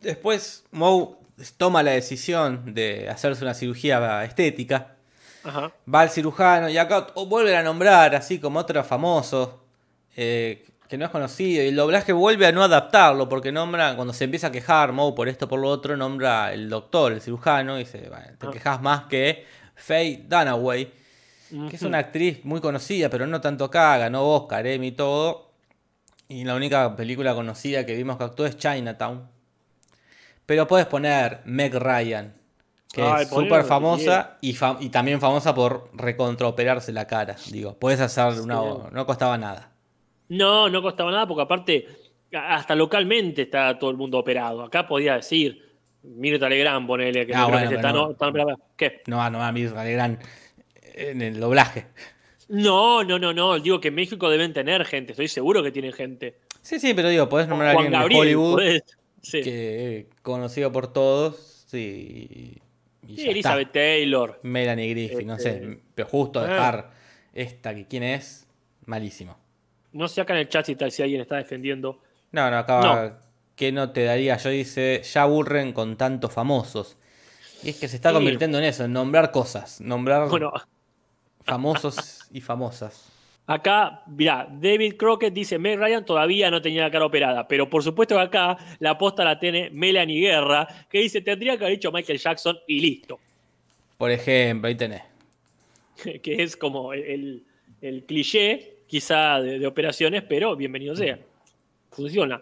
Después, 0.00 0.64
Moe 0.70 1.16
toma 1.56 1.82
la 1.82 1.92
decisión 1.92 2.74
de 2.74 3.08
hacerse 3.08 3.44
una 3.44 3.54
cirugía 3.54 4.24
estética. 4.24 4.96
Ajá. 5.44 5.72
Va 5.92 6.00
al 6.02 6.10
cirujano 6.10 6.68
y 6.68 6.76
acá 6.76 7.06
vuelven 7.26 7.56
a 7.56 7.62
nombrar, 7.62 8.14
así 8.14 8.38
como 8.38 8.58
otro 8.58 8.82
famoso, 8.84 9.64
eh, 10.16 10.66
que 10.88 10.98
no 10.98 11.06
es 11.06 11.10
conocido. 11.10 11.62
Y 11.64 11.68
el 11.68 11.76
doblaje 11.76 12.12
vuelve 12.12 12.46
a 12.46 12.52
no 12.52 12.62
adaptarlo, 12.62 13.28
porque 13.28 13.50
nombra, 13.52 13.94
cuando 13.96 14.12
se 14.12 14.24
empieza 14.24 14.48
a 14.48 14.52
quejar 14.52 14.92
Moe 14.92 15.14
por 15.14 15.28
esto 15.28 15.48
por 15.48 15.60
lo 15.60 15.68
otro, 15.68 15.96
nombra 15.96 16.52
el 16.52 16.68
doctor, 16.68 17.12
el 17.12 17.20
cirujano, 17.22 17.76
y 17.76 17.84
dice, 17.84 18.08
bueno, 18.08 18.26
te 18.38 18.46
Ah. 18.46 18.50
quejas 18.50 18.82
más 18.82 19.04
que 19.04 19.46
Faye 19.76 20.24
Dunaway, 20.28 20.92
que 21.70 21.76
es 21.76 21.82
una 21.82 21.98
actriz 21.98 22.44
muy 22.44 22.60
conocida, 22.60 23.08
pero 23.08 23.26
no 23.26 23.40
tanto 23.40 23.64
acá, 23.64 23.96
ganó 23.98 24.28
Oscar, 24.28 24.66
Emmy 24.66 24.88
y 24.88 24.92
todo. 24.92 25.50
Y 26.28 26.44
la 26.44 26.54
única 26.54 26.94
película 26.94 27.34
conocida 27.34 27.84
que 27.86 27.96
vimos 27.96 28.18
que 28.18 28.24
actuó 28.24 28.44
es 28.46 28.56
Chinatown. 28.56 29.26
Pero 30.50 30.66
puedes 30.66 30.86
poner 30.86 31.42
Meg 31.44 31.72
Ryan, 31.72 32.34
que 32.92 33.02
Ay, 33.02 33.22
es 33.22 33.28
súper 33.28 33.62
famosa 33.62 34.36
y, 34.40 34.52
también 34.88 35.20
famosa 35.20 35.54
por 35.54 35.90
recontraoperarse 35.94 36.92
la 36.92 37.06
cara. 37.06 37.36
Digo, 37.52 37.78
puedes 37.78 38.00
hacer 38.00 38.40
una. 38.40 38.60
No 38.90 39.06
costaba 39.06 39.38
nada. 39.38 39.70
No, 40.28 40.68
no 40.68 40.82
costaba 40.82 41.12
nada 41.12 41.28
porque 41.28 41.42
aparte, 41.42 41.86
hasta 42.32 42.74
localmente 42.74 43.42
está 43.42 43.78
todo 43.78 43.92
el 43.92 43.96
mundo 43.96 44.18
operado. 44.18 44.64
Acá 44.64 44.88
podía 44.88 45.14
decir, 45.14 45.70
Mirta 46.02 46.48
Legrand, 46.48 46.84
ponele, 46.84 47.28
que 47.28 47.32
Ah, 47.32 47.42
no 47.42 47.46
creo 47.46 47.58
bueno, 47.60 47.70
que 47.70 47.78
tan- 47.78 47.94
no. 47.94 48.14
tan 48.14 48.30
operada. 48.30 48.56
¿Qué? 48.76 49.02
No 49.06 49.18
va 49.18 49.30
no 49.30 49.52
Mirta 49.52 49.84
Legrand 49.84 50.18
en 50.94 51.22
el 51.22 51.38
doblaje. 51.38 51.86
No, 52.48 53.04
no, 53.04 53.20
no, 53.20 53.32
no. 53.32 53.56
Digo 53.60 53.80
que 53.80 53.86
en 53.86 53.94
México 53.94 54.28
deben 54.28 54.52
tener 54.52 54.84
gente. 54.84 55.12
Estoy 55.12 55.28
seguro 55.28 55.62
que 55.62 55.70
tienen 55.70 55.92
gente. 55.92 56.40
Sí, 56.60 56.80
sí, 56.80 56.92
pero 56.92 57.08
digo, 57.08 57.28
podés 57.28 57.46
nombrar 57.46 57.68
a 57.68 57.72
alguien 57.78 57.92
de 57.92 57.98
Gabriel, 57.98 58.20
Hollywood 58.20 58.52
podés. 58.54 58.82
Sí, 59.22 59.42
que 59.42 60.08
conocido 60.22 60.72
por 60.72 60.92
todos. 60.92 61.64
Sí. 61.66 62.56
y 63.06 63.16
Sí, 63.16 63.24
ya 63.24 63.30
Elizabeth 63.30 63.66
está. 63.68 63.72
Taylor. 63.80 64.40
Melanie 64.42 64.88
Griffith, 64.90 65.26
no 65.26 65.34
Este- 65.36 65.60
sé. 65.60 65.78
Pero 65.94 66.08
justo 66.08 66.40
Ah. 66.40 66.46
dejar 66.46 66.90
esta 67.32 67.74
que 67.74 67.86
quién 67.86 68.02
es, 68.02 68.46
malísimo. 68.86 69.36
No 69.92 70.06
sé 70.08 70.20
acá 70.20 70.32
en 70.34 70.40
el 70.40 70.48
chat 70.48 70.66
si, 70.66 70.72
está- 70.72 70.90
si 70.90 71.02
alguien 71.02 71.20
está 71.20 71.36
defendiendo. 71.36 72.00
No, 72.32 72.50
no, 72.50 72.58
acá 72.58 73.20
que 73.56 73.72
no 73.72 73.90
te 73.90 74.04
daría. 74.04 74.36
Yo 74.36 74.50
dice, 74.50 75.02
ya 75.02 75.22
aburren 75.22 75.72
con 75.72 75.96
tantos 75.96 76.32
famosos. 76.32 76.96
Y 77.62 77.70
es 77.70 77.78
que 77.80 77.88
se 77.88 77.96
está 77.96 78.10
Sí. 78.10 78.14
convirtiendo 78.14 78.58
en 78.58 78.64
eso, 78.64 78.84
en 78.84 78.92
nombrar 78.92 79.30
cosas, 79.32 79.80
nombrar 79.80 80.28
Bueno, 80.28 80.52
famosos 81.44 82.26
y 82.30 82.40
famosas. 82.40 83.09
Acá, 83.50 84.04
mirá, 84.06 84.48
David 84.48 84.96
Crockett 84.96 85.34
dice, 85.34 85.58
Meg 85.58 85.76
Ryan 85.76 86.04
todavía 86.04 86.50
no 86.52 86.62
tenía 86.62 86.82
la 86.82 86.90
cara 86.90 87.04
operada, 87.04 87.48
pero 87.48 87.68
por 87.68 87.82
supuesto 87.82 88.14
que 88.14 88.20
acá 88.20 88.56
la 88.78 88.96
posta 88.96 89.24
la 89.24 89.40
tiene 89.40 89.70
Melanie 89.70 90.20
Guerra, 90.20 90.68
que 90.88 91.00
dice, 91.00 91.20
tendría 91.20 91.58
que 91.58 91.64
haber 91.64 91.76
dicho 91.76 91.90
Michael 91.90 92.18
Jackson 92.18 92.58
y 92.68 92.80
listo. 92.80 93.18
Por 93.98 94.12
ejemplo, 94.12 94.68
ahí 94.68 94.76
tenés. 94.76 95.02
que 96.22 96.42
es 96.42 96.56
como 96.56 96.92
el, 96.92 97.42
el 97.80 98.04
cliché, 98.04 98.84
quizá, 98.86 99.40
de, 99.40 99.58
de 99.58 99.66
operaciones, 99.66 100.22
pero 100.22 100.54
bienvenido 100.54 100.94
sea. 100.94 101.18
funciona. 101.90 102.40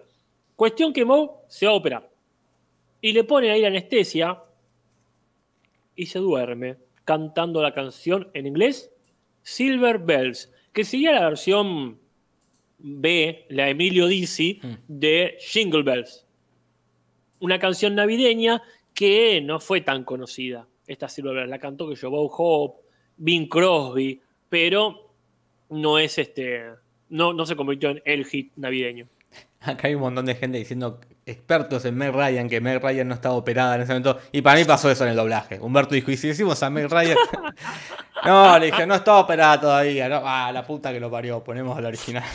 Cuestión 0.56 0.92
que 0.92 1.06
Moe 1.06 1.30
se 1.48 1.64
va 1.64 1.72
a 1.72 1.76
operar. 1.76 2.08
Y 3.00 3.12
le 3.12 3.24
pone 3.24 3.50
ahí 3.50 3.62
la 3.62 3.68
anestesia 3.68 4.42
y 5.96 6.04
se 6.04 6.18
duerme 6.18 6.76
cantando 7.04 7.62
la 7.62 7.72
canción 7.72 8.28
en 8.34 8.46
inglés 8.46 8.90
Silver 9.42 9.98
Bells, 9.98 10.52
que 10.78 10.84
sería 10.84 11.10
la 11.10 11.28
versión 11.30 11.98
B, 12.78 13.46
la 13.48 13.68
Emilio 13.68 14.06
Dizzy, 14.06 14.60
de 14.86 15.36
Jingle 15.40 15.82
Bells. 15.82 16.24
Una 17.40 17.58
canción 17.58 17.96
navideña 17.96 18.62
que 18.94 19.40
no 19.40 19.58
fue 19.58 19.80
tan 19.80 20.04
conocida. 20.04 20.68
Esta 20.86 21.08
Silver 21.08 21.34
Bells 21.34 21.50
la 21.50 21.58
cantó 21.58 21.88
que 21.88 21.96
yo, 21.96 22.10
Bob 22.10 22.30
Hope, 22.32 22.82
Bing 23.16 23.48
Crosby, 23.48 24.20
pero 24.48 25.10
no 25.70 25.98
es 25.98 26.16
este. 26.16 26.66
No, 27.08 27.32
no 27.32 27.44
se 27.44 27.56
convirtió 27.56 27.90
en 27.90 28.00
el 28.04 28.24
hit 28.24 28.52
navideño. 28.54 29.08
Acá 29.58 29.88
hay 29.88 29.96
un 29.96 30.02
montón 30.02 30.26
de 30.26 30.36
gente 30.36 30.58
diciendo 30.58 31.00
expertos 31.26 31.84
en 31.86 31.96
Meg 31.96 32.14
Ryan, 32.14 32.48
que 32.48 32.60
Meg 32.60 32.80
Ryan 32.80 33.08
no 33.08 33.14
estaba 33.14 33.34
operada 33.34 33.74
en 33.74 33.80
ese 33.80 33.94
momento. 33.94 34.20
Y 34.30 34.42
para 34.42 34.60
mí 34.60 34.64
pasó 34.64 34.88
eso 34.88 35.02
en 35.02 35.10
el 35.10 35.16
doblaje. 35.16 35.58
Humberto 35.58 35.96
dijo, 35.96 36.12
¿y 36.12 36.16
si 36.16 36.28
decimos 36.28 36.62
a 36.62 36.70
Meg 36.70 36.88
Ryan? 36.88 37.16
no, 38.24 38.58
le 38.58 38.66
dije, 38.66 38.86
no 38.86 38.94
estaba 38.94 39.20
operada 39.20 39.60
todavía. 39.60 40.08
No, 40.08 40.22
ah, 40.24 40.50
la 40.52 40.66
puta 40.66 40.92
que 40.92 41.00
lo 41.00 41.10
parió, 41.10 41.42
ponemos 41.42 41.76
al 41.76 41.86
original. 41.86 42.24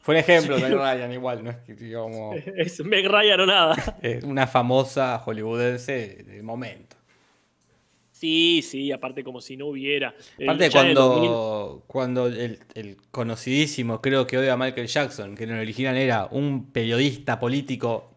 Fue 0.00 0.14
un 0.14 0.18
ejemplo 0.18 0.58
de 0.58 0.68
Ryan 0.68 1.12
igual, 1.12 1.44
no 1.44 1.50
es 1.50 1.58
que 1.58 1.74
digamos... 1.74 2.36
Es 2.56 2.84
Meg 2.84 3.06
Ryan 3.06 3.40
o 3.40 3.46
nada. 3.46 3.76
Es 4.02 4.24
una 4.24 4.48
famosa 4.48 5.20
hollywoodense 5.20 6.24
del 6.26 6.42
momento. 6.42 6.96
Sí, 8.10 8.62
sí, 8.62 8.90
aparte 8.92 9.24
como 9.24 9.40
si 9.40 9.56
no 9.56 9.66
hubiera. 9.66 10.14
Aparte 10.42 10.66
en 10.66 10.86
el 10.86 10.94
2000 10.94 11.28
cuando, 11.28 11.84
cuando 11.86 12.26
el, 12.26 12.58
el 12.74 12.96
conocidísimo, 13.10 14.00
creo 14.00 14.26
que 14.26 14.38
odia 14.38 14.52
a 14.52 14.56
Michael 14.56 14.86
Jackson, 14.86 15.34
que 15.36 15.44
en 15.44 15.50
el 15.50 15.60
original 15.60 15.96
era 15.96 16.28
un 16.30 16.70
periodista 16.70 17.38
político, 17.40 18.11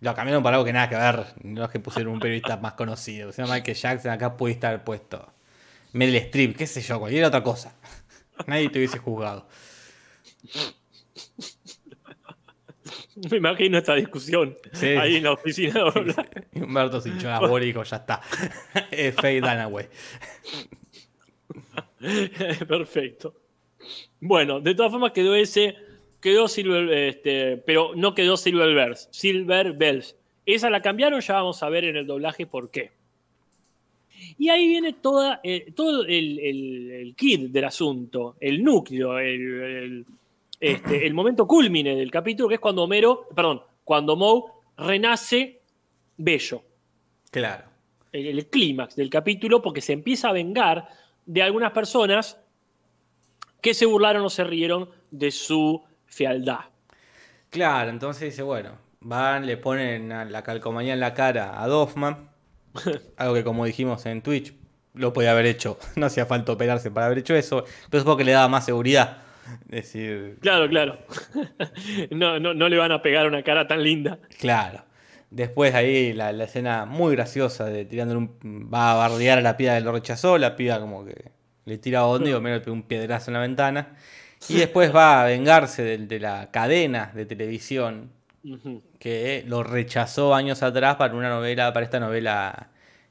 lo 0.00 0.14
cambiaron 0.14 0.42
para 0.42 0.56
algo 0.56 0.64
que 0.64 0.72
nada 0.72 0.88
que 0.88 0.96
ver, 0.96 1.26
no 1.42 1.64
es 1.64 1.70
que 1.70 1.80
pusieron 1.80 2.12
un 2.12 2.20
periodista 2.20 2.56
más 2.56 2.74
conocido, 2.74 3.30
o 3.30 3.32
sea, 3.32 3.46
Michael 3.46 3.76
Jackson 3.76 4.10
acá 4.12 4.36
puede 4.36 4.54
estar 4.54 4.84
puesto 4.84 5.32
Meryl 5.92 6.16
Streep, 6.16 6.56
qué 6.56 6.66
sé 6.66 6.80
yo, 6.82 6.98
cualquier 7.00 7.24
otra 7.24 7.42
cosa. 7.42 7.74
Nadie 8.46 8.68
te 8.68 8.78
hubiese 8.78 8.98
juzgado. 8.98 9.48
Me 13.30 13.38
imagino 13.38 13.78
esta 13.78 13.94
discusión 13.94 14.56
Sí. 14.72 14.86
ahí 14.88 15.16
en 15.16 15.24
la 15.24 15.32
oficina. 15.32 15.80
Y 16.52 16.60
Humberto 16.60 17.00
se 17.00 17.08
hinchó 17.08 17.26
la 17.28 17.40
bola 17.40 17.64
y 17.64 17.68
dijo, 17.68 17.82
ya 17.82 17.96
está. 17.96 18.20
es 18.92 19.14
Faye 19.16 19.40
Dunaway. 19.40 19.88
Perfecto. 22.68 23.34
Bueno, 24.20 24.60
de 24.60 24.74
todas 24.74 24.92
formas 24.92 25.12
quedó 25.12 25.34
ese, 25.34 25.74
quedó 26.20 26.48
Silver, 26.48 26.90
este, 26.92 27.56
pero 27.58 27.92
no 27.94 28.14
quedó 28.14 28.36
Silver 28.36 28.74
Bells, 28.74 29.08
Silver 29.10 29.72
Bells. 29.72 30.16
Esa 30.46 30.70
la 30.70 30.82
cambiaron, 30.82 31.20
ya 31.20 31.34
vamos 31.34 31.62
a 31.62 31.68
ver 31.68 31.84
en 31.84 31.96
el 31.96 32.06
doblaje 32.06 32.46
por 32.46 32.70
qué. 32.70 32.90
Y 34.36 34.48
ahí 34.48 34.66
viene 34.66 34.94
toda, 34.94 35.40
eh, 35.44 35.72
todo 35.74 36.04
el, 36.04 36.38
el, 36.40 36.90
el 36.90 37.14
kit 37.14 37.50
del 37.50 37.64
asunto, 37.64 38.36
el 38.40 38.62
núcleo, 38.64 39.18
el, 39.18 40.04
este, 40.58 41.06
el 41.06 41.14
momento 41.14 41.46
culmine 41.46 41.94
del 41.94 42.10
capítulo, 42.10 42.48
que 42.48 42.56
es 42.56 42.60
cuando 42.60 42.82
Homero, 42.82 43.28
perdón, 43.34 43.62
cuando 43.84 44.16
Moe 44.16 44.42
renace 44.76 45.60
bello 46.16 46.62
Claro. 47.30 47.64
el 48.12 48.46
clímax 48.46 48.96
del 48.96 49.10
capítulo 49.10 49.60
porque 49.62 49.80
se 49.80 49.92
empieza 49.92 50.30
a 50.30 50.32
vengar 50.32 50.88
de 51.26 51.42
algunas 51.42 51.72
personas 51.72 52.38
que 53.60 53.74
se 53.74 53.86
burlaron 53.86 54.24
o 54.24 54.30
se 54.30 54.44
rieron 54.44 54.88
de 55.10 55.30
su 55.30 55.82
fealdad. 56.08 56.60
Claro, 57.50 57.90
entonces 57.90 58.30
dice, 58.30 58.42
bueno, 58.42 58.72
van, 59.00 59.46
le 59.46 59.56
ponen 59.56 60.12
a 60.12 60.24
la 60.24 60.42
calcomanía 60.42 60.92
en 60.94 61.00
la 61.00 61.14
cara 61.14 61.62
a 61.62 61.66
Doffman, 61.66 62.28
algo 63.16 63.34
que 63.34 63.44
como 63.44 63.64
dijimos 63.64 64.04
en 64.06 64.22
Twitch, 64.22 64.54
lo 64.94 65.12
podía 65.12 65.30
haber 65.30 65.46
hecho, 65.46 65.78
no 65.96 66.06
hacía 66.06 66.26
falta 66.26 66.52
operarse 66.52 66.90
para 66.90 67.06
haber 67.06 67.18
hecho 67.18 67.34
eso, 67.34 67.64
pero 67.90 68.00
supongo 68.00 68.18
que 68.18 68.24
le 68.24 68.32
daba 68.32 68.48
más 68.48 68.64
seguridad. 68.64 69.18
Decir, 69.64 70.36
Claro, 70.42 70.68
claro. 70.68 70.98
No, 72.10 72.38
no, 72.38 72.52
no 72.52 72.68
le 72.68 72.76
van 72.76 72.92
a 72.92 73.00
pegar 73.00 73.26
una 73.26 73.42
cara 73.42 73.66
tan 73.66 73.82
linda. 73.82 74.18
claro. 74.38 74.84
Después 75.30 75.74
ahí 75.74 76.14
la, 76.14 76.32
la 76.32 76.44
escena 76.44 76.86
muy 76.86 77.14
graciosa 77.14 77.66
de 77.66 77.84
tirándole 77.84 78.18
un... 78.18 78.70
Va 78.72 78.92
a 78.92 78.94
bardear 78.94 79.36
a 79.36 79.40
la 79.42 79.58
piba 79.58 79.74
que 79.74 79.82
lo 79.82 79.92
rechazó, 79.92 80.38
la 80.38 80.56
piba 80.56 80.80
como 80.80 81.04
que 81.04 81.32
le 81.66 81.76
tira 81.76 82.06
onda 82.06 82.30
y 82.30 82.32
Homero 82.32 82.56
le 82.56 82.60
pega 82.62 82.72
un 82.72 82.82
piedrazo 82.84 83.30
en 83.30 83.34
la 83.34 83.40
ventana. 83.40 83.94
Y 84.48 84.54
después 84.54 84.94
va 84.94 85.22
a 85.22 85.26
vengarse 85.26 85.82
de, 85.82 85.98
de 85.98 86.20
la 86.20 86.50
cadena 86.50 87.10
de 87.14 87.26
televisión 87.26 88.12
que 88.98 89.44
lo 89.46 89.62
rechazó 89.62 90.34
años 90.34 90.62
atrás 90.62 90.96
para 90.96 91.14
una 91.14 91.28
novela, 91.28 91.72
para 91.72 91.84
esta 91.84 92.00
novela 92.00 92.70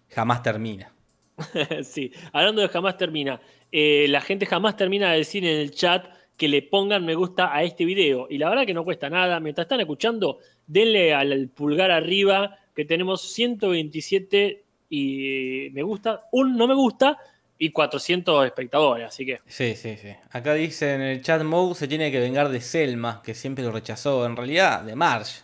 Jamás 0.09 0.41
termina. 0.43 0.93
Sí, 1.83 2.11
hablando 2.33 2.61
de 2.61 2.67
jamás 2.67 2.97
termina, 2.97 3.39
eh, 3.71 4.07
la 4.09 4.21
gente 4.21 4.45
jamás 4.45 4.75
termina 4.75 5.11
de 5.11 5.19
decir 5.19 5.45
en 5.45 5.59
el 5.59 5.71
chat 5.71 6.07
que 6.35 6.47
le 6.47 6.61
pongan 6.63 7.05
me 7.05 7.15
gusta 7.15 7.55
a 7.55 7.63
este 7.63 7.85
video. 7.85 8.27
Y 8.29 8.37
la 8.37 8.49
verdad 8.49 8.65
que 8.65 8.73
no 8.73 8.83
cuesta 8.83 9.09
nada. 9.09 9.39
Mientras 9.39 9.65
están 9.65 9.79
escuchando, 9.79 10.39
denle 10.65 11.13
al 11.13 11.49
pulgar 11.49 11.91
arriba, 11.91 12.57
que 12.75 12.85
tenemos 12.85 13.21
127 13.33 14.63
y 14.89 15.69
me 15.73 15.83
gusta, 15.83 16.25
un 16.31 16.55
no 16.57 16.67
me 16.67 16.75
gusta 16.75 17.17
y 17.57 17.71
400 17.71 18.45
espectadores. 18.45 19.07
Así 19.07 19.25
que, 19.25 19.39
Sí, 19.47 19.75
sí, 19.75 19.97
sí. 19.97 20.09
Acá 20.31 20.53
dice 20.53 20.93
en 20.93 21.01
el 21.01 21.21
chat 21.21 21.41
Moe 21.43 21.75
se 21.75 21.87
tiene 21.87 22.11
que 22.11 22.19
vengar 22.19 22.49
de 22.49 22.61
Selma, 22.61 23.21
que 23.23 23.33
siempre 23.33 23.63
lo 23.63 23.71
rechazó. 23.71 24.25
En 24.25 24.35
realidad, 24.35 24.83
de 24.83 24.95
Marge. 24.95 25.41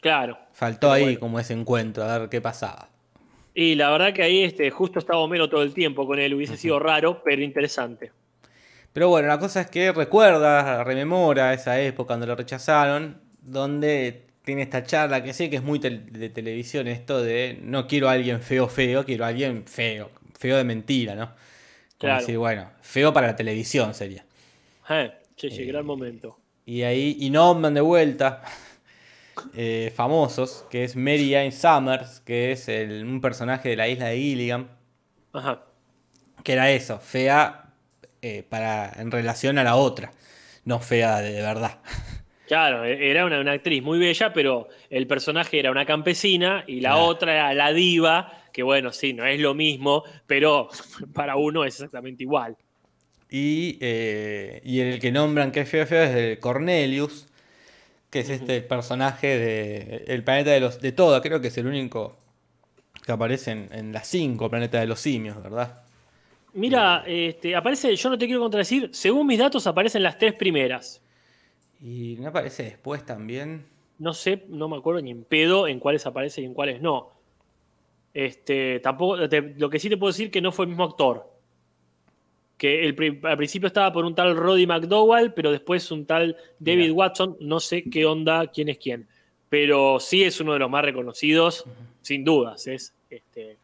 claro. 0.00 0.38
Faltó 0.52 0.90
ahí 0.90 1.04
bueno. 1.04 1.20
como 1.20 1.38
ese 1.38 1.52
encuentro, 1.52 2.02
a 2.02 2.18
ver 2.18 2.28
qué 2.28 2.40
pasaba. 2.40 2.88
Y 3.54 3.74
la 3.76 3.90
verdad 3.90 4.12
que 4.12 4.22
ahí 4.22 4.42
este, 4.42 4.70
justo 4.70 4.98
estaba 4.98 5.20
Homero 5.20 5.48
todo 5.48 5.62
el 5.62 5.72
tiempo 5.72 6.06
con 6.06 6.18
él. 6.18 6.34
Hubiese 6.34 6.56
sido 6.56 6.78
raro, 6.78 7.22
pero 7.24 7.42
interesante. 7.42 8.10
Pero 8.92 9.08
bueno, 9.08 9.28
la 9.28 9.38
cosa 9.38 9.60
es 9.60 9.70
que 9.70 9.92
recuerda, 9.92 10.82
rememora 10.82 11.54
esa 11.54 11.80
época 11.80 12.08
cuando 12.08 12.26
lo 12.26 12.34
rechazaron, 12.34 13.20
donde 13.40 14.26
tiene 14.44 14.62
esta 14.62 14.82
charla 14.82 15.22
que 15.22 15.34
sé 15.34 15.50
que 15.50 15.56
es 15.56 15.62
muy 15.62 15.78
de 15.78 16.28
televisión 16.30 16.88
esto 16.88 17.22
de 17.22 17.58
no 17.62 17.86
quiero 17.86 18.08
a 18.08 18.12
alguien 18.12 18.40
feo 18.40 18.66
feo, 18.66 19.04
quiero 19.04 19.24
a 19.24 19.28
alguien 19.28 19.64
feo, 19.66 20.10
feo 20.38 20.56
de 20.56 20.64
mentira, 20.64 21.14
¿no? 21.14 21.26
Como 21.26 22.12
Claro. 22.12 22.20
decir, 22.20 22.38
bueno, 22.38 22.70
feo 22.80 23.12
para 23.12 23.26
la 23.28 23.36
televisión 23.36 23.92
sería. 23.94 24.24
Eh, 24.88 25.12
che, 25.36 25.50
che, 25.50 25.64
gran 25.64 25.84
momento. 25.84 26.38
Y 26.64 26.82
ahí, 26.82 27.16
y 27.20 27.30
nombran 27.30 27.74
de 27.74 27.80
vuelta 27.80 28.42
eh, 29.54 29.92
famosos, 29.94 30.64
que 30.70 30.84
es 30.84 30.96
Mary 30.96 31.34
Ann 31.34 31.52
Summers, 31.52 32.20
que 32.20 32.52
es 32.52 32.68
el- 32.68 33.04
un 33.04 33.20
personaje 33.20 33.70
de 33.70 33.76
la 33.76 33.88
isla 33.88 34.06
de 34.06 34.16
Gilligan, 34.18 34.68
Ajá. 35.32 35.62
que 36.44 36.52
era 36.52 36.70
eso, 36.70 36.98
fea 37.00 37.64
eh, 38.22 38.42
para, 38.48 38.92
en 38.96 39.10
relación 39.10 39.58
a 39.58 39.64
la 39.64 39.76
otra, 39.76 40.12
no 40.64 40.80
fea 40.80 41.20
de, 41.20 41.32
de 41.32 41.42
verdad. 41.42 41.78
Claro, 42.48 42.82
e- 42.86 43.10
era 43.10 43.26
una, 43.26 43.40
una 43.40 43.52
actriz 43.52 43.82
muy 43.82 43.98
bella, 43.98 44.32
pero 44.32 44.68
el 44.88 45.06
personaje 45.06 45.58
era 45.58 45.70
una 45.70 45.84
campesina 45.84 46.64
y 46.66 46.80
la 46.80 46.92
Claro. 46.92 47.04
otra 47.04 47.32
era 47.34 47.52
la 47.54 47.72
diva, 47.74 48.32
que 48.58 48.64
bueno, 48.64 48.90
sí, 48.90 49.12
no 49.12 49.24
es 49.24 49.38
lo 49.38 49.54
mismo, 49.54 50.02
pero 50.26 50.68
para 51.14 51.36
uno 51.36 51.64
es 51.64 51.74
exactamente 51.74 52.24
igual. 52.24 52.56
Y, 53.30 53.78
eh, 53.80 54.60
y 54.64 54.80
el 54.80 54.98
que 54.98 55.12
nombran 55.12 55.52
que 55.52 55.60
es 55.60 55.68
feo 55.68 55.86
feo 55.86 56.02
es 56.02 56.10
el 56.16 56.40
Cornelius, 56.40 57.28
que 58.10 58.18
es 58.18 58.30
este 58.30 58.60
personaje 58.62 59.38
de 59.38 60.04
El 60.08 60.24
planeta 60.24 60.50
de 60.50 60.58
los 60.58 60.80
de 60.80 60.90
todo, 60.90 61.22
creo 61.22 61.40
que 61.40 61.46
es 61.46 61.58
el 61.58 61.68
único 61.68 62.16
que 63.06 63.12
aparece 63.12 63.52
en, 63.52 63.68
en 63.70 63.92
las 63.92 64.08
cinco 64.08 64.50
planetas 64.50 64.80
de 64.80 64.88
los 64.88 64.98
simios, 64.98 65.40
¿verdad? 65.40 65.84
Mira, 66.54 67.04
este, 67.06 67.54
aparece, 67.54 67.94
yo 67.94 68.10
no 68.10 68.18
te 68.18 68.26
quiero 68.26 68.40
contradecir, 68.40 68.90
según 68.92 69.28
mis 69.28 69.38
datos 69.38 69.68
aparecen 69.68 70.02
las 70.02 70.18
tres 70.18 70.34
primeras. 70.34 71.00
Y 71.80 72.16
no 72.18 72.30
aparece 72.30 72.64
después 72.64 73.06
también. 73.06 73.66
No 74.00 74.14
sé, 74.14 74.46
no 74.48 74.68
me 74.68 74.78
acuerdo 74.78 75.00
ni 75.00 75.12
en 75.12 75.22
pedo 75.22 75.68
en 75.68 75.78
cuáles 75.78 76.06
aparece 76.06 76.42
y 76.42 76.44
en 76.46 76.54
cuáles 76.54 76.82
no. 76.82 77.17
Este, 78.18 78.80
tampoco, 78.80 79.28
te- 79.28 79.54
lo 79.56 79.70
que 79.70 79.78
sí 79.78 79.88
te 79.88 79.96
puedo 79.96 80.10
decir 80.10 80.28
que 80.28 80.40
no 80.40 80.50
fue 80.50 80.64
el 80.64 80.70
mismo 80.70 80.82
actor. 80.82 81.32
Que 82.56 82.84
el, 82.88 83.20
al 83.22 83.36
principio 83.36 83.68
estaba 83.68 83.92
por 83.92 84.04
un 84.04 84.12
tal 84.16 84.36
Roddy 84.36 84.66
McDowell, 84.66 85.32
pero 85.32 85.52
después 85.52 85.88
un 85.92 86.04
tal 86.04 86.36
David. 86.58 86.90
Watson, 86.90 87.36
no 87.38 87.60
sé 87.60 87.84
qué 87.84 88.04
onda, 88.06 88.48
quién 88.48 88.70
es 88.70 88.78
quién. 88.78 89.06
Pero 89.48 90.00
sí 90.00 90.24
es 90.24 90.40
uno 90.40 90.52
de 90.54 90.58
los 90.58 90.68
más 90.68 90.84
reconocidos, 90.84 91.64
sin 92.02 92.24
dudas. 92.24 92.66
Es 92.66 92.92
este, 93.08 93.56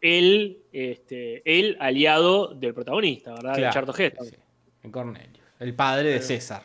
el, 0.00 0.58
este, 0.72 1.42
el 1.44 1.76
aliado 1.80 2.54
del 2.54 2.72
protagonista, 2.74 3.34
¿verdad? 3.34 3.56
De 3.56 3.62
sí, 4.30 4.36
el 4.84 4.90
Cornelius. 4.92 5.40
El 5.58 5.74
padre 5.74 6.10
de 6.10 6.22
César. 6.22 6.62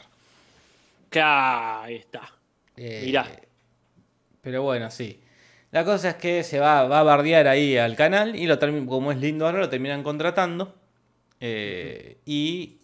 Claro, 1.09 1.85
ahí 1.85 1.95
está. 1.95 2.31
Eh, 2.77 3.01
Mirá. 3.03 3.25
Pero 4.43 4.61
bueno, 4.61 4.91
sí. 4.91 5.19
La 5.73 5.83
cosa 5.83 6.11
es 6.11 6.15
que 6.17 6.43
se 6.43 6.59
va, 6.59 6.83
va 6.83 6.99
a 6.99 7.03
bardear 7.03 7.47
ahí 7.47 7.77
al 7.77 7.95
canal 7.95 8.35
y 8.35 8.45
lo 8.45 8.59
como 8.85 9.11
es 9.11 9.17
lindo 9.17 9.47
ahora, 9.47 9.57
lo 9.57 9.69
terminan 9.69 10.03
contratando. 10.03 10.75
Eh, 11.39 12.19
y 12.27 12.81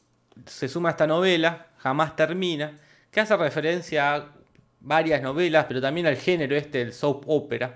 se 0.47 0.67
suma 0.67 0.89
a 0.89 0.91
esta 0.93 1.05
novela, 1.05 1.67
Jamás 1.77 2.15
Termina, 2.15 2.79
que 3.11 3.19
hace 3.19 3.37
referencia 3.37 4.15
a 4.15 4.33
varias 4.79 5.21
novelas, 5.21 5.65
pero 5.67 5.79
también 5.79 6.07
al 6.07 6.15
género 6.15 6.55
este, 6.55 6.81
el 6.81 6.91
soap 6.91 7.25
opera, 7.27 7.75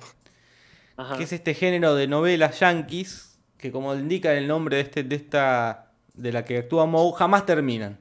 Ajá. 0.98 1.16
que 1.16 1.26
es 1.26 1.32
este 1.32 1.54
género 1.54 1.94
de 1.94 2.08
novelas 2.08 2.60
yankees, 2.60 3.38
que 3.60 3.72
como 3.72 3.94
indica 3.94 4.34
el 4.34 4.48
nombre 4.48 4.78
de, 4.78 4.82
este, 4.82 5.04
de 5.04 5.16
esta 5.16 5.92
de 6.16 6.32
la 6.32 6.44
que 6.44 6.58
actúa 6.58 6.88
Moe, 6.88 7.14
jamás 7.14 7.46
terminan. 7.46 8.00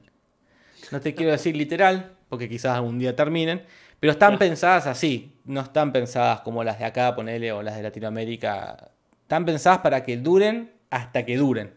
No 0.91 0.99
te 0.99 1.13
quiero 1.13 1.31
decir 1.31 1.55
literal, 1.55 2.15
porque 2.27 2.49
quizás 2.49 2.75
algún 2.75 2.97
día 2.97 3.15
terminen, 3.15 3.61
pero 4.03 4.11
están 4.11 4.37
pensadas 4.37 4.85
así, 4.85 5.31
no 5.45 5.61
están 5.61 5.93
pensadas 5.93 6.41
como 6.41 6.61
las 6.61 6.77
de 6.77 6.83
acá, 6.83 7.15
ponele, 7.15 7.53
o 7.53 7.63
las 7.63 7.77
de 7.77 7.83
Latinoamérica. 7.83 8.91
Están 9.21 9.45
pensadas 9.45 9.79
para 9.79 10.03
que 10.03 10.17
duren 10.17 10.73
hasta 10.89 11.25
que 11.25 11.37
duren. 11.37 11.73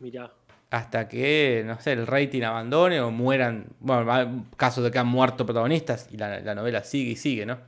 Mirá. 0.00 0.32
Hasta 0.70 1.06
que, 1.06 1.62
no 1.64 1.80
sé, 1.80 1.92
el 1.92 2.04
rating 2.08 2.42
abandone 2.42 3.00
o 3.00 3.12
mueran. 3.12 3.66
Bueno, 3.78 4.12
hay 4.12 4.26
casos 4.56 4.82
de 4.82 4.90
que 4.90 4.98
han 4.98 5.06
muerto 5.06 5.46
protagonistas 5.46 6.08
y 6.10 6.16
la, 6.16 6.40
la 6.40 6.56
novela 6.56 6.82
sigue 6.82 7.12
y 7.12 7.16
sigue, 7.16 7.46
¿no? 7.46 7.58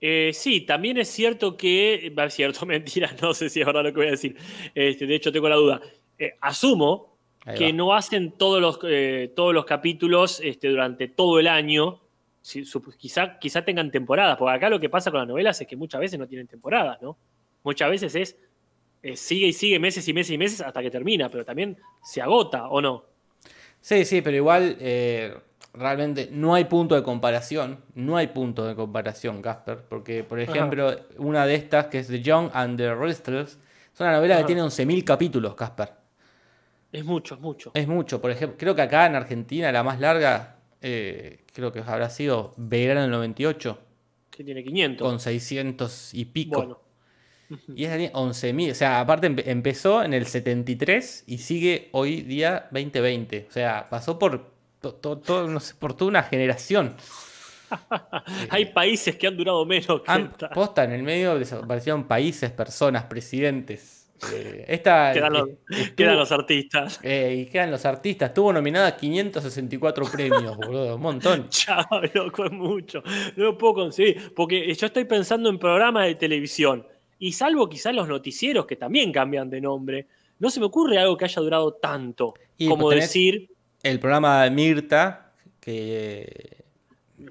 Eh, 0.00 0.30
sí, 0.32 0.62
también 0.62 0.96
es 0.96 1.10
cierto 1.10 1.58
que. 1.58 2.10
Va, 2.18 2.24
Es 2.24 2.32
cierto, 2.32 2.64
mentira, 2.64 3.14
no 3.20 3.34
sé 3.34 3.50
si 3.50 3.60
es 3.60 3.66
verdad 3.66 3.82
lo 3.82 3.90
que 3.90 3.98
voy 3.98 4.06
a 4.06 4.12
decir. 4.12 4.38
Este, 4.74 5.04
de 5.04 5.16
hecho, 5.16 5.30
tengo 5.30 5.50
la 5.50 5.56
duda. 5.56 5.82
Eh, 6.18 6.38
asumo 6.40 7.18
que 7.58 7.74
no 7.74 7.94
hacen 7.94 8.32
todos 8.32 8.58
los, 8.58 8.78
eh, 8.84 9.30
todos 9.36 9.52
los 9.52 9.66
capítulos 9.66 10.40
este, 10.42 10.68
durante 10.70 11.08
todo 11.08 11.38
el 11.38 11.46
año. 11.46 11.99
Si- 12.42 12.64
su- 12.64 12.80
quizá, 12.82 13.38
quizá 13.38 13.64
tengan 13.64 13.90
temporadas, 13.90 14.36
porque 14.38 14.54
acá 14.56 14.70
lo 14.70 14.80
que 14.80 14.88
pasa 14.88 15.10
con 15.10 15.20
las 15.20 15.28
novelas 15.28 15.60
es 15.60 15.66
que 15.66 15.76
muchas 15.76 16.00
veces 16.00 16.18
no 16.18 16.26
tienen 16.26 16.46
temporadas, 16.46 17.00
¿no? 17.02 17.16
Muchas 17.62 17.90
veces 17.90 18.14
es. 18.14 18.36
eh, 19.02 19.16
sigue 19.16 19.46
y 19.46 19.52
sigue 19.54 19.78
meses 19.78 20.06
y 20.08 20.12
meses 20.12 20.30
y 20.32 20.38
meses 20.38 20.60
hasta 20.60 20.82
que 20.82 20.90
termina, 20.90 21.30
pero 21.30 21.42
también 21.44 21.76
se 22.02 22.20
agota, 22.20 22.68
¿o 22.68 22.80
no? 22.82 23.04
Sí, 23.80 24.04
sí, 24.04 24.20
pero 24.20 24.36
igual 24.36 24.76
eh, 24.78 25.34
realmente 25.72 26.28
no 26.30 26.54
hay 26.54 26.64
punto 26.64 26.94
de 26.94 27.02
comparación. 27.02 27.78
No 27.94 28.18
hay 28.18 28.26
punto 28.26 28.66
de 28.66 28.74
comparación, 28.74 29.40
Casper. 29.40 29.78
Porque, 29.88 30.22
por 30.22 30.38
ejemplo, 30.38 30.94
una 31.16 31.46
de 31.46 31.54
estas, 31.54 31.86
que 31.86 31.98
es 32.00 32.08
The 32.08 32.20
Young 32.20 32.50
and 32.52 32.76
the 32.76 32.94
Restless, 32.94 33.58
es 33.94 34.00
una 34.00 34.12
novela 34.12 34.34
Ajá. 34.34 34.42
que 34.42 34.48
tiene 34.48 34.62
11.000 34.62 35.02
capítulos, 35.02 35.54
Casper. 35.54 35.92
Es 36.92 37.02
mucho, 37.04 37.36
es 37.36 37.40
mucho. 37.40 37.70
Es 37.72 37.88
mucho. 37.88 38.20
Por 38.20 38.30
ejemplo, 38.32 38.58
creo 38.58 38.74
que 38.74 38.82
acá 38.82 39.06
en 39.06 39.14
Argentina 39.14 39.72
la 39.72 39.82
más 39.82 39.98
larga, 39.98 40.56
eh, 40.82 41.44
creo 41.52 41.72
que 41.72 41.80
habrá 41.80 42.08
sido 42.10 42.54
Verano 42.56 43.02
del 43.02 43.10
98, 43.10 43.78
Que 44.30 44.44
tiene 44.44 44.62
500. 44.64 45.06
con 45.06 45.20
600 45.20 46.14
y 46.14 46.24
pico. 46.26 46.56
Bueno, 46.56 46.80
Y 47.68 47.74
tiene 47.86 48.12
11.000. 48.12 48.70
O 48.70 48.74
sea, 48.74 49.00
aparte 49.00 49.28
empe- 49.30 49.42
empezó 49.46 50.02
en 50.04 50.14
el 50.14 50.26
73 50.26 51.24
y 51.26 51.38
sigue 51.38 51.88
hoy 51.92 52.20
día 52.22 52.68
2020. 52.70 53.46
O 53.48 53.52
sea, 53.52 53.88
pasó 53.90 54.18
por, 54.18 54.52
to- 54.80 54.94
to- 54.94 55.18
to- 55.18 55.48
no 55.48 55.58
sé, 55.60 55.74
por 55.74 55.94
toda 55.94 56.08
una 56.10 56.22
generación. 56.22 56.94
hay 58.50 58.66
países 58.66 59.16
que 59.16 59.26
han 59.26 59.36
durado 59.36 59.64
menos 59.64 60.02
que 60.02 60.10
Han 60.10 60.30
esta. 60.32 60.50
posta 60.50 60.84
en 60.84 60.92
el 60.92 61.02
medio 61.02 61.38
desaparecieron 61.38 62.04
países, 62.08 62.50
personas, 62.50 63.04
presidentes. 63.04 63.99
Eh, 64.32 64.64
esta 64.68 65.12
Quedan 65.14 65.32
los, 65.32 65.48
estuvo- 65.48 65.94
quedan 65.96 66.16
los 66.18 66.32
artistas. 66.32 67.00
eh, 67.02 67.44
y 67.46 67.50
quedan 67.50 67.70
los 67.70 67.84
artistas. 67.86 68.30
Estuvo 68.30 68.52
nominada 68.52 68.88
a 68.88 68.96
564 68.96 70.06
premios, 70.10 70.56
boludo. 70.56 70.96
Un 70.96 71.02
montón. 71.02 71.48
Chao, 71.48 71.84
loco, 72.14 72.44
es 72.44 72.52
mucho. 72.52 73.02
No 73.36 73.44
lo 73.44 73.58
puedo 73.58 73.74
conseguir. 73.74 74.32
Porque 74.34 74.72
yo 74.74 74.86
estoy 74.86 75.04
pensando 75.04 75.48
en 75.48 75.58
programas 75.58 76.06
de 76.06 76.14
televisión. 76.16 76.86
Y 77.18 77.32
salvo 77.32 77.68
quizás 77.68 77.94
los 77.94 78.08
noticieros 78.08 78.66
que 78.66 78.76
también 78.76 79.12
cambian 79.12 79.50
de 79.50 79.60
nombre, 79.60 80.06
no 80.38 80.48
se 80.48 80.58
me 80.58 80.66
ocurre 80.66 80.98
algo 80.98 81.16
que 81.18 81.26
haya 81.26 81.42
durado 81.42 81.74
tanto. 81.74 82.32
Y 82.56 82.66
como 82.68 82.88
decir, 82.90 83.50
El 83.82 84.00
programa 84.00 84.44
de 84.44 84.50
Mirta, 84.50 85.32
que 85.60 86.56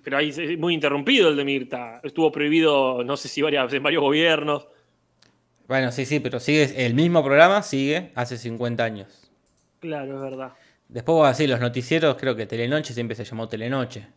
pero 0.03 0.17
ahí 0.17 0.29
es 0.29 0.57
muy 0.59 0.75
interrumpido 0.75 1.29
el 1.29 1.35
de 1.35 1.43
Mirta. 1.43 1.99
Estuvo 2.03 2.31
prohibido, 2.31 3.03
no 3.03 3.17
sé 3.17 3.27
si 3.27 3.41
varias, 3.41 3.73
en 3.73 3.81
varios 3.81 4.03
gobiernos. 4.03 4.67
Bueno, 5.69 5.91
sí, 5.93 6.05
sí, 6.05 6.19
pero 6.19 6.39
sigue 6.41 6.85
el 6.85 6.95
mismo 6.95 7.23
programa, 7.23 7.61
sigue 7.61 8.11
hace 8.15 8.37
50 8.37 8.83
años. 8.83 9.07
Claro, 9.79 10.15
es 10.15 10.21
verdad. 10.21 10.51
Después 10.89 11.13
voy 11.15 11.25
a 11.27 11.29
decir, 11.29 11.47
los 11.49 11.59
noticieros, 11.61 12.17
creo 12.17 12.35
que 12.35 12.45
Telenoche 12.47 12.93
siempre 12.93 13.15
se 13.15 13.23
llamó 13.23 13.47
Telenoche. 13.47 14.07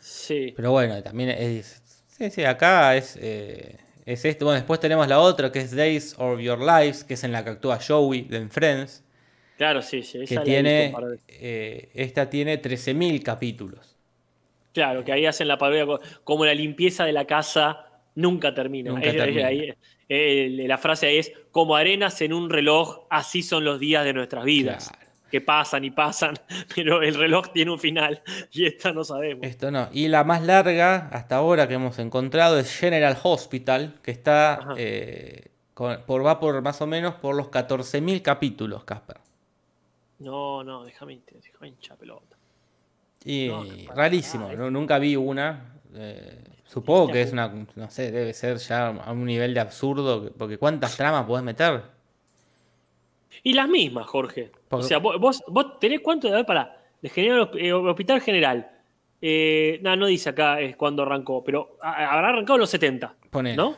Sí. 0.00 0.54
Pero 0.56 0.72
bueno, 0.72 1.00
también 1.02 1.30
es. 1.30 1.82
Sí, 2.08 2.30
sí, 2.30 2.42
acá 2.44 2.96
es. 2.96 3.18
eh, 3.20 3.76
es 4.06 4.24
esto. 4.24 4.46
Bueno, 4.46 4.56
después 4.56 4.80
tenemos 4.80 5.06
la 5.06 5.20
otra 5.20 5.52
que 5.52 5.60
es 5.60 5.76
Days 5.76 6.14
of 6.18 6.40
Your 6.40 6.58
Lives, 6.58 7.04
que 7.04 7.14
es 7.14 7.22
en 7.24 7.32
la 7.32 7.44
que 7.44 7.50
actúa 7.50 7.78
Joey 7.86 8.22
de 8.22 8.38
en 8.38 8.50
Friends. 8.50 9.04
Claro, 9.58 9.82
sí, 9.82 10.02
sí. 10.02 10.20
Que 10.20 10.34
esa 10.34 10.42
tiene. 10.42 10.94
eh, 11.28 11.90
esta 11.94 12.30
tiene 12.30 12.56
13.000 12.58 13.22
capítulos. 13.22 13.96
Claro, 14.72 15.04
que 15.04 15.12
ahí 15.12 15.26
hacen 15.26 15.48
la 15.48 15.58
parodia 15.58 15.84
co- 15.84 16.00
como 16.24 16.46
la 16.46 16.54
limpieza 16.54 17.04
de 17.04 17.12
la 17.12 17.26
casa 17.26 17.86
nunca 18.14 18.54
termina. 18.54 18.90
Nunca 18.92 19.06
Es- 19.08 19.14
es- 19.14 19.20
termina. 19.20 19.46
ahí, 19.48 19.74
eh, 20.08 20.64
la 20.66 20.78
frase 20.78 21.18
es, 21.18 21.32
como 21.50 21.76
arenas 21.76 22.20
en 22.22 22.32
un 22.32 22.48
reloj, 22.50 23.06
así 23.10 23.42
son 23.42 23.64
los 23.64 23.78
días 23.80 24.04
de 24.04 24.12
nuestras 24.12 24.44
vidas. 24.44 24.88
Claro. 24.88 25.04
Que 25.30 25.42
pasan 25.42 25.84
y 25.84 25.90
pasan, 25.90 26.34
pero 26.74 27.02
el 27.02 27.14
reloj 27.14 27.48
tiene 27.52 27.70
un 27.70 27.78
final 27.78 28.22
y 28.52 28.64
esta 28.64 28.92
no 28.92 29.04
sabemos. 29.04 29.44
Esto 29.46 29.70
no. 29.70 29.88
Y 29.92 30.08
la 30.08 30.24
más 30.24 30.42
larga 30.42 31.08
hasta 31.12 31.36
ahora 31.36 31.68
que 31.68 31.74
hemos 31.74 31.98
encontrado 31.98 32.58
es 32.58 32.74
General 32.74 33.16
Hospital, 33.22 33.96
que 34.02 34.10
está. 34.10 34.68
Eh, 34.78 35.48
con- 35.74 36.02
por, 36.06 36.24
va 36.24 36.40
por 36.40 36.60
más 36.62 36.80
o 36.80 36.86
menos 36.86 37.14
por 37.16 37.34
los 37.36 37.48
14.000 37.48 38.22
capítulos, 38.22 38.84
Casper. 38.84 39.18
No, 40.20 40.64
no, 40.64 40.84
déjame, 40.84 41.20
déjame 41.30 41.68
hinchar 41.68 41.96
pelota. 41.98 42.36
Y 43.24 43.48
No, 43.48 43.64
rarísimo, 43.94 44.50
¿no? 44.54 44.70
nunca 44.70 44.98
vi 44.98 45.14
una. 45.14 45.74
eh, 45.94 46.42
supongo 46.68 47.10
que 47.10 47.22
es 47.22 47.32
una, 47.32 47.52
no 47.74 47.90
sé, 47.90 48.12
debe 48.12 48.32
ser 48.32 48.58
ya 48.58 48.88
a 48.88 49.10
un 49.12 49.24
nivel 49.24 49.52
de 49.54 49.60
absurdo, 49.60 50.22
que- 50.24 50.30
porque 50.30 50.58
¿cuántas 50.58 50.96
tramas 50.96 51.24
podés 51.26 51.42
meter? 51.44 51.82
Y 53.42 53.52
las 53.54 53.68
mismas, 53.68 54.06
Jorge. 54.06 54.50
Porque- 54.68 54.84
O 54.84 54.88
sea, 54.88 54.98
vos, 54.98 55.18
vos, 55.18 55.42
vos 55.48 55.78
tenés 55.80 56.00
cuánto 56.00 56.28
de 56.28 56.34
ver 56.34 56.46
para 56.46 56.76
de 57.00 57.08
general, 57.08 57.50
eh, 57.56 57.72
Hospital 57.72 58.20
General. 58.20 58.70
Eh, 59.20 59.78
no, 59.82 59.96
no 59.96 60.06
dice 60.06 60.28
acá 60.30 60.60
es 60.60 60.76
cuando 60.76 61.02
arrancó, 61.02 61.42
pero 61.42 61.76
habrá 61.80 62.28
arrancado 62.28 62.56
en 62.56 62.60
los 62.60 62.70
70. 62.70 63.14
Ponele. 63.30 63.56
¿No? 63.56 63.76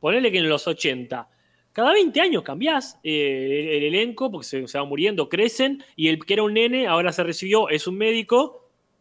Ponele 0.00 0.30
que 0.30 0.38
en 0.38 0.48
los 0.48 0.66
80. 0.66 1.28
Cada 1.72 1.92
20 1.92 2.20
años 2.20 2.42
cambiás 2.42 2.98
eh, 3.04 3.70
el, 3.76 3.82
el 3.84 3.94
elenco 3.94 4.30
porque 4.30 4.46
se, 4.46 4.66
se 4.66 4.78
van 4.78 4.88
muriendo, 4.88 5.28
crecen 5.28 5.82
y 5.96 6.08
el 6.08 6.24
que 6.24 6.34
era 6.34 6.42
un 6.42 6.54
nene 6.54 6.86
ahora 6.86 7.12
se 7.12 7.22
recibió, 7.22 7.68
es 7.68 7.86
un 7.86 7.96
médico 7.96 8.57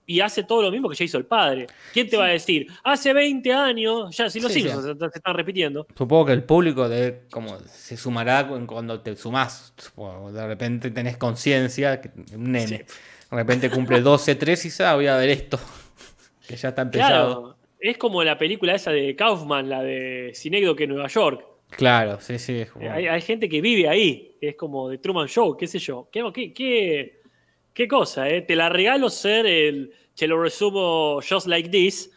y 0.10 0.22
hace 0.22 0.44
todo 0.44 0.62
lo 0.62 0.72
mismo 0.72 0.88
que 0.90 0.96
ya 0.96 1.04
hizo 1.04 1.18
el 1.18 1.26
padre. 1.26 1.68
¿Quién 1.94 2.10
te 2.10 2.16
va 2.16 2.26
a 2.26 2.30
decir? 2.30 2.66
Hace 2.84 3.12
20 3.14 3.52
años, 3.54 4.16
ya 4.16 4.30
si 4.30 4.40
los 4.40 4.52
Sí, 4.52 4.62
se, 4.62 4.70
se 4.72 4.92
están 5.14 5.36
repitiendo. 5.36 5.86
Supongo 5.98 6.26
que 6.28 6.32
el 6.32 6.44
público 6.44 6.88
como 7.30 7.60
se 7.60 7.98
sumará 7.98 8.48
cu- 8.48 8.66
cuando 8.66 9.02
te 9.02 9.16
sumás. 9.18 9.74
Supongo, 9.78 10.32
De 10.32 10.48
repente 10.48 10.90
tenés 10.92 11.18
conciencia, 11.18 12.00
que- 12.00 12.10
un 12.34 12.52
nene. 12.54 12.68
Sí. 12.68 12.74
De 13.30 13.36
repente 13.38 13.70
cumple 13.70 14.00
12, 14.00 14.36
13 14.36 14.68
y 14.68 14.72
dice, 14.72 14.84
ah, 14.86 14.96
voy 14.96 15.08
a 15.08 15.18
ver 15.18 15.30
esto. 15.30 15.60
que 16.48 16.56
ya 16.56 16.70
está 16.70 16.84
empezado. 16.84 17.42
Claro, 17.42 17.58
es 17.82 17.98
como 17.98 18.24
la 18.24 18.38
película 18.38 18.74
esa 18.76 18.92
de 18.92 19.14
Kaufman, 19.14 19.68
la 19.70 19.84
de 19.84 20.32
Cinécdoque 20.34 20.88
Nueva 20.88 21.08
York. 21.10 21.46
Claro, 21.72 22.22
sí, 22.22 22.40
sí. 22.40 22.64
como- 22.72 22.90
Hay, 22.90 23.08
hay 23.08 23.22
gente 23.22 23.50
que 23.50 23.60
vive 23.60 23.90
ahí, 23.90 24.38
es 24.40 24.56
como 24.56 24.88
de 24.88 25.00
Truman 25.00 25.28
Show, 25.28 25.58
qué 25.58 25.68
sé 25.68 25.80
yo. 25.80 26.08
¿Qué, 26.10 26.24
qué, 26.34 26.54
qué, 26.54 27.17
qué 27.78 27.88
cosa, 27.88 28.28
eh? 28.28 28.42
Te 28.42 28.56
la 28.56 28.70
regalo 28.70 29.08
ser 29.08 29.46
el, 29.46 29.94
te 30.16 30.26
lo 30.26 30.42
resumo 30.42 31.20
just 31.22 31.46
like 31.46 31.70
this, 31.70 32.12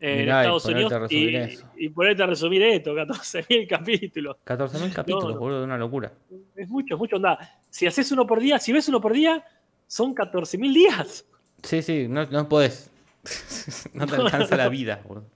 en 0.00 0.20
Mirá, 0.20 0.36
y 0.36 0.40
Estados 0.40 0.62
ponerte 0.62 0.96
Unidos 0.96 1.12
y, 1.12 1.36
eso. 1.36 1.66
y 1.76 1.88
ponerte 1.90 2.22
a 2.22 2.26
resumir 2.26 2.62
esto, 2.62 2.94
14.000 2.94 3.66
capítulos. 3.68 4.38
14.000 4.46 4.90
capítulos, 4.94 5.34
no. 5.34 5.38
boludo, 5.38 5.64
una 5.64 5.76
locura. 5.76 6.10
Es 6.56 6.66
mucho, 6.66 6.94
es 6.94 6.98
mucho. 6.98 7.16
Onda. 7.16 7.38
Si 7.68 7.86
haces 7.86 8.10
uno 8.10 8.26
por 8.26 8.40
día, 8.40 8.58
si 8.58 8.72
ves 8.72 8.88
uno 8.88 9.02
por 9.02 9.12
día, 9.12 9.44
son 9.86 10.14
14.000 10.14 10.72
días. 10.72 11.26
Sí, 11.62 11.82
sí, 11.82 12.06
no, 12.08 12.24
no 12.24 12.48
podés. 12.48 12.90
no 13.92 14.06
te 14.06 14.16
alcanza 14.16 14.56
la 14.56 14.68
vida, 14.70 15.02
boludo. 15.06 15.26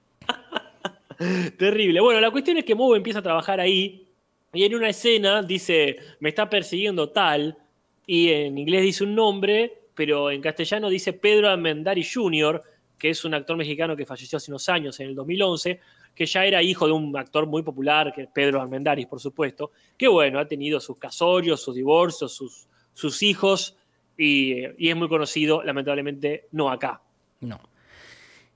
Terrible. 1.58 2.00
Bueno, 2.00 2.18
la 2.18 2.30
cuestión 2.30 2.56
es 2.56 2.64
que 2.64 2.74
Moe 2.74 2.96
empieza 2.96 3.18
a 3.18 3.22
trabajar 3.22 3.60
ahí 3.60 4.08
y 4.54 4.64
en 4.64 4.74
una 4.74 4.88
escena 4.88 5.42
dice, 5.42 5.98
me 6.18 6.30
está 6.30 6.48
persiguiendo 6.48 7.10
tal, 7.10 7.58
y 8.06 8.30
en 8.30 8.56
inglés 8.58 8.82
dice 8.82 9.04
un 9.04 9.14
nombre, 9.14 9.80
pero 9.94 10.30
en 10.30 10.40
castellano 10.40 10.88
dice 10.88 11.12
Pedro 11.12 11.48
Almendari 11.48 12.04
Jr., 12.04 12.62
que 12.98 13.10
es 13.10 13.24
un 13.24 13.34
actor 13.34 13.56
mexicano 13.56 13.94
que 13.96 14.06
falleció 14.06 14.36
hace 14.38 14.50
unos 14.50 14.68
años, 14.68 14.98
en 15.00 15.08
el 15.08 15.14
2011, 15.14 15.80
que 16.14 16.24
ya 16.24 16.44
era 16.46 16.62
hijo 16.62 16.86
de 16.86 16.92
un 16.92 17.14
actor 17.16 17.46
muy 17.46 17.62
popular, 17.62 18.12
que 18.14 18.22
es 18.22 18.28
Pedro 18.32 18.60
Almendaris, 18.62 19.06
por 19.06 19.20
supuesto, 19.20 19.72
que 19.98 20.08
bueno, 20.08 20.38
ha 20.38 20.46
tenido 20.48 20.80
sus 20.80 20.98
casorios, 20.98 21.60
sus 21.62 21.74
divorcios, 21.74 22.32
sus, 22.34 22.66
sus 22.94 23.22
hijos, 23.22 23.76
y, 24.16 24.64
y 24.78 24.88
es 24.88 24.96
muy 24.96 25.08
conocido, 25.08 25.62
lamentablemente, 25.62 26.48
no 26.52 26.70
acá. 26.70 27.02
No. 27.40 27.60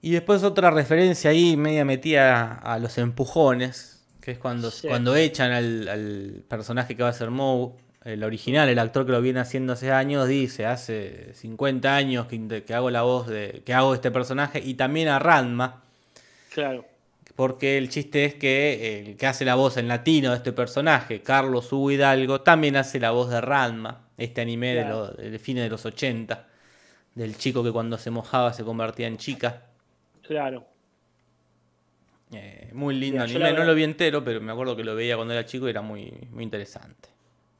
Y 0.00 0.12
después 0.12 0.42
otra 0.42 0.70
referencia 0.70 1.30
ahí 1.30 1.58
media 1.58 1.84
metida 1.84 2.54
a 2.54 2.78
los 2.78 2.96
empujones, 2.96 4.06
que 4.22 4.30
es 4.30 4.38
cuando, 4.38 4.70
Sí. 4.70 4.88
cuando 4.88 5.14
echan 5.16 5.52
al, 5.52 5.86
al 5.88 6.44
personaje 6.48 6.96
que 6.96 7.02
va 7.02 7.10
a 7.10 7.12
ser 7.12 7.30
Moe 7.30 7.72
el 8.04 8.24
original, 8.24 8.68
el 8.68 8.78
actor 8.78 9.04
que 9.04 9.12
lo 9.12 9.20
viene 9.20 9.40
haciendo 9.40 9.74
hace 9.74 9.92
años, 9.92 10.26
dice, 10.26 10.66
hace 10.66 11.34
50 11.34 11.94
años 11.94 12.26
que, 12.26 12.64
que 12.64 12.74
hago 12.74 12.90
la 12.90 13.02
voz 13.02 13.26
de, 13.26 13.62
que 13.64 13.74
hago 13.74 13.94
este 13.94 14.10
personaje, 14.10 14.60
y 14.64 14.74
también 14.74 15.08
a 15.08 15.18
Ranma. 15.18 15.82
Claro. 16.52 16.86
Porque 17.36 17.78
el 17.78 17.88
chiste 17.88 18.24
es 18.24 18.34
que 18.34 19.00
el 19.00 19.16
que 19.16 19.26
hace 19.26 19.44
la 19.44 19.54
voz 19.54 19.76
en 19.76 19.88
latino 19.88 20.30
de 20.30 20.36
este 20.36 20.52
personaje, 20.52 21.20
Carlos 21.22 21.72
Hugo 21.72 21.90
Hidalgo, 21.90 22.40
también 22.40 22.76
hace 22.76 23.00
la 23.00 23.12
voz 23.12 23.30
de 23.30 23.40
Ranma, 23.40 24.08
este 24.16 24.40
anime 24.40 24.74
de, 24.74 24.82
Claro. 24.82 25.06
de 25.08 25.38
fines 25.38 25.64
de 25.64 25.70
los 25.70 25.84
80, 25.84 26.46
del 27.14 27.36
chico 27.36 27.62
que 27.62 27.70
cuando 27.70 27.98
se 27.98 28.10
mojaba 28.10 28.52
se 28.52 28.64
convertía 28.64 29.06
en 29.06 29.16
chica. 29.16 29.62
Claro. 30.22 30.66
Eh, 32.32 32.70
muy 32.72 32.94
lindo 32.94 33.24
Mira, 33.26 33.46
anime, 33.48 33.58
no 33.58 33.64
lo 33.64 33.74
vi 33.74 33.84
entero, 33.84 34.22
pero 34.24 34.40
me 34.40 34.52
acuerdo 34.52 34.76
que 34.76 34.84
lo 34.84 34.94
veía 34.94 35.16
cuando 35.16 35.34
era 35.34 35.44
chico 35.44 35.66
y 35.66 35.70
era 35.70 35.82
muy, 35.82 36.12
muy 36.30 36.44
interesante. 36.44 37.08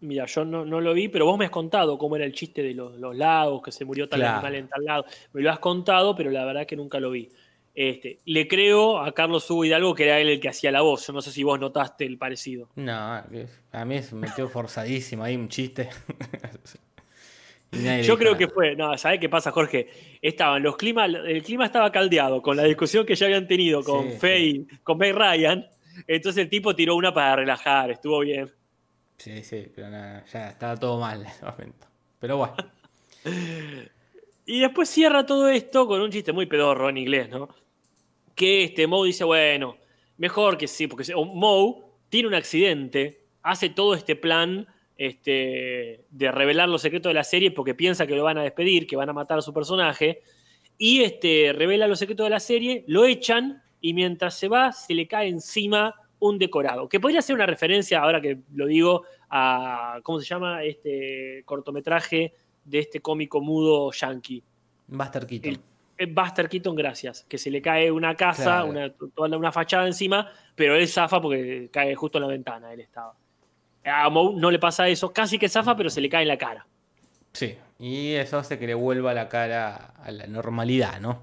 Mira, 0.00 0.24
yo 0.26 0.44
no, 0.44 0.64
no 0.64 0.80
lo 0.80 0.94
vi, 0.94 1.08
pero 1.08 1.26
vos 1.26 1.38
me 1.38 1.44
has 1.44 1.50
contado 1.50 1.98
cómo 1.98 2.16
era 2.16 2.24
el 2.24 2.32
chiste 2.32 2.62
de 2.62 2.74
los, 2.74 2.96
los 2.98 3.14
lagos, 3.14 3.62
que 3.62 3.72
se 3.72 3.84
murió 3.84 4.08
tal 4.08 4.20
Claro. 4.20 4.34
animal 4.36 4.54
en 4.54 4.68
tal 4.68 4.84
lado. 4.84 5.04
Me 5.32 5.42
lo 5.42 5.50
has 5.50 5.58
contado, 5.58 6.14
pero 6.16 6.30
la 6.30 6.44
verdad 6.44 6.66
que 6.66 6.76
nunca 6.76 6.98
lo 6.98 7.10
vi. 7.10 7.28
Este, 7.74 8.18
le 8.24 8.48
creo 8.48 8.98
a 8.98 9.12
Carlos 9.12 9.48
Hugo 9.50 9.64
Hidalgo 9.64 9.94
que 9.94 10.04
era 10.04 10.18
él 10.18 10.28
el 10.28 10.40
que 10.40 10.48
hacía 10.48 10.72
la 10.72 10.80
voz. 10.80 11.06
Yo 11.06 11.12
no 11.12 11.20
sé 11.22 11.30
si 11.30 11.42
vos 11.42 11.58
notaste 11.60 12.04
el 12.04 12.18
parecido. 12.18 12.68
No, 12.76 12.92
a 12.92 13.84
mí 13.84 14.02
se 14.02 14.14
metió 14.14 14.48
forzadísimo 14.48 15.22
ahí 15.22 15.36
un 15.36 15.48
chiste. 15.48 15.88
Yo 18.02 18.18
creo 18.18 18.36
que 18.36 18.48
fue, 18.48 18.74
no, 18.74 18.98
¿sabés 18.98 19.20
qué 19.20 19.28
pasa, 19.28 19.52
Jorge? 19.52 19.86
Estaban 20.20 20.60
los 20.62 20.76
climas, 20.76 21.08
el 21.08 21.40
clima 21.44 21.66
estaba 21.66 21.92
caldeado 21.92 22.42
con 22.42 22.56
la 22.56 22.64
discusión 22.64 23.06
que 23.06 23.14
ya 23.14 23.26
habían 23.26 23.46
tenido 23.46 23.84
con 23.84 24.10
Sí, 24.10 24.16
Faye, 24.18 24.64
con 24.82 24.98
May 24.98 25.12
Ryan. 25.12 25.66
Entonces 26.08 26.42
el 26.42 26.48
tipo 26.48 26.74
tiró 26.74 26.96
una 26.96 27.14
para 27.14 27.36
relajar, 27.36 27.92
estuvo 27.92 28.18
bien. 28.20 28.50
Sí, 29.20 29.44
sí, 29.44 29.66
pero 29.74 29.90
nada, 29.90 30.24
ya 30.32 30.48
estaba 30.48 30.76
todo 30.76 30.98
mal 30.98 31.20
en 31.20 31.26
ese 31.26 31.44
momento. 31.44 31.86
Pero 32.18 32.38
bueno, 32.38 32.56
Y 34.46 34.58
después 34.58 34.88
cierra 34.88 35.24
todo 35.24 35.48
esto 35.48 35.86
con 35.86 36.00
un 36.00 36.10
chiste 36.10 36.32
muy 36.32 36.46
pedorro 36.46 36.88
en 36.88 36.96
inglés, 36.96 37.28
¿no? 37.28 37.48
Que 38.34 38.64
este 38.64 38.88
Moe 38.88 39.06
dice, 39.06 39.22
bueno, 39.22 39.76
mejor 40.16 40.58
que 40.58 40.66
sí, 40.66 40.88
porque 40.88 41.14
Moe 41.14 41.84
tiene 42.08 42.26
un 42.26 42.34
accidente, 42.34 43.26
hace 43.44 43.68
todo 43.68 43.94
este 43.94 44.16
plan 44.16 44.66
este, 44.96 46.04
de 46.10 46.32
revelar 46.32 46.68
los 46.68 46.82
secretos 46.82 47.10
de 47.10 47.14
la 47.14 47.22
serie 47.22 47.52
porque 47.52 47.76
piensa 47.76 48.08
que 48.08 48.16
lo 48.16 48.24
van 48.24 48.38
a 48.38 48.42
despedir, 48.42 48.88
que 48.88 48.96
van 48.96 49.08
a 49.08 49.12
matar 49.12 49.38
a 49.38 49.42
su 49.42 49.54
personaje, 49.54 50.22
y 50.76 51.02
este, 51.02 51.52
revela 51.52 51.86
los 51.86 52.00
secretos 52.00 52.26
de 52.26 52.30
la 52.30 52.40
serie, 52.40 52.82
lo 52.88 53.04
echan 53.04 53.62
y 53.80 53.94
mientras 53.94 54.34
se 54.36 54.48
va 54.48 54.72
se 54.72 54.94
le 54.94 55.06
cae 55.06 55.28
encima 55.28 55.94
un 56.20 56.38
decorado, 56.38 56.88
que 56.88 57.00
podría 57.00 57.20
ser 57.22 57.34
una 57.34 57.46
referencia, 57.46 58.00
ahora 58.00 58.20
que 58.20 58.38
lo 58.54 58.66
digo, 58.66 59.02
a, 59.28 59.98
¿cómo 60.02 60.20
se 60.20 60.26
llama? 60.26 60.62
Este 60.64 61.42
cortometraje 61.44 62.32
de 62.64 62.78
este 62.78 63.00
cómico 63.00 63.40
mudo 63.40 63.90
yankee. 63.92 64.42
Buster 64.86 65.26
Keaton. 65.26 65.50
El- 65.52 65.60
el 65.96 66.06
Buster 66.14 66.48
Keaton, 66.48 66.74
gracias. 66.74 67.24
Que 67.28 67.36
se 67.36 67.50
le 67.50 67.60
cae 67.60 67.90
una 67.90 68.14
casa, 68.14 68.42
Claro. 68.64 68.66
una, 68.70 68.90
toda 69.14 69.36
una 69.36 69.52
fachada 69.52 69.86
encima, 69.86 70.30
pero 70.54 70.74
él 70.74 70.88
zafa 70.88 71.20
porque 71.20 71.68
cae 71.70 71.94
justo 71.94 72.16
en 72.18 72.22
la 72.22 72.28
ventana, 72.28 72.72
él 72.72 72.80
estaba. 72.80 73.14
A 73.84 74.08
Moe 74.08 74.34
no 74.34 74.50
le 74.50 74.58
pasa 74.58 74.88
eso, 74.88 75.12
casi 75.12 75.38
que 75.38 75.48
zafa, 75.48 75.76
pero 75.76 75.90
se 75.90 76.00
le 76.00 76.08
cae 76.08 76.22
en 76.22 76.28
la 76.28 76.38
cara. 76.38 76.66
Sí, 77.32 77.54
y 77.78 78.12
eso 78.14 78.38
hace 78.38 78.58
que 78.58 78.66
le 78.66 78.74
vuelva 78.74 79.12
la 79.14 79.28
cara 79.28 79.92
a 80.02 80.10
la 80.10 80.26
normalidad, 80.26 81.00
¿no? 81.00 81.22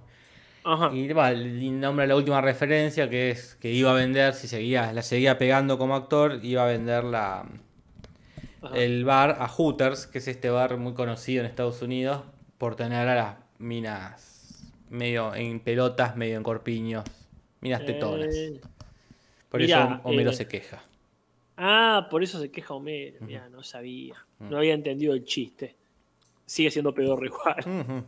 Ajá. 0.70 0.92
Y 0.94 1.10
y 1.10 1.72
nombra 1.72 2.06
la 2.06 2.16
última 2.18 2.42
referencia 2.42 3.10
que 3.10 3.30
es 3.32 3.56
que 3.56 3.72
iba 3.72 3.92
a 3.92 3.94
vender, 3.94 4.34
si 4.34 4.50
seguía, 4.50 4.92
la 4.92 5.02
seguía 5.02 5.38
pegando 5.38 5.78
como 5.78 5.96
actor, 5.96 6.40
iba 6.44 6.64
a 6.64 6.68
vender 6.68 7.06
la, 7.06 7.46
Ajá. 8.62 8.76
el 8.76 9.06
bar 9.06 9.38
a 9.40 9.48
Hooters, 9.48 10.08
que 10.08 10.18
es 10.18 10.28
este 10.28 10.50
bar 10.50 10.76
muy 10.78 10.94
conocido 10.94 11.40
en 11.42 11.46
Estados 11.50 11.82
Unidos, 11.82 12.22
por 12.58 12.76
tener 12.76 13.08
a 13.08 13.16
las 13.16 13.36
minas 13.60 14.74
medio 14.90 15.34
en 15.36 15.62
pelotas, 15.62 16.18
medio 16.18 16.36
en 16.36 16.44
corpiños, 16.44 17.06
minas 17.62 17.86
tetonas. 17.86 18.36
Eh, 18.36 18.60
Por 19.50 19.62
mirá, 19.62 19.84
eso 19.84 20.02
Homero 20.04 20.32
eh, 20.32 20.34
se 20.34 20.48
queja. 20.50 20.84
ah, 21.56 22.08
por 22.10 22.24
eso 22.24 22.42
se 22.42 22.52
queja 22.52 22.74
Homero. 22.74 23.20
Mira, 23.22 23.48
no 23.48 23.64
sabía. 23.64 24.16
No 24.40 24.58
había 24.58 24.74
entendido 24.74 25.14
el 25.14 25.24
chiste. 25.24 25.76
Sigue 26.46 26.72
siendo 26.72 26.94
pedorro 26.94 27.26
igual. 27.26 27.58
Ujú. 27.60 28.04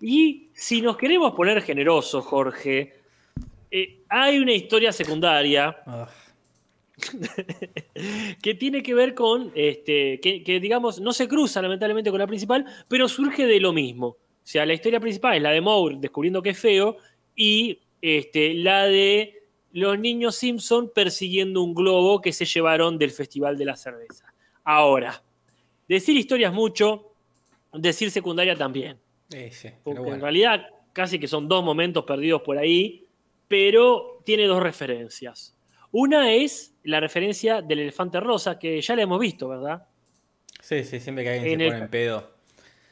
Y 0.00 0.50
si 0.52 0.82
nos 0.82 0.96
queremos 0.96 1.32
poner 1.34 1.62
generosos, 1.62 2.24
Jorge, 2.24 2.94
eh, 3.70 4.00
hay 4.08 4.38
una 4.38 4.52
historia 4.52 4.92
secundaria 4.92 5.76
Ah, 5.86 6.08
que 8.42 8.54
tiene 8.54 8.82
que 8.82 8.94
ver 8.94 9.14
con, 9.14 9.52
este, 9.54 10.20
que, 10.20 10.42
que, 10.42 10.60
digamos, 10.60 11.00
no 11.00 11.12
se 11.12 11.28
cruza 11.28 11.62
lamentablemente 11.62 12.10
con 12.10 12.18
la 12.18 12.26
principal, 12.26 12.64
pero 12.88 13.08
surge 13.08 13.46
de 13.46 13.60
lo 13.60 13.72
mismo. 13.72 14.06
O 14.06 14.50
sea, 14.50 14.66
la 14.66 14.74
historia 14.74 15.00
principal 15.00 15.36
es 15.36 15.42
la 15.42 15.50
de 15.50 15.60
Moore 15.60 15.96
descubriendo 16.00 16.42
que 16.42 16.50
es 16.50 16.58
feo 16.58 16.96
y 17.36 17.80
este, 18.00 18.54
la 18.54 18.84
de 18.84 19.42
los 19.72 19.98
niños 19.98 20.36
Simpson 20.36 20.90
persiguiendo 20.94 21.62
un 21.62 21.74
globo 21.74 22.20
que 22.20 22.32
se 22.32 22.46
llevaron 22.46 22.98
del 22.98 23.10
Festival 23.10 23.56
de 23.58 23.64
la 23.66 23.76
Cerveza. 23.76 24.32
Ahora, 24.64 25.22
decir 25.86 26.16
historias 26.16 26.52
mucho, 26.52 27.12
decir 27.72 28.10
secundaria 28.10 28.56
también. 28.56 28.98
Sí, 29.28 29.50
sí, 29.50 29.68
Porque 29.84 30.00
bueno. 30.00 30.14
en 30.16 30.20
realidad 30.20 30.66
casi 30.92 31.18
que 31.18 31.28
son 31.28 31.48
dos 31.48 31.64
momentos 31.64 32.04
perdidos 32.04 32.42
por 32.42 32.58
ahí, 32.58 33.06
pero 33.46 34.20
tiene 34.24 34.44
dos 34.44 34.62
referencias. 34.62 35.56
Una 35.90 36.32
es 36.32 36.74
la 36.84 37.00
referencia 37.00 37.62
del 37.62 37.78
elefante 37.80 38.20
rosa, 38.20 38.58
que 38.58 38.80
ya 38.80 38.94
la 38.96 39.02
hemos 39.02 39.20
visto, 39.20 39.48
¿verdad? 39.48 39.86
Sí, 40.60 40.82
sí, 40.84 41.00
siempre 41.00 41.24
que 41.24 41.30
alguien 41.30 41.52
en 41.54 41.58
se 41.60 41.64
el- 41.66 41.70
pone 41.72 41.84
en 41.84 41.90
pedo. 41.90 42.30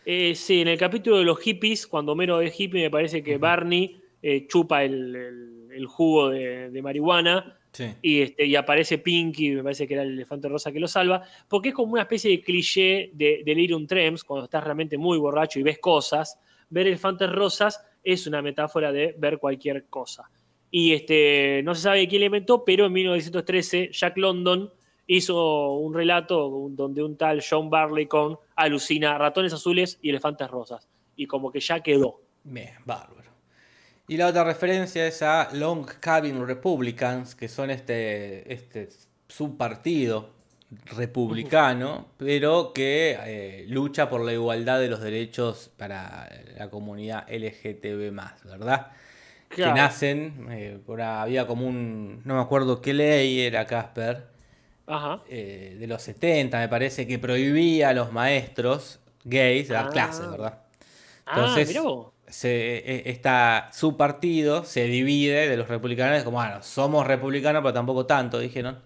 Eh, 0.05 0.34
sí, 0.37 0.61
en 0.62 0.68
el 0.68 0.78
capítulo 0.78 1.18
de 1.18 1.24
los 1.24 1.39
hippies, 1.41 1.87
cuando 1.87 2.12
Homero 2.12 2.41
es 2.41 2.59
hippie, 2.59 2.82
me 2.84 2.91
parece 2.91 3.22
que 3.24 3.39
Barney 3.39 4.01
eh, 4.22 4.47
chupa 4.47 4.84
el, 4.84 5.14
el- 5.16 5.68
el 5.72 5.87
jugo 5.87 6.30
de, 6.30 6.70
de 6.70 6.80
marihuana 6.82 7.59
Sí. 7.77 7.93
y, 8.01 8.22
este, 8.22 8.47
y 8.47 8.57
aparece 8.57 8.99
Pinky, 8.99 9.51
me 9.51 9.62
parece 9.62 9.87
que 9.87 9.95
era 9.95 10.03
el 10.03 10.12
elefante 10.12 10.49
rosa 10.49 10.72
que 10.72 10.81
lo 10.81 10.89
salva, 10.89 11.22
porque 11.47 11.68
es 11.68 11.74
como 11.74 11.93
una 11.93 12.03
especie 12.03 12.31
de 12.31 12.41
cliché 12.43 13.11
de 13.12 13.43
delirium 13.45 13.87
tremens, 13.87 14.24
cuando 14.24 14.45
estás 14.45 14.64
realmente 14.64 14.97
muy 14.97 15.18
borracho 15.18 15.59
y 15.59 15.62
ves 15.62 15.79
cosas, 15.79 16.39
ver 16.70 16.87
elefantes 16.87 17.31
rosas 17.31 17.85
es 18.03 18.27
una 18.27 18.41
metáfora 18.41 18.93
de 18.93 19.14
ver 19.18 19.39
cualquier 19.39 19.87
cosa. 19.87 20.31
Y 20.70 20.95
este, 20.95 21.61
no 21.64 21.74
se 21.74 21.83
sabe 21.83 22.09
quién 22.09 22.20
le 22.20 22.27
inventó, 22.27 22.64
pero 22.64 22.87
en 22.87 22.93
1913 22.93 23.91
Jack 23.93 24.16
London 24.16 24.70
hizo 25.07 25.72
un 25.74 25.95
relato 25.95 26.68
donde 26.70 27.03
un 27.03 27.16
tal 27.16 27.43
John 27.49 27.70
Barleycorn 27.70 28.37
alucina 28.57 29.18
ratones 29.18 29.53
azules 29.53 29.99
y 30.03 30.11
elefantes 30.11 30.49
rosas. 30.49 30.89
Y 31.16 31.27
como 31.27 31.51
que 31.51 31.61
ya 31.61 31.81
quedó. 31.81 32.20
Bien, 32.45 32.74
bárbaro. 32.85 33.26
Y 34.09 34.16
la 34.16 34.28
otra 34.28 34.44
referencia 34.44 35.07
es 35.07 35.22
a 35.22 35.48
Long 35.52 35.84
Cabin 36.00 36.46
Republicans, 36.46 37.34
que 37.34 37.48
son 37.48 37.70
este, 37.70 38.52
este 38.52 38.88
subpartido 39.28 40.30
republicano, 40.96 42.07
pero 42.16 42.72
que 42.72 43.16
eh, 43.24 43.66
lucha 43.68 44.09
por 44.09 44.20
la 44.24 44.32
igualdad 44.32 44.80
de 44.80 44.88
los 44.88 45.00
derechos 45.00 45.70
para 45.76 46.28
la 46.57 46.70
comunidad 46.70 47.26
LGTB, 47.28 48.12
¿verdad? 48.44 48.88
Que 49.48 49.62
nacen, 49.66 50.48
eh, 50.50 50.78
por 50.84 51.00
había 51.00 51.46
como 51.46 51.66
un. 51.66 52.20
No 52.24 52.34
me 52.34 52.40
acuerdo 52.40 52.80
qué 52.80 52.92
ley 52.92 53.40
era 53.40 53.64
Casper, 53.66 54.26
Ajá. 54.86 55.22
eh, 55.28 55.76
de 55.78 55.86
los 55.86 56.02
70, 56.02 56.59
me 56.59 56.68
parece, 56.68 57.07
que 57.07 57.18
prohibía 57.18 57.90
a 57.90 57.92
los 57.92 58.12
maestros 58.12 58.98
gays 59.24 59.68
dar 59.68 59.86
Ah. 59.86 59.90
clases, 59.90 60.28
¿verdad? 60.30 60.59
ah, 61.26 61.57
mirá 61.66 61.82
vos. 61.82 62.12
Se, 62.29 62.79
e- 62.79 63.11
esta, 63.11 63.70
su 63.72 63.97
partido 63.97 64.64
se 64.64 64.85
divide 64.85 65.49
de 65.49 65.57
los 65.57 65.68
republicanos, 65.68 66.22
como, 66.24 66.39
bueno, 66.39 66.62
somos 66.62 67.07
republicanos, 67.07 67.62
pero 67.62 67.72
tampoco 67.74 68.07
tanto, 68.07 68.39
dijeron. 68.39 68.79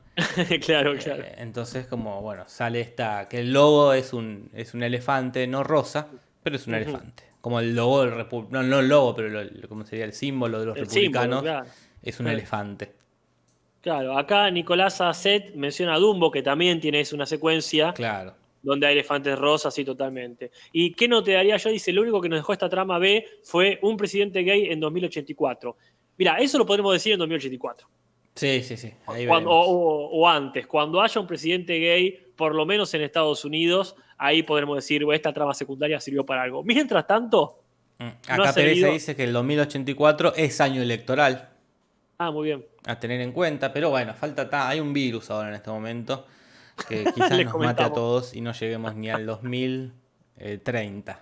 claro, 0.64 0.94
claro. 1.02 1.22
Eh, 1.22 1.34
entonces, 1.38 1.86
como, 1.86 2.20
bueno, 2.22 2.44
sale 2.46 2.80
esta, 2.80 3.28
que 3.28 3.40
el 3.40 3.52
logo 3.52 3.92
es 3.92 4.12
un, 4.12 4.50
es 4.54 4.74
un 4.74 4.82
elefante, 4.82 5.46
no 5.46 5.62
rosa, 5.64 6.08
pero 6.42 6.56
es 6.56 6.66
un 6.66 6.74
elefante. 6.74 7.24
Como 7.40 7.58
el 7.60 7.74
logo 7.74 8.02
del 8.02 8.14
republicano, 8.14 8.62
no, 8.62 8.68
no 8.68 8.78
el 8.80 8.88
logo, 8.88 9.14
pero 9.14 9.28
lo- 9.28 9.68
como 9.68 9.84
sería 9.86 10.04
el 10.04 10.12
símbolo 10.12 10.60
de 10.60 10.66
los 10.66 10.76
El 10.76 10.88
símbolo, 10.88 11.20
republicanos, 11.22 11.42
claro. 11.42 11.66
es 12.02 12.20
un 12.20 12.28
elefante. 12.28 12.94
Claro, 13.80 14.18
acá 14.18 14.50
Nicolás 14.50 15.00
Asset 15.00 15.54
menciona 15.54 15.94
a 15.94 15.98
Dumbo, 15.98 16.30
que 16.30 16.42
también 16.42 16.80
tiene 16.80 17.02
una 17.14 17.24
secuencia 17.24 17.94
Claro. 17.94 18.34
Donde 18.62 18.86
hay 18.86 18.92
elefantes 18.94 19.38
rosas, 19.38 19.72
sí, 19.74 19.84
totalmente. 19.84 20.50
¿Y 20.72 20.92
qué 20.92 21.08
no 21.08 21.22
te 21.22 21.32
daría 21.32 21.56
yo? 21.56 21.70
Dice, 21.70 21.92
lo 21.92 22.02
único 22.02 22.20
que 22.20 22.28
nos 22.28 22.38
dejó 22.38 22.52
esta 22.52 22.68
trama 22.68 22.98
B 22.98 23.24
fue 23.42 23.78
un 23.82 23.96
presidente 23.96 24.42
gay 24.42 24.66
en 24.70 24.80
2084. 24.80 25.76
Mira, 26.18 26.36
eso 26.38 26.58
lo 26.58 26.66
podemos 26.66 26.92
decir 26.92 27.12
en 27.14 27.18
2084. 27.20 27.88
Sí, 28.34 28.62
sí, 28.62 28.76
sí. 28.76 28.92
Ahí 29.06 29.26
Cuando- 29.26 29.50
o, 29.50 30.28
antes, 30.28 30.66
cuando 30.66 31.00
haya 31.00 31.20
un 31.20 31.26
presidente 31.26 31.78
gay, 31.78 32.18
por 32.36 32.54
lo 32.54 32.64
menos 32.66 32.92
en 32.94 33.02
Estados 33.02 33.44
Unidos, 33.44 33.96
ahí 34.16 34.42
podremos 34.42 34.76
decir, 34.76 35.04
"Bueno, 35.04 35.16
esta 35.16 35.32
trama 35.32 35.52
secundaria 35.54 35.98
sirvió 36.00 36.24
para 36.24 36.42
algo. 36.42 36.62
Mientras 36.62 37.06
tanto, 37.06 37.56
Mm. 37.98 38.08
Acá 38.28 38.54
Teresa 38.54 38.88
dice 38.88 39.14
que 39.14 39.24
el 39.24 39.32
2084 39.34 40.32
es 40.34 40.58
año 40.62 40.80
electoral. 40.80 41.50
ah, 42.16 42.30
muy 42.30 42.46
bien. 42.46 42.64
a 42.86 42.98
tener 42.98 43.20
en 43.20 43.32
cuenta, 43.32 43.72
pero 43.74 43.90
bueno, 43.90 44.14
falta 44.14 44.48
ta- 44.48 44.68
hay 44.70 44.80
un 44.80 44.92
virus 44.94 45.30
ahora 45.30 45.48
en 45.50 45.54
este 45.56 45.68
momento. 45.70 46.26
Que 46.88 47.04
quizás 47.14 47.44
nos 47.44 47.58
mate 47.58 47.82
a 47.82 47.92
todos 47.92 48.34
y 48.34 48.40
no 48.40 48.52
lleguemos 48.52 48.94
ni 48.94 49.10
al 49.10 49.26
2030. 49.26 51.20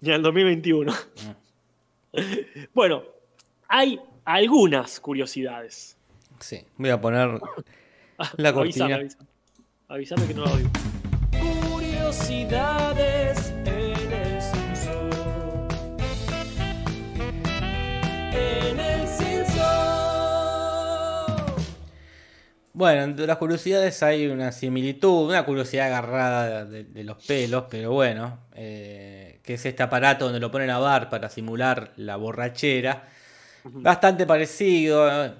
Ya 0.00 0.14
el 0.14 0.22
2021. 0.22 0.92
Mm. 0.92 2.18
bueno, 2.74 3.02
hay 3.68 4.00
algunas 4.24 5.00
curiosidades. 5.00 5.96
Sí, 6.40 6.64
voy 6.76 6.90
a 6.90 7.00
poner 7.00 7.40
la 8.36 8.52
cortina. 8.52 8.96
avísame. 8.96 9.26
Avísame 9.88 10.26
que 10.26 10.34
no 10.34 10.44
la 10.44 10.52
oigo. 10.52 10.68
Curiosidades 11.70 13.54
Bueno, 22.78 23.02
entre 23.02 23.26
las 23.26 23.38
curiosidades 23.38 24.00
hay 24.04 24.28
una 24.28 24.52
similitud, 24.52 25.28
una 25.28 25.44
curiosidad 25.44 25.86
agarrada 25.88 26.64
de, 26.64 26.84
de 26.84 27.02
los 27.02 27.16
pelos, 27.26 27.64
pero 27.68 27.90
bueno, 27.90 28.38
eh, 28.54 29.40
que 29.42 29.54
es 29.54 29.66
este 29.66 29.82
aparato 29.82 30.26
donde 30.26 30.38
lo 30.38 30.52
ponen 30.52 30.70
a 30.70 30.78
bar 30.78 31.10
para 31.10 31.28
simular 31.28 31.92
la 31.96 32.14
borrachera. 32.14 33.08
Bastante 33.64 34.26
parecido, 34.26 35.08
eh, 35.26 35.32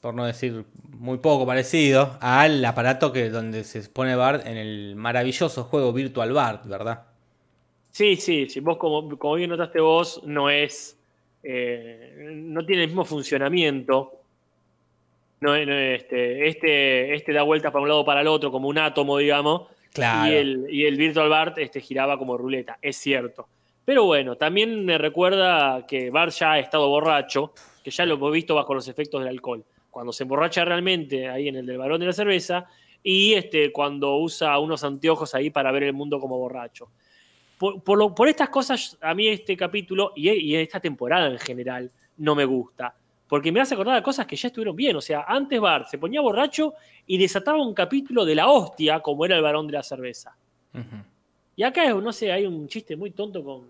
por 0.00 0.14
no 0.14 0.24
decir 0.24 0.64
muy 0.88 1.18
poco 1.18 1.46
parecido, 1.46 2.16
al 2.20 2.64
aparato 2.64 3.12
que 3.12 3.28
donde 3.28 3.64
se 3.64 3.80
pone 3.88 4.14
Bart 4.14 4.46
en 4.46 4.56
el 4.56 4.94
maravilloso 4.94 5.64
juego 5.64 5.92
Virtual 5.92 6.32
Bart, 6.32 6.64
¿verdad? 6.66 7.06
Sí, 7.90 8.16
sí, 8.16 8.48
sí. 8.48 8.60
Vos, 8.60 8.76
como, 8.76 9.18
como 9.18 9.34
bien 9.34 9.50
notaste 9.50 9.80
vos, 9.80 10.20
no 10.24 10.50
es. 10.50 10.98
eh, 11.42 12.14
no 12.34 12.64
tiene 12.66 12.82
el 12.82 12.88
mismo 12.88 13.04
funcionamiento. 13.04 14.12
No, 15.40 15.50
no 15.50 15.72
es 15.74 16.02
este, 16.02 16.48
este, 16.48 17.14
este 17.14 17.32
da 17.32 17.42
vueltas 17.42 17.70
para 17.70 17.82
un 17.82 17.88
lado 17.88 18.00
o 18.00 18.04
para 18.04 18.22
el 18.22 18.26
otro, 18.28 18.50
como 18.50 18.68
un 18.68 18.78
átomo, 18.78 19.18
digamos. 19.18 19.68
Claro. 19.92 20.32
Y 20.32 20.36
el, 20.36 20.66
y 20.70 20.84
el 20.86 20.96
Virtual 20.96 21.28
Bart 21.28 21.58
este, 21.58 21.80
giraba 21.80 22.18
como 22.18 22.36
ruleta, 22.36 22.78
es 22.82 22.96
cierto. 22.96 23.46
Pero 23.84 24.04
bueno, 24.04 24.36
también 24.36 24.84
me 24.84 24.98
recuerda 24.98 25.86
que 25.86 26.10
Bart 26.10 26.32
ya 26.32 26.52
ha 26.52 26.58
estado 26.58 26.88
borracho, 26.88 27.52
que 27.84 27.90
ya 27.90 28.04
lo 28.04 28.14
hemos 28.14 28.32
visto 28.32 28.54
bajo 28.54 28.74
los 28.74 28.88
efectos 28.88 29.20
del 29.20 29.28
alcohol. 29.28 29.64
Cuando 29.90 30.12
se 30.12 30.24
emborracha 30.24 30.64
realmente, 30.64 31.28
ahí 31.28 31.48
en 31.48 31.56
el 31.56 31.66
del 31.66 31.78
varón 31.78 32.00
de 32.00 32.06
la 32.06 32.12
cerveza, 32.12 32.66
y 33.02 33.34
este, 33.34 33.70
cuando 33.72 34.16
usa 34.16 34.58
unos 34.58 34.82
anteojos 34.84 35.34
ahí 35.34 35.50
para 35.50 35.70
ver 35.70 35.84
el 35.84 35.92
mundo 35.92 36.18
como 36.18 36.36
borracho. 36.38 36.88
Por, 37.58 37.82
por 37.82 37.96
lo- 37.96 38.14
por 38.14 38.28
estas 38.28 38.48
cosas, 38.50 38.98
a 39.00 39.14
mí 39.14 39.28
este 39.28 39.56
capítulo 39.56 40.12
y, 40.16 40.28
y 40.30 40.56
esta 40.56 40.80
temporada 40.80 41.28
en 41.28 41.38
general 41.38 41.90
no 42.18 42.34
me 42.34 42.44
gusta. 42.44 42.94
Porque 43.28 43.50
me 43.50 43.60
hace 43.60 43.74
acordar 43.74 43.96
de 43.96 44.02
cosas 44.02 44.24
que 44.26 44.36
ya 44.36 44.48
estuvieron 44.48 44.76
bien. 44.76 44.94
O 44.96 45.00
sea, 45.00 45.24
antes 45.26 45.60
Bart 45.60 45.88
se 45.88 45.98
ponía 45.98 46.20
borracho 46.20 46.74
y 47.06 47.18
desataba 47.18 47.60
un 47.60 47.74
capítulo 47.74 48.24
de 48.24 48.34
la 48.36 48.48
hostia, 48.48 49.00
como 49.00 49.24
era 49.24 49.36
el 49.36 49.42
varón 49.42 49.66
de 49.66 49.72
la 49.72 49.82
cerveza. 49.82 50.36
Y 51.56 51.62
acá, 51.62 51.92
no 51.92 52.12
sé, 52.12 52.30
hay 52.30 52.46
un 52.46 52.68
chiste 52.68 52.94
muy 52.96 53.10
tonto 53.10 53.42
con, 53.42 53.62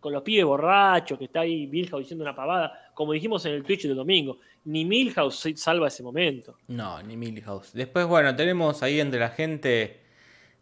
con 0.00 0.12
los 0.12 0.22
pibes 0.22 0.44
borrachos, 0.44 1.18
que 1.18 1.26
está 1.26 1.40
ahí 1.40 1.66
Milhouse 1.66 2.00
diciendo 2.02 2.24
una 2.24 2.34
pavada, 2.34 2.90
como 2.94 3.12
dijimos 3.12 3.44
en 3.46 3.52
el 3.52 3.62
Twitch 3.62 3.82
del 3.86 3.94
domingo. 3.96 4.38
Ni 4.64 4.84
Milhouse 4.84 5.36
se- 5.38 5.56
salva 5.56 5.88
ese 5.88 6.02
momento. 6.02 6.56
No, 6.68 7.02
ni 7.02 7.16
Milhouse. 7.16 7.72
Después, 7.74 8.06
bueno, 8.06 8.34
tenemos 8.34 8.82
ahí 8.82 8.98
entre 9.00 9.20
la 9.20 9.28
gente 9.28 10.00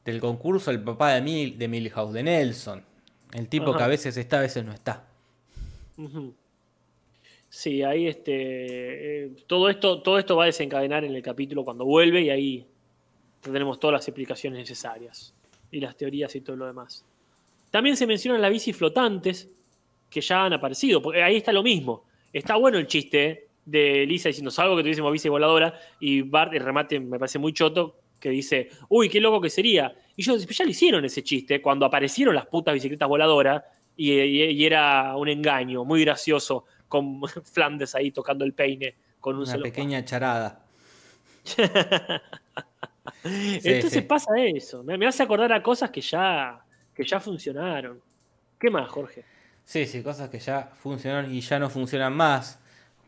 del 0.04 0.20
concurso 0.20 0.70
el 0.72 0.82
papá 0.82 1.14
de, 1.14 1.22
Mil, 1.22 1.56
de 1.56 1.68
Milhouse, 1.68 2.12
de 2.12 2.22
Nelson. 2.24 2.84
El 3.32 3.48
tipo 3.48 3.70
Ajá. 3.70 3.78
que 3.78 3.84
a 3.84 3.88
veces 3.88 4.16
está, 4.16 4.38
a 4.38 4.42
veces 4.42 4.64
no 4.64 4.72
está. 4.72 5.04
Sí, 7.54 7.82
ahí 7.82 8.06
este, 8.06 9.24
eh, 9.24 9.30
todo, 9.46 9.68
esto, 9.68 10.00
todo 10.00 10.18
esto 10.18 10.36
va 10.36 10.44
a 10.44 10.46
desencadenar 10.46 11.04
en 11.04 11.14
el 11.14 11.20
capítulo 11.20 11.66
cuando 11.66 11.84
vuelve 11.84 12.22
y 12.22 12.30
ahí 12.30 12.66
tendremos 13.42 13.78
todas 13.78 13.92
las 13.92 14.08
explicaciones 14.08 14.58
necesarias 14.58 15.34
y 15.70 15.78
las 15.78 15.94
teorías 15.94 16.34
y 16.34 16.40
todo 16.40 16.56
lo 16.56 16.64
demás. 16.64 17.04
También 17.70 17.98
se 17.98 18.06
mencionan 18.06 18.40
las 18.40 18.50
bicis 18.50 18.74
flotantes 18.74 19.50
que 20.08 20.22
ya 20.22 20.46
han 20.46 20.54
aparecido, 20.54 21.02
porque 21.02 21.22
ahí 21.22 21.36
está 21.36 21.52
lo 21.52 21.62
mismo. 21.62 22.04
Está 22.32 22.56
bueno 22.56 22.78
el 22.78 22.86
chiste 22.86 23.26
¿eh? 23.26 23.48
de 23.66 24.06
Lisa 24.06 24.30
diciendo, 24.30 24.50
salvo 24.50 24.74
que 24.74 24.82
tuviésemos 24.82 25.12
bici 25.12 25.28
voladora 25.28 25.78
y 26.00 26.22
Bart, 26.22 26.54
el 26.54 26.64
remate 26.64 27.00
me 27.00 27.18
parece 27.18 27.38
muy 27.38 27.52
choto, 27.52 27.98
que 28.18 28.30
dice, 28.30 28.70
uy, 28.88 29.10
qué 29.10 29.20
loco 29.20 29.42
que 29.42 29.50
sería. 29.50 29.94
Y 30.16 30.22
yo, 30.22 30.38
ya 30.38 30.64
le 30.64 30.70
hicieron 30.70 31.04
ese 31.04 31.22
chiste 31.22 31.60
cuando 31.60 31.84
aparecieron 31.84 32.34
las 32.34 32.46
putas 32.46 32.72
bicicletas 32.72 33.10
voladoras 33.10 33.62
y 33.94 34.64
era 34.64 35.14
un 35.16 35.28
engaño 35.28 35.84
muy 35.84 36.00
gracioso 36.02 36.64
con 36.92 37.22
Flandes 37.54 37.94
ahí 37.94 38.10
tocando 38.12 38.44
el 38.44 38.52
peine 38.52 38.94
con 39.18 39.36
un 39.38 39.46
Una 39.46 39.52
solo 39.52 39.62
pequeña 39.64 40.04
charada. 40.04 40.60
Entonces 43.62 43.90
sí. 43.90 44.00
pasa 44.02 44.30
eso. 44.38 44.82
Me, 44.82 44.98
me 44.98 45.06
hace 45.06 45.22
acordar 45.22 45.52
a 45.52 45.62
cosas 45.62 45.90
que 45.90 46.00
ya, 46.00 46.64
que 46.94 47.04
ya 47.04 47.20
funcionaron. 47.20 48.00
¿Qué 48.58 48.70
más, 48.70 48.88
Jorge? 48.90 49.24
Sí, 49.64 49.86
sí, 49.86 50.02
cosas 50.02 50.28
que 50.28 50.38
ya 50.38 50.70
funcionan 50.74 51.32
y 51.32 51.40
ya 51.40 51.58
no 51.58 51.70
funcionan 51.70 52.12
más. 52.14 52.58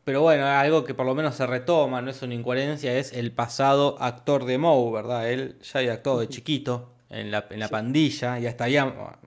Pero 0.05 0.23
bueno, 0.23 0.47
algo 0.47 0.85
que 0.85 0.95
por 0.95 1.07
lo 1.07 1.15
menos 1.15 1.35
se 1.35 1.47
retoma, 1.47 2.03
no 2.03 2.11
es 2.11 2.23
una 2.23 2.35
incoherencia, 2.35 2.97
es 2.99 3.13
el 3.13 3.33
pasado 3.33 3.97
actor 4.01 4.45
de 4.45 4.59
Moe, 4.59 4.93
¿verdad? 4.93 5.31
Él 5.31 5.59
ya 5.63 5.81
había 5.81 5.95
actuado 5.95 6.21
de 6.21 6.29
chiquito 6.29 6.93
en 7.11 7.31
la, 7.31 7.47
en 7.51 7.61
la 7.61 7.69
pandilla 7.69 8.39
y 8.39 8.47
hasta 8.47 8.65
había 8.65 8.85
ma- 8.87 9.19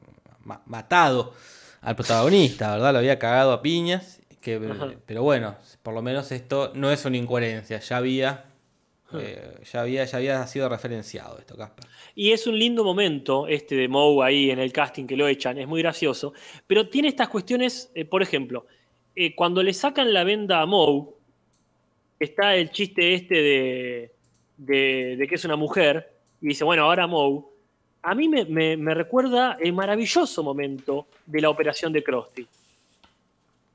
ma- 0.43 0.61
matado 0.65 1.33
al 1.81 1.95
protagonista, 1.95 2.71
¿verdad? 2.73 2.93
Lo 2.93 2.99
había 2.99 3.19
cagado 3.19 3.51
a 3.53 3.61
piñas. 3.61 4.16
Que, 4.47 4.97
pero 5.05 5.23
bueno, 5.23 5.55
por 5.83 5.93
lo 5.93 6.01
menos 6.01 6.31
esto 6.31 6.71
no 6.73 6.89
es 6.91 7.03
una 7.03 7.17
incoherencia, 7.17 7.79
ya 7.79 7.97
había, 7.97 8.45
eh, 9.13 9.55
ya 9.71 9.81
había, 9.81 10.05
ya 10.05 10.17
había 10.17 10.47
sido 10.47 10.69
referenciado 10.69 11.37
esto, 11.37 11.57
Casper. 11.57 11.85
Y 12.15 12.31
es 12.31 12.47
un 12.47 12.57
lindo 12.57 12.83
momento 12.85 13.47
este 13.47 13.75
de 13.75 13.87
Moe 13.89 14.25
ahí 14.25 14.49
en 14.49 14.59
el 14.59 14.71
casting 14.71 15.05
que 15.05 15.17
lo 15.17 15.27
echan, 15.27 15.57
es 15.57 15.67
muy 15.67 15.81
gracioso. 15.81 16.33
Pero 16.65 16.87
tiene 16.87 17.09
estas 17.09 17.27
cuestiones, 17.29 17.91
eh, 17.93 18.05
por 18.05 18.21
ejemplo, 18.21 18.65
eh, 19.15 19.35
cuando 19.35 19.61
le 19.61 19.73
sacan 19.73 20.13
la 20.13 20.23
venda 20.23 20.61
a 20.61 20.65
Moe, 20.65 21.09
está 22.19 22.55
el 22.55 22.71
chiste 22.71 23.13
este 23.13 23.35
de, 23.35 24.11
de- 24.57 25.15
de 25.17 25.27
que 25.27 25.35
es 25.35 25.45
una 25.45 25.55
mujer, 25.55 26.09
y 26.41 26.47
dice, 26.47 26.63
bueno, 26.63 26.83
ahora 26.83 27.05
Moe. 27.07 27.41
A 28.03 28.15
mí 28.15 28.29
me, 28.29 28.45
me- 28.45 28.77
me 28.77 28.93
recuerda 28.93 29.57
el 29.59 29.73
maravilloso 29.73 30.41
momento 30.41 31.07
de 31.25 31.41
la 31.41 31.49
operación 31.49 31.91
de 31.91 32.03
Krusty. 32.03 32.47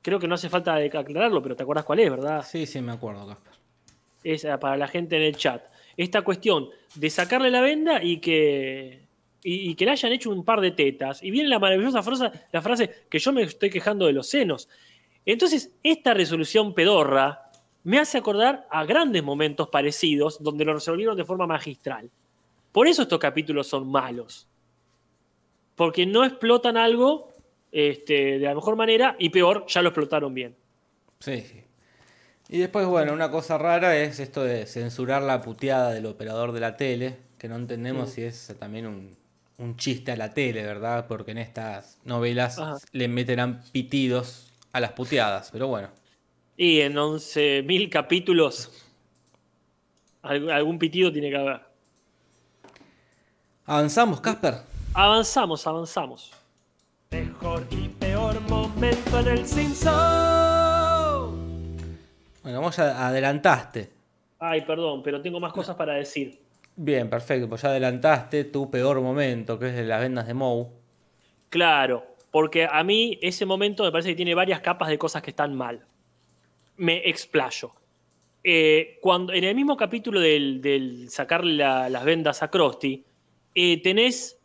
Creo 0.03 0.19
que 0.19 0.27
no 0.27 0.35
hace 0.35 0.49
falta 0.49 0.75
aclararlo, 0.75 1.41
pero 1.41 1.55
te 1.55 1.63
acuerdas 1.63 1.85
cuál 1.85 1.99
es, 1.99 2.11
¿verdad? 2.11 2.45
Sí, 2.45 2.65
sí, 2.65 2.81
me 2.81 2.91
acuerdo, 2.91 3.25
Casper. 3.25 3.53
es 4.23 4.43
eh, 4.43 4.57
para 4.59 4.75
la 4.75 4.87
gente 4.87 5.15
en 5.15 5.23
el 5.23 5.37
chat. 5.37 5.63
Esta 5.95 6.21
cuestión 6.23 6.69
de 6.95 7.09
sacarle 7.09 7.49
la 7.49 7.61
venda 7.61 8.03
y 8.03 8.17
que, 8.19 9.07
y, 9.41 9.71
y 9.71 9.75
que 9.75 9.85
le 9.85 9.91
hayan 9.91 10.11
hecho 10.11 10.29
un 10.29 10.43
par 10.43 10.59
de 10.59 10.71
tetas. 10.71 11.23
Y 11.23 11.31
viene 11.31 11.47
la 11.47 11.57
maravillosa 11.57 12.03
frase, 12.03 12.29
la 12.51 12.61
frase 12.61 13.05
que 13.09 13.17
yo 13.17 13.31
me 13.31 13.43
estoy 13.43 13.69
quejando 13.69 14.05
de 14.05 14.11
los 14.11 14.27
senos. 14.27 14.67
Entonces, 15.25 15.73
esta 15.83 16.13
resolución 16.13 16.73
pedorra 16.73 17.49
me 17.83 17.97
hace 17.97 18.17
acordar 18.17 18.67
a 18.69 18.83
grandes 18.83 19.23
momentos 19.23 19.69
parecidos 19.69 20.43
donde 20.43 20.65
lo 20.65 20.73
resolvieron 20.73 21.15
de 21.15 21.23
forma 21.23 21.47
magistral. 21.47 22.11
Por 22.73 22.87
eso 22.87 23.03
estos 23.03 23.19
capítulos 23.19 23.67
son 23.67 23.89
malos. 23.89 24.49
Porque 25.75 26.05
no 26.05 26.25
explotan 26.25 26.75
algo 26.75 27.32
este, 27.73 28.13
de 28.39 28.45
la 28.45 28.55
mejor 28.55 28.75
manera 28.77 29.15
y 29.19 29.29
peor, 29.29 29.65
ya 29.67 29.81
lo 29.81 29.89
explotaron 29.89 30.33
bien. 30.33 30.55
Sí, 31.19 31.41
sí. 31.41 31.63
Y 32.49 32.59
después, 32.59 32.85
bueno, 32.85 33.13
una 33.13 33.31
cosa 33.31 33.57
rara 33.57 33.97
es 33.97 34.19
esto 34.19 34.43
de 34.43 34.65
censurar 34.67 35.21
la 35.23 35.41
puteada 35.41 35.91
del 35.91 36.05
operador 36.05 36.51
de 36.51 36.59
la 36.59 36.77
tele, 36.77 37.17
que 37.37 37.47
no 37.49 37.55
entendemos 37.55 38.11
si 38.11 38.21
es 38.21 38.55
también 38.59 38.85
un, 38.85 39.17
un 39.57 39.75
chiste 39.77 40.11
a 40.11 40.15
la 40.17 40.33
tele, 40.33 40.63
¿verdad? 40.63 41.07
Porque 41.07 41.31
en 41.31 41.39
estas 41.39 41.97
novelas 42.05 42.59
Ajá. 42.59 42.77
le 42.91 43.07
meterán 43.07 43.63
pitidos 43.71 44.51
a 44.71 44.79
las 44.79 44.91
puteadas, 44.91 45.49
pero 45.51 45.67
bueno. 45.67 45.89
Y 46.55 46.81
en 46.81 46.93
11.000 46.95 47.89
capítulos, 47.89 48.71
alg- 50.21 50.51
algún 50.51 50.77
pitido 50.77 51.11
tiene 51.11 51.29
que 51.31 51.37
haber. 51.37 51.61
¿Avanzamos, 53.65 54.19
Casper? 54.21 54.55
Avanzamos, 54.93 55.65
avanzamos. 55.65 56.31
Mejor 57.13 57.65
y 57.69 57.89
peor 57.89 58.41
momento 58.49 59.19
en 59.19 59.27
el 59.27 59.45
Simpson. 59.45 59.93
Bueno, 62.41 62.59
vos 62.61 62.79
adelantaste. 62.79 63.89
Ay, 64.39 64.61
perdón, 64.61 65.03
pero 65.03 65.21
tengo 65.21 65.39
más 65.39 65.53
cosas 65.53 65.75
para 65.75 65.93
decir. 65.93 66.39
Bien, 66.75 67.07
perfecto, 67.09 67.47
pues 67.47 67.61
ya 67.61 67.69
adelantaste 67.69 68.45
tu 68.45 68.69
peor 68.71 68.99
momento, 68.99 69.59
que 69.59 69.67
es 69.67 69.75
de 69.75 69.83
las 69.83 70.01
vendas 70.01 70.25
de 70.25 70.33
Moe. 70.33 70.67
Claro, 71.49 72.03
porque 72.31 72.67
a 72.69 72.83
mí 72.83 73.19
ese 73.21 73.45
momento 73.45 73.83
me 73.83 73.91
parece 73.91 74.09
que 74.09 74.15
tiene 74.15 74.33
varias 74.33 74.59
capas 74.61 74.89
de 74.89 74.97
cosas 74.97 75.21
que 75.21 75.29
están 75.29 75.53
mal. 75.53 75.85
Me 76.77 77.07
explayo. 77.07 77.73
Eh, 78.43 78.97
cuando, 79.01 79.31
en 79.33 79.43
el 79.43 79.53
mismo 79.55 79.77
capítulo 79.77 80.19
del, 80.19 80.59
del 80.61 81.09
sacarle 81.11 81.53
la- 81.53 81.89
las 81.89 82.03
vendas 82.03 82.41
a 82.41 82.49
Krusty, 82.49 83.05
eh, 83.53 83.81
tenés 83.83 84.39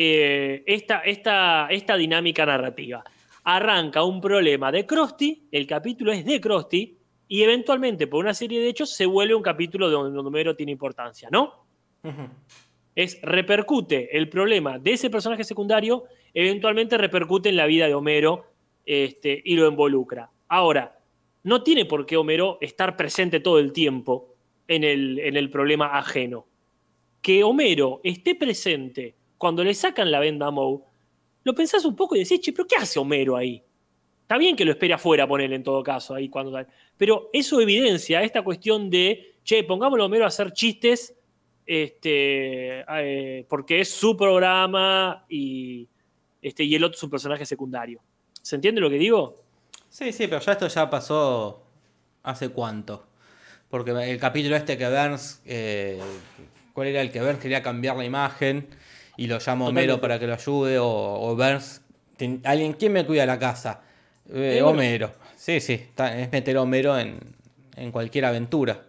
eh, 0.00 0.62
esta, 0.64 1.00
esta, 1.00 1.66
esta 1.70 1.96
dinámica 1.96 2.46
narrativa. 2.46 3.02
Arranca 3.42 4.04
un 4.04 4.20
problema 4.20 4.70
de 4.70 4.86
Krusty, 4.86 5.48
el 5.50 5.66
capítulo 5.66 6.12
es 6.12 6.24
de 6.24 6.40
Krusty, 6.40 6.96
y 7.26 7.42
eventualmente, 7.42 8.06
por 8.06 8.24
una 8.24 8.32
serie 8.32 8.60
de 8.60 8.68
hechos, 8.68 8.90
se 8.94 9.06
vuelve 9.06 9.34
un 9.34 9.42
capítulo 9.42 9.90
donde 9.90 10.16
Homero 10.16 10.54
tiene 10.54 10.70
importancia, 10.70 11.28
¿no? 11.32 11.66
Es 12.94 13.20
repercute 13.22 14.16
el 14.16 14.28
problema 14.28 14.78
de 14.78 14.92
ese 14.92 15.10
personaje 15.10 15.42
secundario, 15.42 16.04
eventualmente 16.32 16.96
repercute 16.96 17.48
en 17.48 17.56
la 17.56 17.66
vida 17.66 17.88
de 17.88 17.94
Homero 17.94 18.52
este, 18.86 19.42
y 19.44 19.56
lo 19.56 19.66
involucra. 19.66 20.30
Ahora, 20.46 20.96
no 21.42 21.64
tiene 21.64 21.86
por 21.86 22.06
qué 22.06 22.16
Homero 22.16 22.58
estar 22.60 22.96
presente 22.96 23.40
todo 23.40 23.58
el 23.58 23.72
tiempo 23.72 24.36
en 24.68 24.84
el, 24.84 25.18
en 25.18 25.36
el 25.36 25.50
problema 25.50 25.98
ajeno. 25.98 26.46
Que 27.20 27.42
Homero 27.42 28.00
esté 28.04 28.36
presente 28.36 29.17
cuando 29.38 29.64
le 29.64 29.72
sacan 29.72 30.10
la 30.10 30.18
venda 30.18 30.46
a 30.46 30.50
Moe, 30.50 30.80
lo 31.44 31.54
pensás 31.54 31.84
un 31.84 31.96
poco 31.96 32.16
y 32.16 32.20
decís, 32.20 32.40
che, 32.40 32.52
pero 32.52 32.66
¿qué 32.66 32.76
hace 32.76 32.98
Homero 32.98 33.36
ahí? 33.36 33.62
Está 34.20 34.36
bien 34.36 34.56
que 34.56 34.64
lo 34.64 34.72
espere 34.72 34.92
afuera, 34.92 35.26
ponerle 35.26 35.56
en 35.56 35.62
todo 35.62 35.82
caso, 35.82 36.14
ahí 36.14 36.28
cuando. 36.28 36.58
Pero 36.96 37.30
eso 37.32 37.60
evidencia 37.60 38.22
esta 38.22 38.42
cuestión 38.42 38.90
de, 38.90 39.36
che, 39.42 39.64
pongámoslo 39.64 40.02
a 40.02 40.06
Homero 40.06 40.24
a 40.24 40.28
hacer 40.28 40.52
chistes, 40.52 41.14
este, 41.64 42.80
eh, 42.80 43.46
porque 43.48 43.80
es 43.80 43.90
su 43.90 44.16
programa 44.16 45.24
y, 45.28 45.88
este, 46.42 46.64
y 46.64 46.74
el 46.74 46.84
otro 46.84 46.96
es 46.96 47.02
un 47.02 47.10
personaje 47.10 47.46
secundario. 47.46 48.00
¿Se 48.42 48.56
entiende 48.56 48.80
lo 48.80 48.90
que 48.90 48.98
digo? 48.98 49.36
Sí, 49.88 50.12
sí, 50.12 50.26
pero 50.26 50.40
ya 50.40 50.52
esto 50.52 50.68
ya 50.68 50.90
pasó 50.90 51.62
hace 52.22 52.50
cuánto. 52.50 53.06
Porque 53.68 53.90
el 53.90 54.18
capítulo 54.18 54.56
este 54.56 54.76
que 54.76 54.88
Burns, 54.88 55.42
eh, 55.44 56.00
¿cuál 56.72 56.88
era 56.88 57.00
el 57.00 57.10
que 57.10 57.20
Burns 57.20 57.38
quería 57.38 57.62
cambiar 57.62 57.96
la 57.96 58.04
imagen 58.04 58.68
y 59.18 59.26
lo 59.26 59.36
Homero 59.36 59.66
Totalmente. 59.66 59.98
para 59.98 60.18
que 60.18 60.26
lo 60.26 60.32
ayude? 60.34 60.78
O, 60.78 60.86
o 60.88 61.36
Burns, 61.36 61.82
ten- 62.16 62.40
alguien, 62.44 62.72
¿quién 62.72 62.92
me 62.94 63.04
cuida 63.04 63.26
la 63.26 63.38
casa? 63.38 63.82
Eh, 64.32 64.56
Eh. 64.58 64.62
Homero. 64.62 65.12
Sí, 65.36 65.60
sí, 65.60 65.74
está- 65.74 66.18
es 66.18 66.32
meter 66.32 66.56
a 66.56 66.62
Homero 66.62 66.98
en, 66.98 67.18
en 67.76 67.92
cualquier 67.92 68.24
aventura. 68.24 68.82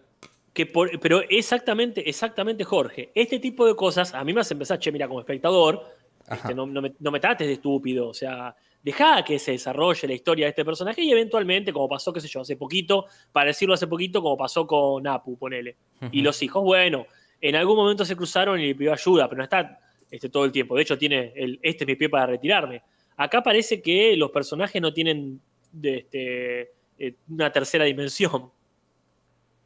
Que 0.54 0.66
por- 0.66 1.00
pero 1.00 1.22
exactamente, 1.30 2.08
exactamente, 2.10 2.64
Jorge. 2.64 3.12
Este 3.16 3.40
tipo 3.40 3.66
de 3.68 3.76
cosas 3.76 4.14
a 4.14 4.24
mí 4.24 4.34
me 4.34 4.42
hace 4.42 4.54
empezar, 4.54 4.80
che, 4.80 4.92
mira, 4.92 5.08
como 5.08 5.20
espectador, 5.20 5.84
este, 6.32 6.54
no, 6.54 6.66
no 6.66 6.82
me, 6.82 6.94
no 7.00 7.12
me 7.12 7.20
trates 7.20 7.48
de 7.48 7.54
estúpido. 7.54 8.10
O 8.10 8.14
sea, 8.14 8.56
dejá 8.84 9.24
que 9.24 9.40
se 9.40 9.52
desarrolle 9.52 10.08
la 10.08 10.14
historia 10.14 10.46
de 10.46 10.50
este 10.50 10.64
personaje 10.66 11.02
y 11.02 11.12
eventualmente, 11.12 11.74
como 11.74 11.88
pasó, 11.90 12.14
qué 12.14 12.20
sé 12.22 12.28
yo, 12.28 12.42
hace 12.42 12.56
poquito, 12.56 13.06
para 13.32 13.48
decirlo 13.48 13.74
hace 13.74 13.88
poquito, 13.88 14.22
como 14.22 14.38
pasó 14.38 14.68
con 14.68 15.06
Apu, 15.08 15.38
ponele. 15.38 15.76
Y 16.12 16.22
los 16.22 16.42
hijos, 16.44 16.64
bueno, 16.64 17.08
en 17.42 17.56
algún 17.56 17.78
momento 17.78 18.04
se 18.06 18.16
cruzaron 18.16 18.60
y 18.60 18.68
le 18.68 18.76
pidió 18.76 18.92
ayuda, 18.94 19.28
pero 19.30 19.38
no 19.38 19.44
está 19.46 19.80
este, 20.12 20.30
todo 20.30 20.46
el 20.46 20.52
tiempo. 20.52 20.76
De 20.76 20.82
hecho, 20.84 20.98
tiene 20.98 21.34
el, 21.36 21.60
este 21.62 21.84
es 21.84 21.88
mi 21.88 21.96
pie 21.96 22.10
para 22.10 22.26
retirarme. 22.28 22.82
Acá 23.18 23.42
parece 23.44 23.82
que 23.82 24.16
los 24.16 24.32
personajes 24.32 24.82
no 24.82 24.94
tienen 24.94 25.40
de, 25.72 25.98
este, 25.98 26.62
eh, 26.98 27.16
una 27.30 27.52
tercera 27.52 27.86
dimensión. 27.86 28.50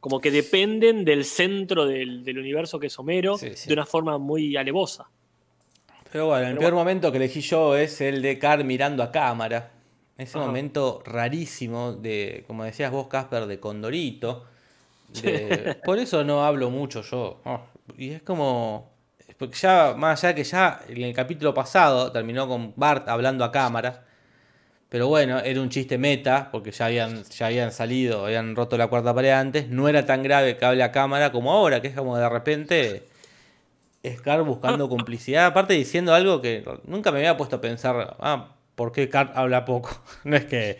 Como 0.00 0.20
que 0.20 0.30
dependen 0.30 1.04
del 1.04 1.24
centro 1.24 1.86
del, 1.86 2.24
del 2.24 2.38
universo 2.38 2.78
que 2.78 2.88
es 2.88 2.98
Homero 2.98 3.38
Sí, 3.38 3.50
sí. 3.54 3.68
de 3.68 3.74
una 3.74 3.86
forma 3.86 4.18
muy 4.18 4.54
alevosa. 4.56 5.06
Pero 6.12 6.26
bueno, 6.26 6.42
el 6.42 6.48
Pero 6.50 6.60
peor 6.60 6.72
bueno. 6.72 6.84
momento 6.84 7.10
que 7.10 7.16
elegí 7.18 7.40
yo 7.40 7.74
es 7.76 8.00
el 8.00 8.20
de 8.22 8.38
Car 8.38 8.62
mirando 8.64 9.02
a 9.02 9.10
cámara. 9.10 9.72
Ese 10.18 10.38
Ajá. 10.38 10.46
momento 10.46 11.02
rarísimo 11.04 11.92
de, 11.94 12.44
como 12.46 12.62
decías 12.64 12.92
vos, 12.92 13.08
Casper, 13.08 13.46
de 13.46 13.58
Condorito. 13.58 14.44
De- 15.22 15.76
por 15.84 15.98
eso 15.98 16.22
no 16.22 16.44
hablo 16.44 16.70
mucho 16.70 17.02
yo. 17.02 17.40
Oh, 17.44 17.60
y 17.96 18.10
es 18.10 18.22
como. 18.22 18.93
Porque 19.44 19.58
ya, 19.58 19.94
más 19.96 20.24
allá 20.24 20.28
de 20.32 20.42
que 20.42 20.44
ya 20.44 20.80
en 20.88 21.02
el 21.02 21.14
capítulo 21.14 21.52
pasado 21.52 22.10
terminó 22.10 22.48
con 22.48 22.72
Bart 22.76 23.08
hablando 23.08 23.44
a 23.44 23.52
cámara. 23.52 24.04
Pero 24.88 25.08
bueno, 25.08 25.38
era 25.40 25.60
un 25.60 25.68
chiste 25.68 25.98
meta, 25.98 26.48
porque 26.50 26.70
ya 26.70 26.86
habían, 26.86 27.24
ya 27.24 27.46
habían 27.46 27.72
salido, 27.72 28.24
habían 28.24 28.56
roto 28.56 28.78
la 28.78 28.86
cuarta 28.86 29.14
pared 29.14 29.30
antes. 29.30 29.68
No 29.68 29.88
era 29.88 30.06
tan 30.06 30.22
grave 30.22 30.56
que 30.56 30.64
hable 30.64 30.82
a 30.82 30.92
cámara 30.92 31.30
como 31.32 31.52
ahora, 31.52 31.82
que 31.82 31.88
es 31.88 31.94
como 31.94 32.16
de 32.16 32.28
repente. 32.28 33.08
Scar 34.06 34.42
buscando 34.42 34.88
complicidad, 34.88 35.46
aparte 35.46 35.74
diciendo 35.74 36.14
algo 36.14 36.40
que 36.40 36.64
nunca 36.86 37.10
me 37.10 37.18
había 37.18 37.36
puesto 37.36 37.56
a 37.56 37.60
pensar, 37.60 38.16
ah, 38.20 38.54
¿por 38.74 38.92
qué 38.92 39.08
Car 39.08 39.32
habla 39.34 39.64
poco? 39.64 39.90
No 40.24 40.36
es 40.36 40.44
que 40.44 40.78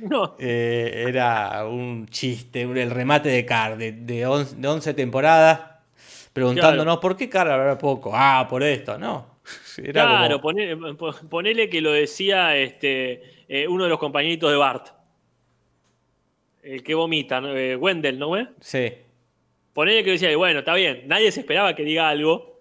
No, 0.00 0.36
eh, 0.38 1.04
era 1.08 1.66
un 1.66 2.06
chiste, 2.08 2.62
el 2.62 2.90
remate 2.90 3.28
de 3.28 3.44
Car 3.46 3.76
de, 3.76 3.92
de 3.92 4.26
11 4.26 4.94
temporadas, 4.94 5.73
preguntándonos 6.34 6.98
por 6.98 7.16
qué 7.16 7.28
Car 7.30 7.48
habla 7.48 7.78
poco. 7.78 8.10
Ah, 8.12 8.46
por 8.50 8.62
esto, 8.62 8.98
no. 8.98 9.38
Era 9.78 10.06
claro, 10.06 10.40
como- 10.40 10.96
po- 10.96 11.14
ponele 11.30 11.70
que 11.70 11.80
lo 11.80 11.92
decía 11.92 12.54
este, 12.56 13.22
eh, 13.48 13.66
uno 13.66 13.84
de 13.84 13.90
los 13.90 13.98
compañeritos 13.98 14.50
de 14.50 14.56
Bart. 14.56 14.88
El 16.62 16.82
que 16.82 16.94
vomita. 16.94 17.40
Eh, 17.44 17.76
Wendell, 17.76 18.18
¿no? 18.18 18.28
güey? 18.28 18.46
Sí, 18.60 18.92
Ponele 19.72 20.04
que 20.04 20.12
decía, 20.12 20.34
bueno, 20.36 20.60
está 20.60 20.72
bien, 20.74 21.02
nadie 21.06 21.32
se 21.32 21.40
esperaba 21.40 21.74
que 21.74 21.82
diga 21.82 22.08
algo. 22.08 22.60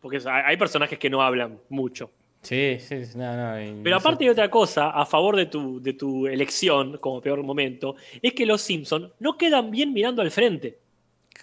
Porque 0.00 0.18
hay 0.26 0.56
personajes 0.56 0.98
que 0.98 1.08
no 1.08 1.22
hablan 1.22 1.60
mucho. 1.68 2.10
sí, 2.42 2.76
sí, 2.80 2.96
no, 3.14 3.36
no, 3.36 3.82
Pero 3.84 3.96
aparte 3.96 4.24
hay 4.24 4.30
otra 4.30 4.50
cosa, 4.50 4.90
a 4.90 5.06
favor 5.06 5.36
de 5.36 5.46
tu, 5.46 5.80
de 5.80 5.92
tu 5.92 6.26
elección 6.26 6.98
como 6.98 7.20
peor 7.20 7.40
momento, 7.44 7.94
es 8.20 8.32
que 8.34 8.44
los 8.44 8.60
Simpsons 8.60 9.12
no 9.20 9.38
quedan 9.38 9.70
bien 9.70 9.92
mirando 9.92 10.20
al 10.20 10.32
frente. 10.32 10.78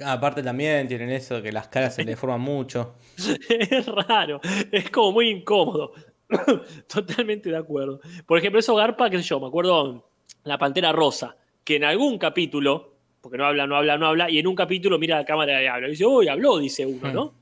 Aparte 0.06 0.41
también 0.41 0.88
tienen 0.88 1.10
eso, 1.10 1.41
que 1.41 1.52
las 1.52 1.68
caras 1.68 1.95
se 1.95 2.04
deforman 2.04 2.41
mucho. 2.41 2.95
es 3.50 3.86
raro, 3.86 4.39
es 4.72 4.89
como 4.89 5.12
muy 5.12 5.30
incómodo. 5.30 5.93
Totalmente 6.88 7.50
de 7.50 7.58
acuerdo. 7.58 8.00
Por 8.26 8.38
ejemplo, 8.38 8.60
eso 8.60 8.76
Garpa, 8.76 9.10
qué 9.10 9.18
sé 9.18 9.24
yo, 9.24 9.39
me 9.39 9.47
acuerdo 9.47 10.12
la 10.43 10.58
Pantera 10.58 10.91
Rosa, 10.91 11.36
que 11.64 11.76
en 11.76 11.84
algún 11.84 12.18
capítulo, 12.18 12.95
porque 13.22 13.38
no 13.38 13.45
habla, 13.45 13.68
no 13.68 13.76
habla, 13.76 13.97
no 13.97 14.08
habla, 14.08 14.30
y 14.30 14.39
en 14.39 14.47
un 14.47 14.56
capítulo 14.56 14.97
mira 14.97 15.18
a 15.18 15.20
la 15.20 15.26
cámara 15.26 15.62
y 15.62 15.68
habla. 15.68 15.88
Y 15.88 15.91
dice, 15.91 16.06
uy, 16.06 16.28
habló, 16.28 16.58
dice 16.60 16.86
uno, 16.86 17.12
¿no? 17.12 17.34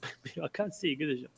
Pero 0.22 0.46
acá 0.46 0.70
sí, 0.70 0.96
qué 0.96 1.06
sé 1.06 1.20
yo. 1.20 1.28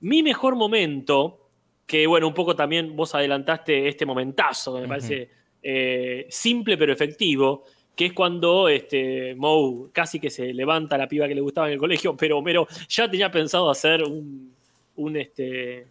Mi 0.00 0.22
mejor 0.22 0.56
momento, 0.56 1.50
que 1.86 2.06
bueno, 2.06 2.26
un 2.26 2.34
poco 2.34 2.56
también 2.56 2.96
vos 2.96 3.14
adelantaste 3.14 3.88
este 3.88 4.06
momentazo, 4.06 4.74
que 4.74 4.80
me 4.80 4.88
parece 4.88 5.30
eh, 5.62 6.26
simple 6.28 6.76
pero 6.76 6.92
efectivo, 6.92 7.64
que 7.94 8.06
es 8.06 8.12
cuando 8.12 8.68
este, 8.68 9.34
Moe 9.34 9.90
casi 9.92 10.18
que 10.18 10.30
se 10.30 10.52
levanta 10.52 10.94
a 10.94 10.98
la 10.98 11.08
piba 11.08 11.28
que 11.28 11.34
le 11.34 11.40
gustaba 11.40 11.66
en 11.68 11.74
el 11.74 11.78
colegio, 11.78 12.16
pero 12.16 12.38
Homero 12.38 12.66
ya 12.88 13.10
tenía 13.10 13.30
pensado 13.30 13.70
hacer 13.70 14.02
un, 14.02 14.54
un, 14.96 15.16
este, 15.16 15.86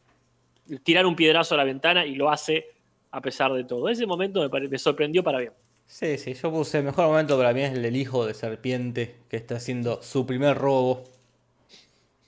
tirar 0.83 1.05
un 1.05 1.15
piedrazo 1.15 1.55
a 1.55 1.57
la 1.57 1.63
ventana 1.63 2.05
y 2.05 2.15
lo 2.15 2.29
hace 2.29 2.65
a 3.11 3.21
pesar 3.21 3.51
de 3.53 3.63
todo. 3.63 3.89
Ese 3.89 4.05
momento 4.05 4.47
me, 4.49 4.77
sorprendió 4.77 5.23
para 5.23 5.39
bien. 5.39 5.53
Sí, 5.85 6.17
sí, 6.17 6.33
yo 6.33 6.51
puse 6.51 6.77
el 6.77 6.85
mejor 6.85 7.07
momento 7.07 7.37
para 7.37 7.53
mí 7.53 7.61
es 7.61 7.73
el 7.73 7.81
del 7.81 7.97
hijo 7.97 8.25
de 8.25 8.33
serpiente 8.33 9.17
que 9.29 9.37
está 9.37 9.57
haciendo 9.57 10.01
su 10.01 10.25
primer 10.25 10.57
robo. 10.57 11.03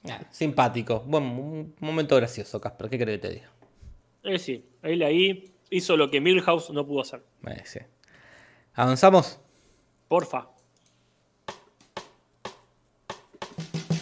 Ah, 0.09 0.19
simpático, 0.31 0.99
buen 1.05 1.23
un 1.23 1.75
momento 1.79 2.17
gracioso, 2.17 2.59
Casper, 2.59 2.89
¿qué 2.89 2.99
crees 2.99 3.21
que 3.21 3.27
te 3.27 3.33
diga? 3.35 3.49
Eh, 4.23 4.37
sí, 4.37 4.65
él 4.81 5.01
ahí 5.01 5.49
hizo 5.69 5.95
lo 5.95 6.11
que 6.11 6.19
Milhouse 6.19 6.71
no 6.71 6.85
pudo 6.85 7.01
hacer. 7.01 7.23
Eh, 7.47 7.61
sí. 7.63 7.79
¿Avanzamos? 8.73 9.39
Porfa. 10.13 10.45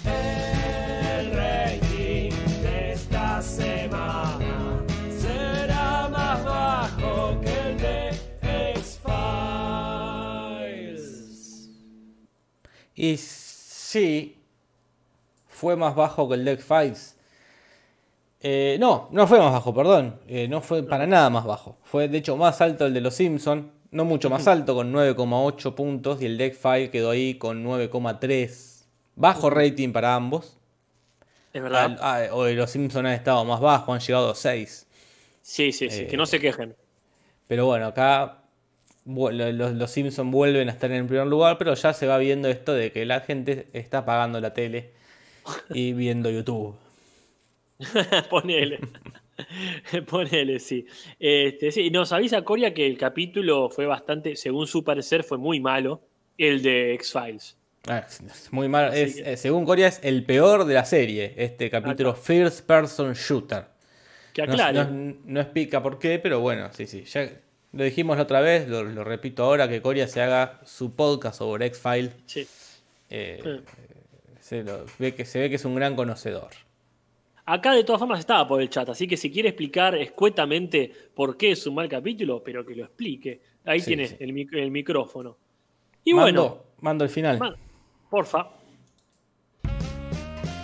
El 0.03 1.31
rating 1.31 2.31
de 2.61 2.91
esta 2.91 3.41
semana 3.41 4.85
será 5.09 6.09
más 6.09 6.43
bajo 6.43 7.39
que 7.39 7.53
el 7.61 7.77
de 7.77 8.09
X-Files. 8.73 8.99
Y 12.93 13.15
sí, 13.15 14.37
fue 15.47 15.77
más 15.77 15.95
bajo 15.95 16.27
que 16.27 16.35
el 16.35 16.43
Deck 16.43 16.59
Files. 16.59 17.15
Eh, 18.41 18.75
no, 18.81 19.07
no 19.11 19.27
fue 19.27 19.39
más 19.39 19.53
bajo, 19.53 19.73
perdón. 19.73 20.19
Eh, 20.27 20.49
no 20.49 20.59
fue 20.59 20.83
para 20.83 21.07
nada 21.07 21.29
más 21.29 21.45
bajo. 21.45 21.77
Fue 21.83 22.09
de 22.09 22.17
hecho 22.17 22.35
más 22.35 22.59
alto 22.59 22.85
el 22.85 22.93
de 22.93 22.99
los 22.99 23.15
Simpsons. 23.15 23.79
No 23.91 24.05
mucho 24.05 24.29
más 24.29 24.47
alto, 24.47 24.73
con 24.73 24.93
9,8 24.93 25.75
puntos. 25.75 26.21
Y 26.21 26.25
el 26.25 26.37
Deck 26.37 26.55
File 26.55 26.89
quedó 26.89 27.11
ahí 27.11 27.35
con 27.35 27.63
9,3. 27.63 28.85
Bajo 29.15 29.49
rating 29.49 29.91
para 29.91 30.15
ambos. 30.15 30.57
Es 31.53 31.61
verdad. 31.61 31.97
Ah, 32.01 32.23
ah, 32.31 32.49
los 32.49 32.71
Simpsons 32.71 33.05
han 33.05 33.13
estado 33.13 33.43
más 33.43 33.59
bajo, 33.59 33.93
han 33.93 33.99
llegado 33.99 34.31
a 34.31 34.35
6. 34.35 34.87
sí, 35.41 35.71
sí, 35.71 35.89
sí. 35.89 36.03
eh, 36.03 36.07
que 36.07 36.15
no 36.15 36.25
se 36.25 36.39
quejen. 36.39 36.75
Pero 37.47 37.65
bueno, 37.65 37.87
acá 37.87 38.41
los, 39.05 39.73
los 39.73 39.91
Simpsons 39.91 40.31
vuelven 40.31 40.69
a 40.69 40.71
estar 40.71 40.89
en 40.91 40.97
el 40.97 41.05
primer 41.05 41.27
lugar, 41.27 41.57
pero 41.57 41.73
ya 41.73 41.93
se 41.93 42.07
va 42.07 42.17
viendo 42.17 42.47
esto 42.47 42.73
de 42.73 42.91
que 42.91 43.05
la 43.05 43.19
gente 43.21 43.67
está 43.73 43.99
apagando 43.99 44.39
la 44.39 44.53
tele 44.53 44.91
y 45.69 45.93
viendo 45.93 46.29
YouTube. 46.29 46.75
Ponele. 48.29 48.79
Ponele, 50.07 50.59
sí. 50.59 50.85
Este, 51.19 51.71
sí. 51.71 51.89
Nos 51.89 52.11
avisa 52.11 52.41
Coria 52.43 52.73
que 52.73 52.85
el 52.87 52.97
capítulo 52.97 53.69
fue 53.69 53.85
bastante, 53.85 54.35
según 54.35 54.67
su 54.67 54.83
parecer, 54.83 55.23
fue 55.23 55.37
muy 55.37 55.59
malo. 55.59 56.01
El 56.37 56.61
de 56.63 56.93
X-Files. 56.95 57.57
Ah, 57.87 58.05
muy 58.51 58.67
mal. 58.67 58.85
Así 58.89 58.99
es- 59.01 59.15
que- 59.15 59.33
eh, 59.33 59.37
según 59.37 59.65
Corea 59.65 59.87
es 59.87 59.99
el 60.03 60.23
peor 60.25 60.65
de 60.65 60.73
la 60.73 60.85
serie, 60.85 61.33
este 61.37 61.69
capítulo 61.69 62.13
First 62.15 62.65
Person 62.65 63.13
Shooter. 63.13 63.65
Que 64.33 64.43
aclare. 64.43 64.85
no- 64.85 65.17
no 65.25 65.41
explica 65.41 65.83
por 65.83 65.99
qué, 65.99 66.17
pero 66.19 66.39
bueno, 66.39 66.69
sí, 66.73 66.87
sí. 66.87 67.03
Ya 67.03 67.29
lo 67.73 67.83
dijimos 67.83 68.17
la 68.17 68.23
otra 68.23 68.39
vez, 68.41 68.67
lo, 68.67 68.83
lo 68.83 69.03
repito 69.03 69.43
ahora, 69.43 69.67
que 69.67 69.81
Corea 69.81 70.07
se 70.07 70.21
haga 70.21 70.61
su 70.65 70.95
podcast 70.95 71.37
sobre 71.39 71.65
X-File. 71.67 72.11
Sí. 72.25 72.47
eh, 73.09 73.61
se, 74.39 74.63
lo- 74.63 74.85
ve 74.99 75.13
que, 75.13 75.25
se 75.25 75.39
ve 75.39 75.49
que 75.49 75.55
es 75.57 75.65
un 75.65 75.75
gran 75.75 75.95
conocedor. 75.95 76.49
Acá 77.45 77.73
de 77.73 77.83
todas 77.83 77.99
formas 77.99 78.19
estaba 78.19 78.47
por 78.47 78.61
el 78.61 78.69
chat, 78.69 78.87
así 78.89 79.07
que 79.07 79.17
si 79.17 79.31
quiere 79.31 79.49
explicar 79.49 79.95
escuetamente 79.95 80.91
por 81.13 81.35
qué 81.37 81.51
es 81.51 81.65
un 81.67 81.75
mal 81.75 81.89
capítulo, 81.89 82.41
pero 82.43 82.65
que 82.65 82.75
lo 82.75 82.83
explique. 82.85 83.41
Ahí 83.65 83.79
Sí, 83.79 83.87
tiene 83.87 84.07
sí. 84.07 84.15
El, 84.19 84.33
mic- 84.33 84.53
el 84.55 84.71
micrófono. 84.71 85.37
Y 86.03 86.13
mando, 86.13 86.41
bueno, 86.41 86.63
mando 86.81 87.03
el 87.03 87.09
final. 87.09 87.37
man, 87.39 87.55
porfa. 88.09 88.47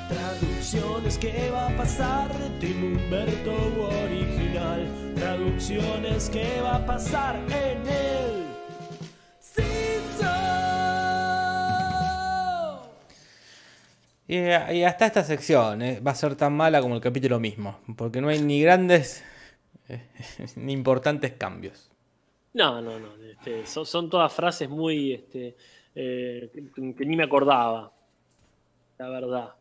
Traducciones, 0.09 1.17
¿qué 1.17 1.49
va 1.51 1.67
a 1.67 1.77
pasar? 1.77 2.31
Tim 2.59 2.83
Humberto 2.95 3.53
original. 4.03 5.13
Traducciones, 5.15 6.29
¿qué 6.29 6.61
va 6.61 6.75
a 6.75 6.85
pasar 6.85 7.35
en 7.47 7.87
el 7.87 8.06
Y, 14.27 14.83
hasta 14.83 15.05
esta 15.05 15.23
sección 15.23 15.81
eh, 15.81 16.01
va 16.05 16.11
a 16.11 16.15
ser 16.15 16.35
tan 16.35 16.53
mala 16.53 16.81
como 16.81 16.95
el 16.95 17.01
capítulo 17.01 17.39
mismo, 17.39 17.79
porque 17.95 18.19
no 18.19 18.27
hay 18.27 18.41
ni 18.41 18.61
grandes 18.61 19.23
eh, 19.87 20.01
ni 20.57 20.73
importantes 20.73 21.33
cambios. 21.33 21.89
No, 22.53 22.81
no, 22.81 22.99
no. 22.99 23.07
este, 23.23 23.65
son, 23.65 23.85
son 23.85 24.09
todas 24.09 24.33
frases 24.33 24.69
muy. 24.69 25.13
Este, 25.13 25.55
eh, 25.95 26.51
que, 26.53 26.95
que 26.95 27.05
ni 27.05 27.15
me 27.15 27.23
acordaba. 27.23 27.91
La 28.97 29.09
verdad. 29.09 29.53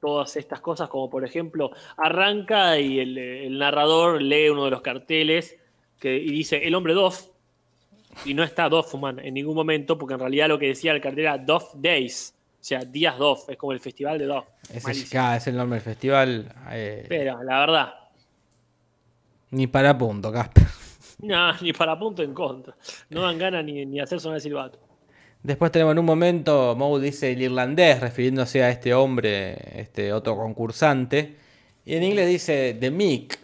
Todas 0.00 0.36
estas 0.36 0.60
cosas, 0.60 0.88
como 0.88 1.08
por 1.08 1.24
ejemplo, 1.24 1.70
arranca 1.96 2.76
y 2.80 2.98
el, 2.98 3.16
el 3.16 3.56
narrador 3.56 4.20
lee 4.20 4.48
uno 4.48 4.64
de 4.64 4.72
los 4.72 4.80
carteles 4.80 5.56
que, 6.00 6.16
y 6.16 6.30
dice 6.30 6.56
el 6.66 6.74
hombre 6.74 6.92
Doff. 6.94 7.28
Y 8.24 8.34
no 8.34 8.42
está 8.42 8.68
Doffman 8.68 9.20
en 9.20 9.34
ningún 9.34 9.54
momento, 9.54 9.96
porque 9.96 10.14
en 10.14 10.20
realidad 10.20 10.48
lo 10.48 10.58
que 10.58 10.66
decía 10.66 10.90
el 10.90 11.00
cartel 11.00 11.20
era 11.20 11.38
Doff 11.38 11.74
Days. 11.76 12.34
O 12.62 12.64
sea, 12.64 12.78
días 12.84 13.18
Doff. 13.18 13.48
Es 13.48 13.56
como 13.56 13.72
el 13.72 13.80
festival 13.80 14.20
de 14.20 14.26
ya 15.10 15.36
es 15.36 15.46
el 15.48 15.56
nombre 15.56 15.80
del 15.80 15.84
festival. 15.84 16.54
eh, 16.70 17.04
Pero, 17.08 17.42
la 17.42 17.58
verdad, 17.58 17.94
ni 19.50 19.66
para 19.66 19.98
punto, 19.98 20.30
Casper. 20.32 20.62
no, 21.22 21.60
ni 21.60 21.72
para 21.72 21.98
punto 21.98 22.22
en 22.22 22.32
contra. 22.32 22.76
No 23.10 23.22
dan 23.22 23.36
ganas 23.36 23.64
ni, 23.64 23.84
ni 23.84 23.98
hacer 23.98 24.20
sonar 24.20 24.36
el 24.36 24.42
silbato. 24.42 24.78
Después 25.42 25.72
tenemos 25.72 25.90
en 25.90 25.98
un 25.98 26.04
momento, 26.04 26.76
Moe 26.76 27.00
dice 27.00 27.32
el 27.32 27.42
irlandés, 27.42 27.98
refiriéndose 27.98 28.62
a 28.62 28.70
este 28.70 28.94
hombre, 28.94 29.80
este 29.80 30.12
otro 30.12 30.36
concursante. 30.36 31.34
Y 31.84 31.96
en 31.96 32.04
inglés 32.04 32.28
dice 32.28 32.76
The 32.78 32.92
Mick, 32.92 33.40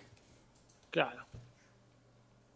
Claro. 0.92 1.26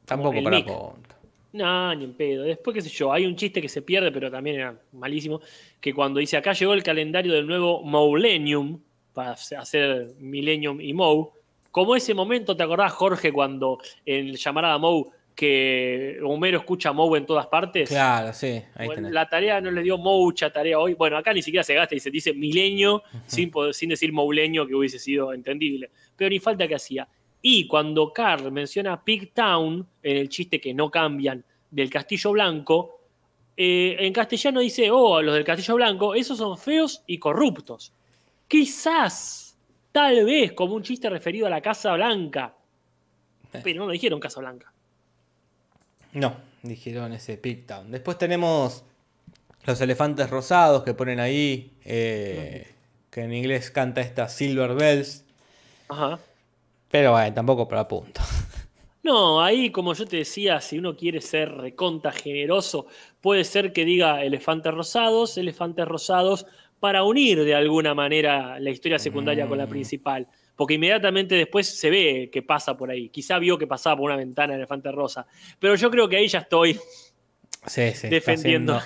tampoco 0.05 0.41
para 0.45 0.57
Mick. 0.59 0.67
punto. 0.67 1.15
No, 1.55 1.93
ni 1.97 2.05
en 2.05 2.15
pedo. 2.15 2.45
Después, 2.45 2.73
qué 2.73 2.83
sé 2.83 2.89
yo, 2.89 3.13
hay 3.13 3.27
un 3.27 3.35
chiste 3.35 3.61
que 3.61 3.69
se 3.69 3.83
pierde, 3.83 4.13
pero 4.13 4.31
también 4.31 4.61
era 4.61 4.75
malísimo, 4.93 5.41
que 5.83 5.93
cuando 5.93 6.21
dice 6.21 6.39
acá 6.39 6.53
llegó 6.55 6.73
el 6.73 6.83
calendario 6.83 7.35
del 7.35 7.47
nuevo 7.47 7.83
Moulenium, 7.83 8.81
para 9.13 9.33
hacer 9.33 10.15
Millennium 10.19 10.81
y 10.81 10.95
Mou, 10.95 11.33
como 11.71 11.95
ese 11.97 12.15
momento, 12.15 12.57
¿te 12.57 12.63
acordás, 12.63 12.93
Jorge, 12.93 13.31
cuando 13.33 13.79
en 14.07 14.33
llamarada 14.33 14.79
Mou, 14.79 15.11
que 15.35 16.19
Homero 16.25 16.59
escucha 16.59 16.91
a 16.91 16.93
Mou 16.93 17.15
en 17.17 17.27
todas 17.27 17.47
partes? 17.47 17.89
Claro, 17.89 18.33
sí, 18.33 18.63
ahí 18.75 18.87
Bueno, 18.87 19.11
la 19.11 19.29
tarea 19.29 19.61
no 19.61 19.71
le 19.71 19.83
dio 19.83 19.99
mucha 19.99 20.51
tarea 20.53 20.79
hoy. 20.79 20.95
Bueno, 20.95 21.17
acá 21.17 21.33
ni 21.33 21.43
siquiera 21.43 21.65
se 21.65 21.75
gasta 21.75 21.95
y 21.95 22.01
se 22.01 22.11
dice 22.11 22.33
milenio 22.33 23.03
sin, 23.27 23.51
poder- 23.51 23.75
sin 23.75 23.89
decir 23.91 24.13
mouleño, 24.13 24.67
que 24.67 24.75
hubiese 24.75 24.99
sido 24.99 25.33
entendible. 25.33 25.91
Pero 26.17 26.31
ni 26.31 26.39
falta 26.39 26.69
que 26.69 26.75
hacía. 26.77 27.09
Y 27.41 27.67
cuando 27.67 28.13
Carl 28.13 28.53
menciona 28.53 29.03
Pigtown, 29.03 29.87
en 30.03 30.17
el 30.17 30.29
chiste 30.29 30.61
que 30.61 30.73
no 30.75 30.91
cambian 30.91 31.45
del 31.71 31.91
Castillo 31.91 32.31
Blanco, 32.33 33.01
eh, 33.57 33.97
en 33.99 34.13
castellano 34.13 34.61
dice, 34.61 34.91
oh, 34.91 35.21
los 35.21 35.35
del 35.35 35.45
Castillo 35.45 35.75
Blanco, 35.75 36.15
esos 36.15 36.39
son 36.39 36.57
feos 36.57 37.03
y 37.07 37.19
corruptos. 37.19 37.93
Quizás, 38.49 39.57
tal 39.93 40.25
vez, 40.25 40.53
como 40.53 40.75
un 40.75 40.83
chiste 40.83 41.11
referido 41.11 41.47
a 41.47 41.51
la 41.51 41.61
Casa 41.61 41.93
Blanca. 41.95 42.55
Pero 43.63 43.81
no 43.81 43.87
lo 43.87 43.93
dijeron 43.93 44.21
Casa 44.21 44.41
Blanca. 44.41 44.73
No, 46.13 46.37
dijeron 46.63 47.13
ese 47.13 47.37
Pigtown. 47.37 47.91
Después 47.91 48.19
tenemos 48.19 48.85
los 49.65 49.81
elefantes 49.81 50.29
rosados 50.31 50.83
que 50.83 50.95
ponen 50.95 51.21
ahí, 51.21 51.73
eh, 51.85 52.75
que 53.11 53.23
en 53.23 53.35
inglés 53.35 53.71
canta 53.71 54.01
esta 54.01 54.29
Silver 54.29 54.75
Bells. 54.75 55.25
Ajá. 55.89 56.19
Pero 56.91 57.13
bueno, 57.13 57.35
tampoco 57.35 57.69
para 57.69 57.87
punto. 57.87 58.21
No, 59.03 59.43
ahí 59.43 59.71
como 59.71 59.95
yo 59.95 60.07
te 60.07 60.19
decía, 60.19 60.61
si 60.61 60.79
uno 60.79 60.97
quiere 60.97 61.21
ser 61.21 61.51
reconta 61.51 62.13
generoso, 62.13 62.87
puede 63.23 63.45
ser 63.45 63.73
que 63.73 63.87
diga 63.87 64.23
elefantes 64.23 64.75
rosados, 64.75 65.39
elefantes 65.39 65.87
rosados, 65.89 66.45
para 66.81 67.05
unir 67.05 67.45
de 67.45 67.55
alguna 67.55 67.95
manera 67.95 68.59
la 68.59 68.71
historia 68.71 68.99
secundaria 68.99 69.47
con 69.47 69.57
la 69.57 69.69
principal. 69.69 70.27
Porque 70.57 70.75
inmediatamente 70.75 71.37
después 71.37 71.67
se 71.69 71.89
ve 71.89 72.29
que 72.31 72.43
pasa 72.43 72.77
por 72.77 72.91
ahí. 72.91 73.09
Quizá 73.09 73.39
vio 73.39 73.57
que 73.57 73.69
pasaba 73.69 73.97
por 73.97 74.07
una 74.07 74.17
ventana 74.17 74.55
el 74.55 74.59
elefante 74.59 74.91
rosa. 74.91 75.27
Pero 75.61 75.77
yo 75.77 75.91
creo 75.91 76.09
que 76.09 76.17
ahí 76.17 76.27
ya 76.29 76.41
estoy 76.41 76.75
Sí, 77.67 77.93
sí. 77.93 78.09
está 78.09 78.09
defendiendo. 78.09 78.81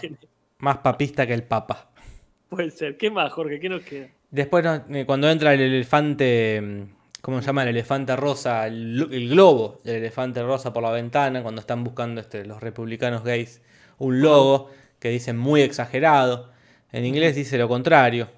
Más 0.59 0.78
papista 0.78 1.26
que 1.26 1.32
el 1.32 1.43
papa. 1.43 1.91
Puede 2.51 2.70
ser. 2.70 2.99
¿Qué 2.99 3.11
más, 3.11 3.32
Jorge? 3.32 3.59
¿Qué 3.59 3.70
nos 3.70 3.82
queda? 3.82 4.09
Después, 4.30 4.64
eh, 4.91 5.05
cuando 5.07 5.30
entra 5.30 5.55
el 5.55 5.61
elefante, 5.62 6.61
mm, 6.61 6.82
¿cómo 7.22 7.41
se 7.41 7.47
llama? 7.47 7.62
El 7.62 7.70
elefante 7.70 8.14
rosa, 8.14 8.66
el, 8.66 9.09
el 9.11 9.30
globo 9.30 9.80
del 9.84 9.97
elefante 9.97 10.43
rosa 10.43 10.72
por 10.72 10.82
la 10.82 10.91
ventana, 10.91 11.43
cuando 11.43 11.62
están 11.62 11.82
buscando 11.82 12.20
este, 12.20 12.45
los 12.45 12.62
republicanos 12.62 13.24
gays 13.24 13.62
un 13.99 14.20
logo 14.20 14.70
que 14.99 15.09
dicen 15.11 15.36
muy 15.36 15.61
exagerado. 15.62 16.51
En 16.92 17.05
inglés 17.05 17.34
dice 17.36 17.59
lo 17.59 17.68
contrario, 17.68 18.28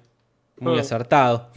muy 0.59 0.77
Ah. 0.77 0.81
acertado. 0.81 1.51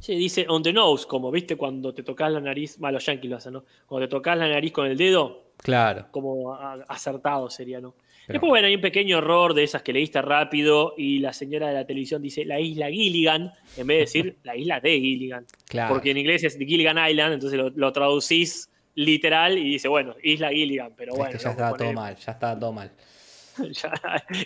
Sí, 0.00 0.14
dice 0.16 0.46
on 0.48 0.62
the 0.62 0.72
nose, 0.72 1.06
como 1.06 1.30
viste 1.30 1.56
cuando 1.56 1.92
te 1.94 2.02
tocas 2.02 2.32
la 2.32 2.40
nariz, 2.40 2.78
bueno, 2.78 2.94
los 2.94 3.06
yankees 3.06 3.30
lo 3.30 3.36
hacen, 3.36 3.52
¿no? 3.52 3.64
Cuando 3.86 4.08
te 4.08 4.10
tocas 4.10 4.36
la 4.38 4.48
nariz 4.48 4.72
con 4.72 4.86
el 4.86 4.96
dedo, 4.96 5.52
Claro. 5.58 6.06
como 6.10 6.54
acertado 6.88 7.50
sería, 7.50 7.80
¿no? 7.80 7.94
Pero- 8.26 8.34
Después, 8.34 8.48
bueno, 8.50 8.66
hay 8.68 8.74
un 8.76 8.80
pequeño 8.80 9.18
error 9.18 9.54
de 9.54 9.64
esas 9.64 9.82
que 9.82 9.92
leíste 9.92 10.22
rápido 10.22 10.94
y 10.96 11.18
la 11.18 11.32
señora 11.32 11.68
de 11.68 11.74
la 11.74 11.84
televisión 11.86 12.22
dice 12.22 12.44
la 12.44 12.60
isla 12.60 12.88
Gilligan 12.88 13.52
en 13.76 13.86
vez 13.86 13.96
de 13.96 14.00
decir 14.00 14.36
la 14.44 14.56
isla 14.56 14.80
de 14.80 14.98
Gilligan. 15.00 15.46
Claro. 15.68 15.94
Porque 15.94 16.12
en 16.12 16.18
inglés 16.18 16.44
es 16.44 16.56
Gilligan 16.56 16.96
Island, 17.10 17.34
entonces 17.34 17.58
lo, 17.58 17.70
lo 17.70 17.92
traducís 17.92 18.70
literal 18.94 19.58
y 19.58 19.64
dice, 19.64 19.88
bueno, 19.88 20.14
isla 20.22 20.50
Gilligan, 20.50 20.92
pero 20.96 21.12
Es 21.12 21.18
bueno. 21.18 21.32
que 21.32 21.38
ya 21.44 21.50
estaba 21.50 21.76
todo 21.76 21.92
mal, 21.92 22.16
ya 22.16 22.32
estaba 22.32 22.58
todo 22.58 22.72
mal. 22.72 22.90
ya 23.72 23.92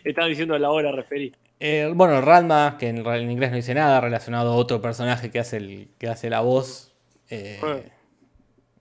estaban 0.05 0.31
diciendo 0.31 0.59
la 0.59 0.71
hora 0.71 0.93
referí. 0.93 1.33
Eh, 1.61 1.91
bueno, 1.95 2.21
Ranma, 2.21 2.77
que 2.79 2.89
en, 2.89 3.07
en 3.07 3.31
inglés 3.31 3.51
no 3.51 3.57
dice 3.57 3.75
nada, 3.75 4.01
relacionado 4.01 4.53
a 4.53 4.57
otro 4.57 4.81
personaje 4.81 5.31
que 5.31 5.39
hace, 5.39 5.57
el, 5.59 5.89
que 5.99 6.09
hace 6.09 6.29
la 6.31 6.41
voz. 6.41 6.93
eh, 7.31 7.59
Ah. 7.63 7.77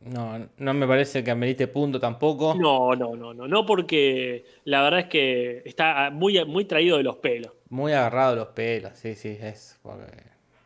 no, 0.02 0.50
no 0.58 0.74
me 0.74 0.86
parece 0.88 1.24
que 1.24 1.32
amerite 1.32 1.68
punto 1.68 2.00
tampoco. 2.00 2.56
No, 2.56 2.94
no, 2.96 3.16
no, 3.16 3.34
no, 3.34 3.48
no, 3.48 3.66
porque 3.66 4.44
la 4.66 4.82
verdad 4.82 5.02
es 5.02 5.06
que 5.08 5.62
está 5.66 6.10
muy, 6.12 6.44
muy 6.46 6.66
traído 6.66 6.98
de 6.98 7.04
los 7.04 7.18
pelos. 7.18 7.52
Muy 7.70 7.94
agarrado 7.94 8.36
los 8.36 8.48
pelos, 8.50 8.92
sí, 8.96 9.16
sí, 9.16 9.38
es. 9.42 9.80
porque- 9.82 10.24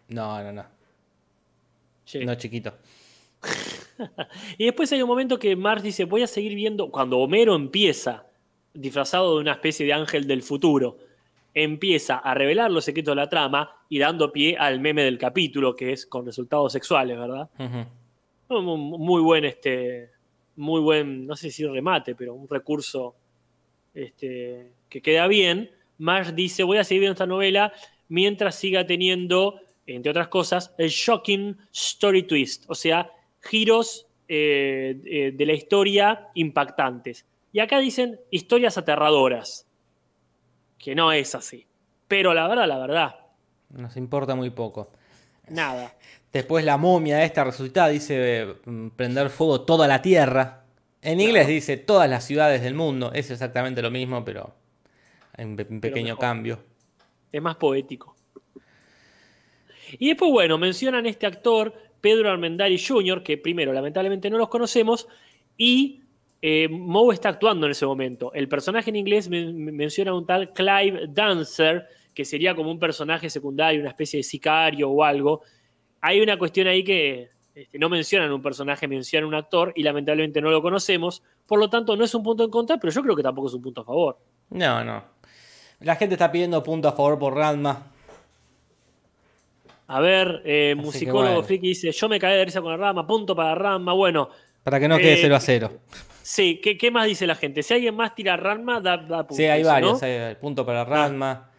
No, 0.09 0.41
no, 0.43 0.51
no. 0.53 0.65
Sí. 2.05 2.25
No, 2.25 2.35
chiquito. 2.35 2.73
Y 4.57 4.65
después 4.65 4.91
hay 4.91 5.01
un 5.01 5.07
momento 5.09 5.39
que 5.39 5.55
Marge 5.55 5.83
dice, 5.87 6.05
voy 6.05 6.21
a 6.23 6.27
seguir 6.27 6.53
viendo, 6.55 6.91
cuando 6.91 7.17
Homero 7.17 7.55
empieza, 7.55 8.25
disfrazado 8.81 9.35
de 9.35 9.41
una 9.41 9.53
especie 9.53 9.85
de 9.85 9.93
ángel 9.93 10.27
del 10.27 10.43
futuro, 10.43 10.97
empieza 11.53 12.17
a 12.17 12.33
revelar 12.33 12.71
los 12.71 12.85
secretos 12.85 13.13
de 13.13 13.21
la 13.21 13.29
trama 13.29 13.75
y 13.89 13.97
dando 13.97 14.31
pie 14.31 14.55
al 14.57 14.79
meme 14.79 15.03
del 15.03 15.17
capítulo, 15.17 15.75
que 15.75 15.91
es 15.91 16.05
con 16.05 16.25
resultados 16.25 16.71
sexuales, 16.71 17.17
¿verdad? 17.17 17.49
Ujú. 17.57 18.61
Muy, 18.61 18.77
muy 18.77 19.21
buen, 19.21 19.45
este, 19.45 20.11
muy 20.55 20.81
buen, 20.81 21.25
no 21.25 21.35
sé 21.35 21.49
si 21.49 21.65
remate, 21.65 22.15
pero 22.15 22.33
un 22.35 22.47
recurso 22.47 23.15
este, 23.93 24.71
que 24.87 25.01
queda 25.01 25.27
bien. 25.27 25.71
Marge 25.97 26.31
dice, 26.31 26.63
voy 26.63 26.77
a 26.77 26.83
seguir 26.83 27.01
viendo 27.01 27.13
esta 27.13 27.25
novela 27.25 27.73
mientras 28.07 28.55
siga 28.55 28.85
teniendo, 28.85 29.59
entre 29.85 30.11
otras 30.11 30.27
cosas, 30.27 30.73
el 30.77 30.89
shocking 30.89 31.57
story 31.71 32.23
twist, 32.23 32.65
o 32.67 32.75
sea, 32.75 33.09
giros 33.41 34.07
eh, 34.27 34.99
eh, 35.05 35.31
de 35.33 35.45
la 35.45 35.53
historia 35.53 36.27
impactantes. 36.35 37.25
Y 37.51 37.59
acá 37.59 37.79
dicen 37.79 38.19
historias 38.31 38.77
aterradoras, 38.77 39.67
que 40.77 40.95
no 40.95 41.11
es 41.11 41.33
así. 41.35 41.65
Pero 42.07 42.33
la 42.33 42.47
verdad, 42.47 42.67
la 42.67 42.77
verdad, 42.77 43.15
Nos 43.69 43.97
importa 43.97 44.35
muy 44.35 44.49
poco. 44.49 44.91
nada. 45.49 45.93
Después 46.31 46.63
la 46.65 46.77
momia 46.77 47.23
esta 47.23 47.43
resucitada 47.45 47.87
dice 47.87 48.55
mm, 48.65 48.89
prender 48.89 49.29
fuego 49.29 49.61
toda 49.61 49.87
la 49.87 50.01
tierra. 50.01 50.63
En 51.01 51.19
inglés 51.21 51.47
dice 51.47 51.77
todas 51.77 52.09
las 52.09 52.25
ciudades 52.25 52.61
del 52.61 52.73
mundo. 52.75 53.11
Es 53.13 53.31
exactamente 53.31 53.81
lo 53.81 53.89
mismo, 53.89 54.23
pero 54.25 54.53
hay 55.33 55.45
un, 55.45 55.55
pe- 55.55 55.67
un 55.69 55.79
pequeño 55.81 56.17
cambio. 56.17 56.59
Es 57.31 57.41
más 57.41 57.55
poético. 57.55 58.15
Y 59.99 60.09
después, 60.09 60.31
bueno, 60.31 60.57
mencionan 60.57 61.05
este 61.05 61.25
actor, 61.25 61.73
Pedro 62.01 62.29
Armendari 62.29 62.77
Jr., 62.77 63.23
que 63.23 63.37
primero, 63.37 63.71
lamentablemente 63.73 64.29
no 64.29 64.37
los 64.37 64.49
conocemos, 64.49 65.07
y 65.57 66.01
eh, 66.41 66.67
Moe 66.69 67.13
está 67.13 67.29
actuando 67.29 67.65
en 67.65 67.71
ese 67.71 67.85
momento. 67.85 68.31
El 68.33 68.47
personaje 68.47 68.89
en 68.89 68.95
inglés 68.97 69.29
men- 69.29 69.57
men- 69.63 69.75
menciona 69.75 70.11
a 70.11 70.13
un 70.15 70.25
tal 70.25 70.53
Clive 70.53 71.07
Dancer, 71.09 71.87
que 72.13 72.25
sería 72.25 72.55
como 72.55 72.71
un 72.71 72.79
personaje 72.79 73.29
secundario, 73.29 73.79
una 73.81 73.89
especie 73.89 74.17
de 74.17 74.23
sicario 74.23 74.89
o 74.89 75.03
algo. 75.03 75.41
Hay 76.01 76.21
una 76.21 76.37
cuestión 76.37 76.67
ahí 76.67 76.83
que 76.83 77.29
este, 77.55 77.79
no 77.79 77.89
mencionan 77.89 78.31
un 78.31 78.41
personaje, 78.41 78.87
mencionan 78.87 79.27
un 79.27 79.35
actor 79.35 79.73
y 79.75 79.83
lamentablemente 79.83 80.41
no 80.41 80.51
lo 80.51 80.61
conocemos. 80.61 81.23
Por 81.45 81.59
lo 81.59 81.69
tanto, 81.69 81.95
no 81.95 82.03
es 82.03 82.13
un 82.13 82.23
punto 82.23 82.43
en 82.43 82.49
contra, 82.51 82.77
pero 82.77 82.91
yo 82.93 83.01
creo 83.01 83.15
que 83.15 83.23
tampoco 83.23 83.47
es 83.47 83.53
un 83.55 83.61
punto 83.61 83.81
a 83.81 83.85
favor. 83.85 84.17
No, 84.51 84.83
no. 84.83 85.03
La 85.81 85.95
gente 85.95 86.15
está 86.15 86.31
pidiendo 86.31 86.61
punto 86.63 86.87
a 86.87 86.91
favor 86.93 87.17
por 87.19 87.35
Ranma. 87.35 87.91
A 89.87 89.99
ver, 90.01 90.41
eh, 90.43 90.75
musicólogo 90.75 91.23
bueno. 91.35 91.43
friki 91.43 91.69
dice, 91.69 91.91
yo 91.91 92.09
me 92.09 92.19
caí 92.19 92.35
de 92.37 92.45
risa 92.45 92.61
con 92.61 92.71
la 92.71 92.77
rama, 92.77 93.07
punto 93.07 93.35
para 93.35 93.55
Rama. 93.55 93.93
Bueno, 93.93 94.29
Para 94.63 94.79
que 94.81 94.87
no 94.87 94.97
quede 94.97 95.13
Eh, 95.13 95.19
0 95.21 95.35
a 95.35 95.39
0. 95.39 95.71
Sí, 96.27 96.59
¿qué, 96.61 96.77
qué 96.77 96.91
más 96.91 97.05
dice 97.07 97.25
la 97.25 97.35
gente? 97.35 97.63
Si 97.63 97.73
alguien 97.73 97.95
más 97.95 98.13
tira 98.15 98.35
Rama, 98.37 98.81
da, 98.81 98.97
da 98.97 99.19
punto. 99.25 99.35
Sí, 99.35 99.45
hay 99.45 99.63
¿no? 99.63 99.69
varios. 99.69 100.03
Hay 100.03 100.35
punto 100.35 100.65
para 100.65 100.83
Ranma. 100.83 101.49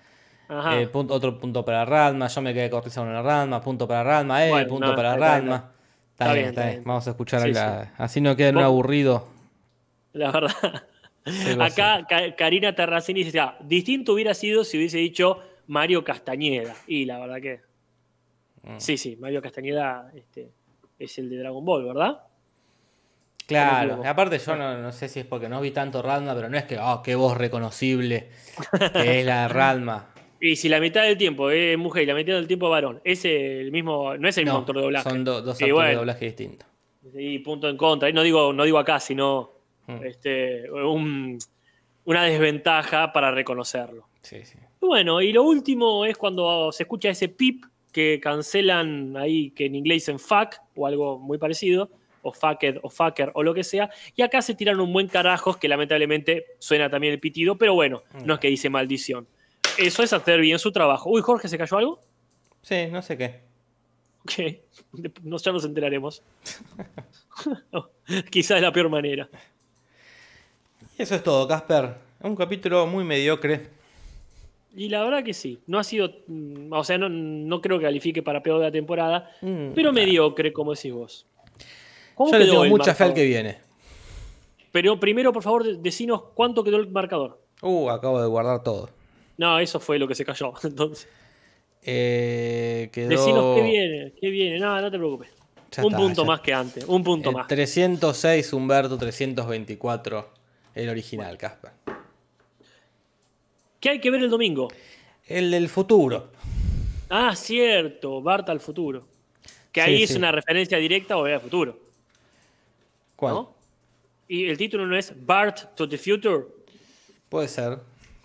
Ajá. 0.49 0.81
eh, 0.81 0.87
punto- 0.89 1.15
otro 1.15 1.39
punto 1.39 1.65
para 1.65 1.85
Ranma. 1.85 2.27
Yo 2.29 2.41
me 2.43 2.53
quedé 2.55 2.71
con 2.71 2.83
la 3.13 3.23
Ranma. 3.23 3.61
Punto 3.61 3.87
para 3.89 4.03
Ranma. 4.05 4.47
Eh, 4.47 4.51
Bueno, 4.51 4.69
punto 4.69 4.87
no, 4.89 4.95
para 4.95 5.15
está 5.15 5.27
Ranma. 5.39 5.55
está 6.13 6.25
Está, 6.25 6.35
bien, 6.35 6.47
está 6.49 6.61
bien. 6.63 6.75
bien. 6.77 6.85
Vamos 6.85 7.07
a 7.07 7.11
escuchar 7.11 7.43
Sí, 7.43 7.53
la- 7.53 7.93
Así 7.97 8.21
no 8.21 8.35
queda 8.37 8.49
en 8.51 8.57
un 8.59 8.63
aburrido. 8.65 9.29
La 10.13 10.31
verdad. 10.33 10.85
Acá 11.61 12.07
Karina 12.37 12.75
Terracini 12.75 13.23
dice, 13.25 13.39
ah, 13.41 13.57
distinto 13.61 14.15
hubiera 14.15 14.33
sido 14.35 14.65
si 14.65 14.79
hubiese 14.79 14.99
dicho 14.99 15.39
Mario 15.67 16.03
Castañeda. 16.05 16.75
Y 16.87 17.05
la 17.05 17.19
verdad 17.19 17.41
que... 17.41 17.61
Mm. 18.63 18.79
Sí, 18.81 18.97
sí, 18.97 19.17
Mario 19.17 19.43
Castañeda 19.43 20.11
este, 20.15 20.51
es 20.99 21.19
el 21.19 21.29
de 21.31 21.39
Dragon 21.39 21.65
Ball, 21.65 21.85
¿verdad? 21.85 22.23
Claro, 23.49 24.03
aparte 24.05 24.39
yo 24.39 24.55
no, 24.57 24.77
no 24.79 24.93
sé 24.93 25.09
si 25.09 25.21
es 25.21 25.27
porque 25.27 25.49
no 25.49 25.61
vi 25.61 25.71
tanto 25.71 26.03
Ranma, 26.03 26.35
pero 26.35 26.49
no 26.51 26.57
es 26.59 26.65
que, 26.65 26.79
oh, 26.79 27.03
qué 27.03 27.15
voz 27.15 27.37
reconocible 27.37 28.29
que 28.93 29.21
es 29.21 29.27
la 29.27 29.43
de 29.43 29.49
Ranma. 29.49 30.11
Y 30.41 30.55
si 30.57 30.69
la 30.69 30.79
mitad 30.81 31.03
del 31.03 31.17
tiempo 31.17 31.51
es 31.51 31.77
mujer 31.79 32.03
y 32.05 32.07
la 32.07 32.15
mitad 32.15 32.35
del 32.35 32.47
tiempo 32.47 32.67
es 32.67 32.71
varón, 32.71 33.01
es 33.05 33.25
el 33.25 33.73
mismo, 33.73 34.17
no 34.17 34.29
es 34.29 34.37
el 34.39 34.45
mismo 34.45 34.59
No, 34.59 34.61
actor 34.61 34.77
de 34.77 34.83
doblaje. 34.83 35.09
son 35.11 35.25
do- 35.25 35.41
dos 35.43 35.55
actores 35.55 35.73
bueno. 35.75 35.89
de 35.91 35.97
doblaje 35.97 36.25
distintos. 36.27 36.69
Y 37.15 37.39
punto 37.41 37.69
en 37.69 37.77
contra. 37.77 38.09
Y 38.09 38.13
no 38.13 38.23
digo, 38.23 38.53
no 38.53 38.65
digo 38.65 38.79
acá, 38.79 39.01
sino 39.01 39.53
Mm. 39.87 40.05
este, 40.05 40.71
un- 40.71 41.39
una 42.05 42.25
desventaja 42.25 43.13
para 43.13 43.31
reconocerlo. 43.31 44.07
Sí, 44.21 44.45
sí. 44.45 44.59
Bueno, 44.81 45.21
y 45.23 45.33
lo 45.33 45.43
último 45.43 46.05
es 46.05 46.17
cuando 46.19 46.71
se 46.73 46.83
escucha 46.83 47.09
ese 47.09 47.29
pip 47.31 47.65
que 47.91 48.21
cancelan 48.23 49.17
ahí, 49.17 49.51
que 49.53 49.65
en 49.67 49.75
inglés 49.75 49.97
dicen 50.03 50.19
fuck 50.19 50.55
o 50.77 50.87
algo 50.87 51.19
muy 51.19 51.39
parecido, 51.39 51.91
o 52.29 52.33
fucked 52.33 52.79
o 52.83 52.91
fucker 52.91 53.31
o 53.35 53.43
lo 53.43 53.55
que 53.55 53.65
sea, 53.65 53.91
y 54.15 54.23
acá 54.23 54.43
se 54.43 54.55
tiran 54.55 54.81
un 54.81 54.93
buen 54.93 55.09
carajos 55.09 55.57
que 55.57 55.69
lamentablemente 55.69 56.47
suena 56.59 56.89
también 56.89 57.15
el 57.15 57.21
pitido, 57.21 57.57
pero 57.57 57.75
bueno, 57.75 58.03
no 58.25 58.35
es 58.35 58.41
que 58.41 58.49
dice 58.49 58.71
maldición. 58.71 59.27
Eso 59.79 60.03
es 60.03 60.13
hacer 60.13 60.41
bien 60.41 60.59
su 60.59 60.73
trabajo. 60.73 61.11
Uy, 61.11 61.23
Jorge, 61.23 61.49
¿se 61.49 61.57
cayó 61.57 61.79
algo? 61.79 62.01
Sí, 62.63 62.87
no 62.91 63.01
sé 63.03 63.17
qué. 63.17 63.41
Ok, 64.25 64.57
no, 65.23 65.37
ya 65.39 65.53
nos 65.53 65.65
enteraremos. 65.65 66.23
No, 67.73 67.91
quizás 68.31 68.57
de 68.57 68.63
la 68.63 68.73
peor 68.73 68.89
manera. 68.89 69.29
Y 70.99 71.03
eso 71.03 71.15
es 71.15 71.23
todo, 71.23 71.47
Casper. 71.47 71.95
Un 72.21 72.35
capítulo 72.35 72.85
muy 72.85 73.05
mediocre. 73.05 73.69
Y 74.75 74.89
la 74.89 75.05
verdad 75.05 75.23
que 75.23 75.33
sí, 75.35 75.61
no 75.69 75.79
ha 75.79 75.85
sido, 75.85 76.11
mm, 76.27 76.73
o 76.73 76.83
sea, 76.83 76.99
no, 76.99 77.09
no 77.09 77.61
creo 77.61 77.79
que 77.79 77.85
califique 77.85 78.23
para 78.23 78.43
peor 78.43 78.59
de 78.59 78.65
la 78.67 78.73
temporada, 78.73 79.31
Mm, 79.41 79.71
pero 79.75 79.93
mediocre, 79.93 80.53
como 80.53 80.75
decís 80.75 80.93
vos. 80.93 81.27
¿Cómo 82.19 82.33
Yo 82.33 82.39
le 82.39 82.47
tengo 82.47 82.65
mucha 82.65 82.95
fe 82.97 83.05
al 83.05 83.15
que 83.15 83.25
viene. 83.25 83.59
Pero 84.73 84.99
primero, 84.99 85.33
por 85.33 85.45
favor, 85.45 85.63
de- 85.65 85.77
decinos 85.77 86.23
cuánto 86.35 86.65
quedó 86.65 86.77
el 86.79 86.89
marcador. 86.91 87.41
Uh, 87.63 87.89
acabo 87.91 88.21
de 88.21 88.27
guardar 88.27 88.63
todo. 88.65 88.91
No, 89.37 89.59
eso 89.61 89.79
fue 89.79 90.01
lo 90.01 90.09
que 90.09 90.17
se 90.17 90.25
cayó. 90.25 90.53
Entonces, 90.65 91.07
Eh, 91.83 92.91
quedó... 92.93 93.09
decinos 93.09 93.57
qué 93.57 93.63
viene, 93.63 94.13
qué 94.21 94.31
viene. 94.31 94.59
No, 94.59 94.81
no 94.81 94.91
te 94.91 94.99
preocupes. 94.99 95.29
Ya 95.71 95.83
un 95.85 95.93
está, 95.93 95.99
punto 95.99 96.23
ya 96.23 96.27
más 96.27 96.41
que 96.41 96.53
antes, 96.53 96.85
un 96.87 97.05
punto 97.05 97.31
Eh, 97.31 97.35
más. 97.35 97.47
306 97.47 98.53
Humberto, 98.53 98.99
324 98.99 100.29
el 100.75 100.89
original, 100.89 101.39
Casper. 101.39 101.71
¿Qué 103.81 103.91
hay 103.91 104.01
que 104.01 104.11
ver 104.11 104.23
el 104.23 104.31
domingo? 104.31 104.69
El 105.27 105.51
del 105.53 105.69
futuro. 105.69 106.31
Ah, 107.11 107.35
cierto, 107.37 108.21
Bart 108.23 108.49
al 108.49 108.61
futuro. 108.61 109.07
Que 109.71 109.83
Sí, 109.83 109.87
ahí 109.91 110.03
es 110.03 110.11
sí. 110.11 110.17
una 110.17 110.33
referencia 110.33 110.79
directa 110.79 111.17
o 111.17 111.25
al 111.25 111.41
futuro. 111.41 111.79
¿Cuál? 113.19 113.35
¿no? 113.35 113.55
Y 114.29 114.49
el 114.49 114.57
título 114.57 114.87
no 114.87 114.97
es 114.97 115.13
Bart 115.27 115.75
to 115.75 115.89
the 115.89 115.99
Future. 115.99 116.45
Puede 117.29 117.49
ser. 117.49 117.81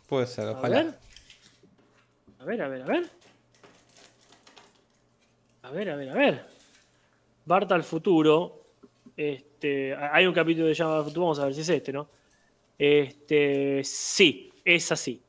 Puede 0.07 0.27
ser, 0.27 0.47
A 0.49 0.51
ojalá. 0.51 0.83
ver. 0.83 0.93
A 2.39 2.45
ver, 2.45 2.61
a 2.61 2.67
ver, 2.67 2.81
a 2.83 2.85
ver. 2.85 3.09
A 5.63 5.71
ver, 5.71 5.89
a 5.89 5.95
ver, 5.95 6.09
a 6.09 6.13
ver. 6.13 6.45
Bart 7.45 7.71
al 7.71 7.83
futuro. 7.83 8.65
Este, 9.17 9.95
hay 9.95 10.27
un 10.27 10.33
capítulo 10.33 10.67
se 10.67 10.75
llama 10.75 10.97
Al 10.97 11.03
futuro, 11.05 11.21
vamos 11.25 11.39
a 11.39 11.45
ver 11.45 11.55
si 11.55 11.61
es 11.61 11.69
este, 11.69 11.91
¿no? 11.91 12.07
Este, 12.77 13.81
sí, 13.83 14.51
es 14.63 14.91
así. 14.91 15.19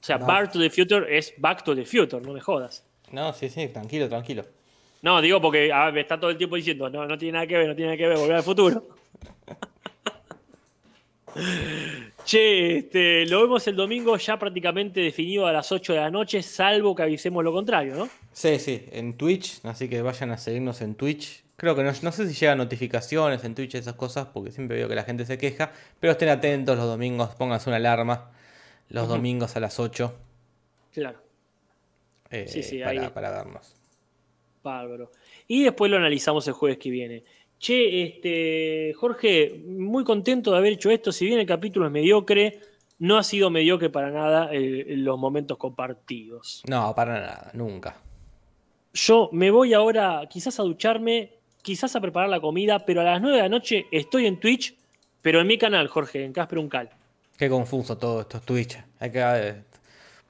O 0.00 0.04
sea, 0.04 0.16
Bart. 0.16 0.28
Bart 0.28 0.52
to 0.52 0.58
the 0.58 0.70
Future 0.70 1.18
es 1.18 1.34
Back 1.36 1.64
to 1.64 1.74
the 1.74 1.84
Future, 1.84 2.20
no 2.24 2.32
me 2.32 2.40
jodas. 2.40 2.86
No, 3.10 3.32
sí, 3.34 3.50
sí, 3.50 3.68
tranquilo, 3.68 4.08
tranquilo. 4.08 4.44
No, 5.02 5.20
digo 5.20 5.38
porque 5.40 5.70
me 5.92 6.00
está 6.00 6.18
todo 6.18 6.30
el 6.30 6.38
tiempo 6.38 6.56
diciendo, 6.56 6.88
no, 6.88 7.06
no 7.06 7.18
tiene 7.18 7.32
nada 7.32 7.46
que 7.46 7.58
ver, 7.58 7.68
no 7.68 7.74
tiene 7.74 7.90
nada 7.90 7.98
que 7.98 8.06
ver, 8.08 8.16
volver 8.16 8.36
al 8.36 8.42
futuro. 8.42 8.88
Che, 12.24 12.78
este, 12.78 13.26
lo 13.26 13.42
vemos 13.42 13.66
el 13.66 13.76
domingo 13.76 14.16
ya 14.16 14.38
prácticamente 14.38 15.00
definido 15.00 15.46
a 15.46 15.52
las 15.52 15.70
8 15.72 15.92
de 15.94 15.98
la 16.00 16.10
noche, 16.10 16.42
salvo 16.42 16.94
que 16.94 17.02
avisemos 17.02 17.42
lo 17.42 17.52
contrario, 17.52 17.94
¿no? 17.96 18.08
Sí, 18.32 18.58
sí, 18.58 18.86
en 18.92 19.16
Twitch, 19.16 19.60
así 19.64 19.88
que 19.88 20.02
vayan 20.02 20.30
a 20.30 20.38
seguirnos 20.38 20.80
en 20.82 20.94
Twitch. 20.94 21.42
Creo 21.56 21.76
que 21.76 21.82
no, 21.82 21.92
no 22.02 22.12
sé 22.12 22.26
si 22.28 22.34
llegan 22.34 22.58
notificaciones 22.58 23.44
en 23.44 23.54
Twitch, 23.54 23.74
esas 23.76 23.94
cosas, 23.94 24.26
porque 24.32 24.50
siempre 24.50 24.76
veo 24.78 24.88
que 24.88 24.94
la 24.94 25.04
gente 25.04 25.24
se 25.26 25.38
queja. 25.38 25.72
Pero 26.00 26.12
estén 26.12 26.28
atentos 26.28 26.76
los 26.76 26.86
domingos, 26.86 27.34
pónganse 27.36 27.70
una 27.70 27.76
alarma 27.76 28.30
los 28.88 29.08
domingos 29.08 29.56
a 29.56 29.60
las 29.60 29.78
8 29.80 30.14
Claro, 30.92 31.22
eh, 32.30 32.46
Sí, 32.48 32.62
sí, 32.62 32.78
para, 32.80 32.90
ahí. 33.02 33.08
para 33.14 33.30
vernos. 33.30 33.74
bárbaro. 34.62 35.10
Y 35.48 35.64
después 35.64 35.90
lo 35.90 35.96
analizamos 35.96 36.46
el 36.48 36.52
jueves 36.54 36.78
que 36.78 36.90
viene. 36.90 37.24
Che, 37.62 38.02
este, 38.02 38.92
Jorge, 38.94 39.62
muy 39.64 40.02
contento 40.02 40.50
de 40.50 40.58
haber 40.58 40.72
hecho 40.72 40.90
esto. 40.90 41.12
Si 41.12 41.26
bien 41.26 41.38
el 41.38 41.46
capítulo 41.46 41.86
es 41.86 41.92
mediocre, 41.92 42.58
no 42.98 43.16
ha 43.16 43.22
sido 43.22 43.50
mediocre 43.50 43.88
para 43.88 44.10
nada 44.10 44.48
eh, 44.52 44.84
los 44.96 45.16
momentos 45.16 45.58
compartidos. 45.58 46.64
No, 46.66 46.92
para 46.92 47.20
nada, 47.20 47.50
nunca. 47.54 47.94
Yo 48.92 49.28
me 49.30 49.52
voy 49.52 49.74
ahora 49.74 50.26
quizás 50.28 50.58
a 50.58 50.64
ducharme, 50.64 51.34
quizás 51.62 51.94
a 51.94 52.00
preparar 52.00 52.30
la 52.30 52.40
comida, 52.40 52.84
pero 52.84 53.00
a 53.02 53.04
las 53.04 53.22
9 53.22 53.36
de 53.36 53.42
la 53.44 53.48
noche 53.48 53.86
estoy 53.92 54.26
en 54.26 54.40
Twitch, 54.40 54.74
pero 55.20 55.40
en 55.40 55.46
mi 55.46 55.56
canal, 55.56 55.86
Jorge, 55.86 56.24
en 56.24 56.32
Casper 56.32 56.58
Uncal. 56.58 56.90
Qué 57.38 57.48
confuso 57.48 57.96
todo 57.96 58.22
esto, 58.22 58.38
es 58.38 58.42
Twitch. 58.42 58.76
Hay 58.98 59.12
que 59.12 59.20
eh, 59.20 59.62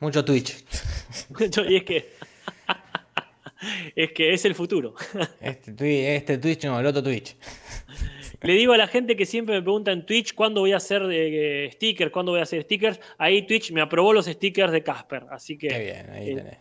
mucho 0.00 0.22
Twitch. 0.22 0.62
y 1.66 1.76
es 1.76 1.84
que. 1.84 2.12
Es 3.96 4.12
que 4.12 4.32
es 4.32 4.44
el 4.44 4.54
futuro. 4.54 4.94
Este, 5.40 6.16
este 6.16 6.38
Twitch 6.38 6.64
no, 6.64 6.78
el 6.80 6.86
otro 6.86 7.02
Twitch. 7.02 7.36
Le 8.42 8.54
digo 8.54 8.72
a 8.72 8.76
la 8.76 8.88
gente 8.88 9.14
que 9.14 9.24
siempre 9.24 9.54
me 9.54 9.62
pregunta 9.62 9.92
en 9.92 10.04
Twitch 10.04 10.34
cuándo 10.34 10.62
voy 10.62 10.72
a 10.72 10.78
hacer 10.78 11.02
eh, 11.12 11.70
stickers, 11.72 12.10
cuándo 12.10 12.32
voy 12.32 12.40
a 12.40 12.42
hacer 12.42 12.62
stickers. 12.62 12.98
Ahí 13.18 13.46
Twitch 13.46 13.70
me 13.70 13.80
aprobó 13.80 14.12
los 14.12 14.26
stickers 14.26 14.72
de 14.72 14.82
Casper. 14.82 15.26
Así 15.30 15.56
que 15.56 15.68
Qué 15.68 15.78
bien, 15.78 16.10
ahí 16.10 16.30
eh, 16.30 16.34
tenés. 16.34 16.58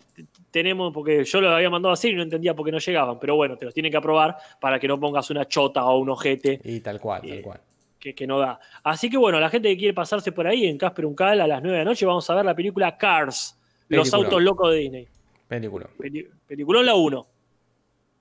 tenemos, 0.52 0.94
porque 0.94 1.24
yo 1.24 1.42
lo 1.42 1.50
había 1.50 1.72
mandado 1.72 1.94
así 1.94 2.10
y 2.10 2.14
no 2.14 2.22
entendía 2.22 2.54
por 2.54 2.66
qué 2.68 2.72
no 2.72 2.78
llegaban. 2.78 3.18
Pero 3.20 3.36
bueno, 3.36 3.58
te 3.58 3.66
los 3.66 3.74
tienen 3.74 3.92
que 3.92 3.98
aprobar 3.98 4.36
para 4.60 4.80
que 4.80 4.88
no 4.88 5.00
pongas 5.00 5.30
una 5.32 5.48
chota 5.48 5.84
o 5.86 5.98
un 5.98 6.10
ojete 6.12 6.60
Y 6.64 6.82
tal 6.82 7.00
cual, 7.00 7.22
tal 7.22 7.32
Eh, 7.32 7.42
cual. 7.42 7.60
que, 8.00 8.14
que 8.14 8.28
no 8.28 8.38
da. 8.38 8.60
Así 8.84 9.10
que 9.10 9.18
bueno, 9.18 9.40
la 9.40 9.50
gente 9.50 9.70
que 9.70 9.78
quiere 9.78 9.94
pasarse 9.96 10.32
por 10.32 10.46
ahí 10.46 10.68
en 10.68 10.78
Casper 10.78 11.08
Uncal 11.08 11.42
a 11.42 11.48
las 11.48 11.64
9 11.64 11.80
de 11.80 11.84
la 11.84 11.90
noche, 11.90 12.06
vamos 12.06 12.30
a 12.30 12.36
ver 12.36 12.46
la 12.46 12.54
película 12.54 12.96
Cars, 12.96 13.58
Los 13.88 14.14
autos 14.14 14.40
locos 14.40 14.70
de 14.72 14.78
Disney. 14.78 15.08
Película. 15.52 15.90
Peli- 15.98 16.30
peliculón 16.48 16.86
la 16.86 16.96
1. 16.96 17.28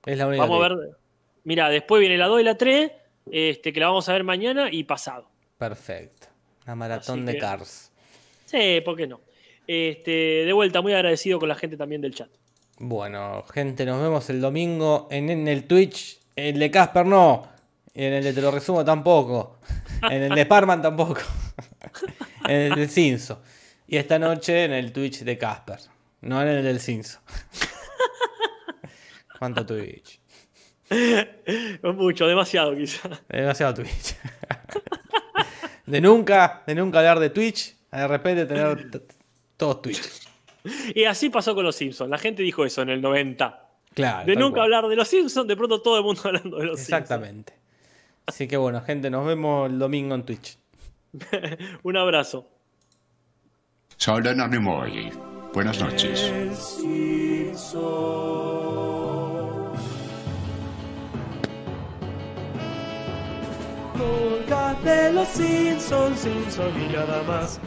Es 0.04 0.18
la 0.18 0.26
única. 0.26 0.42
Vamos 0.42 0.64
a 0.64 0.68
ver. 0.68 0.78
Mira, 1.44 1.68
después 1.68 2.00
viene 2.00 2.18
la 2.18 2.26
2 2.26 2.40
y 2.40 2.44
la 2.44 2.56
3, 2.56 2.90
este, 3.30 3.72
que 3.72 3.78
la 3.78 3.86
vamos 3.86 4.08
a 4.08 4.14
ver 4.14 4.24
mañana 4.24 4.68
y 4.68 4.82
pasado. 4.82 5.28
Perfecto. 5.56 6.26
La 6.66 6.74
maratón 6.74 7.20
Así 7.20 7.26
de 7.26 7.32
que- 7.34 7.38
Cars. 7.38 7.92
Sí, 8.46 8.80
¿por 8.84 8.96
qué 8.96 9.06
no? 9.06 9.20
Este, 9.64 10.10
de 10.44 10.52
vuelta, 10.52 10.80
muy 10.82 10.92
agradecido 10.92 11.38
con 11.38 11.48
la 11.48 11.54
gente 11.54 11.76
también 11.76 12.00
del 12.00 12.12
chat. 12.16 12.28
Bueno, 12.80 13.44
gente, 13.54 13.86
nos 13.86 14.02
vemos 14.02 14.28
el 14.28 14.40
domingo 14.40 15.06
en, 15.12 15.30
en 15.30 15.46
el 15.46 15.68
Twitch. 15.68 16.18
El 16.34 16.58
de 16.58 16.68
Casper 16.68 17.06
no. 17.06 17.46
En 17.94 18.12
el 18.14 18.24
de 18.24 18.32
Te 18.32 18.40
lo 18.42 18.50
resumo 18.50 18.84
tampoco. 18.84 19.58
En 20.10 20.22
el 20.24 20.34
de 20.34 20.46
Parman 20.46 20.82
tampoco. 20.82 21.20
En 22.48 22.72
el 22.72 22.74
del 22.74 22.88
Cinso. 22.90 23.40
Y 23.86 23.96
esta 23.98 24.18
noche 24.18 24.64
en 24.64 24.72
el 24.72 24.92
Twitch 24.92 25.20
de 25.20 25.38
Casper. 25.38 25.78
No 26.22 26.40
en 26.42 26.48
el 26.48 26.64
del 26.64 26.80
Cinso. 26.80 27.20
¿Cuánto 29.38 29.64
Twitch? 29.64 30.20
Mucho, 31.82 32.26
demasiado 32.26 32.76
quizá. 32.76 33.08
Demasiado 33.28 33.74
Twitch. 33.74 34.16
De 35.86 36.00
nunca, 36.00 36.62
de 36.66 36.74
nunca 36.74 36.98
hablar 36.98 37.18
de 37.18 37.30
Twitch, 37.30 37.74
de 37.90 38.06
repente 38.06 38.46
tener 38.46 38.90
todos 39.56 39.82
Twitch. 39.82 40.00
Y 40.94 41.04
así 41.04 41.30
pasó 41.30 41.54
con 41.54 41.64
los 41.64 41.74
Simpsons. 41.74 42.10
La 42.10 42.18
gente 42.18 42.42
dijo 42.42 42.64
eso 42.64 42.82
en 42.82 42.90
el 42.90 43.00
90. 43.00 43.68
Claro. 43.94 44.26
De 44.26 44.36
nunca 44.36 44.56
cual. 44.56 44.64
hablar 44.64 44.88
de 44.88 44.96
los 44.96 45.08
Simpsons, 45.08 45.48
de 45.48 45.56
pronto 45.56 45.80
todo 45.80 45.98
el 45.98 46.04
mundo 46.04 46.20
hablando 46.24 46.58
de 46.58 46.66
los 46.66 46.80
Exactamente. 46.80 47.54
Así 48.26 48.46
que 48.46 48.56
bueno, 48.56 48.80
gente, 48.82 49.10
nos 49.10 49.26
vemos 49.26 49.70
el 49.70 49.78
domingo 49.78 50.14
en 50.14 50.24
Twitch. 50.24 50.58
Simpsons. 51.12 51.78
Un 51.82 51.96
abrazo. 51.96 52.48
Soy 53.96 54.22
Nimoy. 54.22 55.29
Buenas 55.52 55.80
noches. 55.80 56.20
Simpson. 56.56 57.80
Podcast 63.98 64.80
de 64.84 65.12
los 65.12 65.26
Simpsons, 65.28 66.20
Simpsons 66.20 66.76
y 66.76 66.92
nada 66.92 67.22
más. 67.24 67.60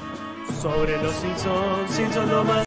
Sobre 0.61 0.97
los 1.03 1.13
Simpsons, 1.13 1.91
Simpsons 1.91 2.31
no 2.31 2.43
más. 2.45 2.53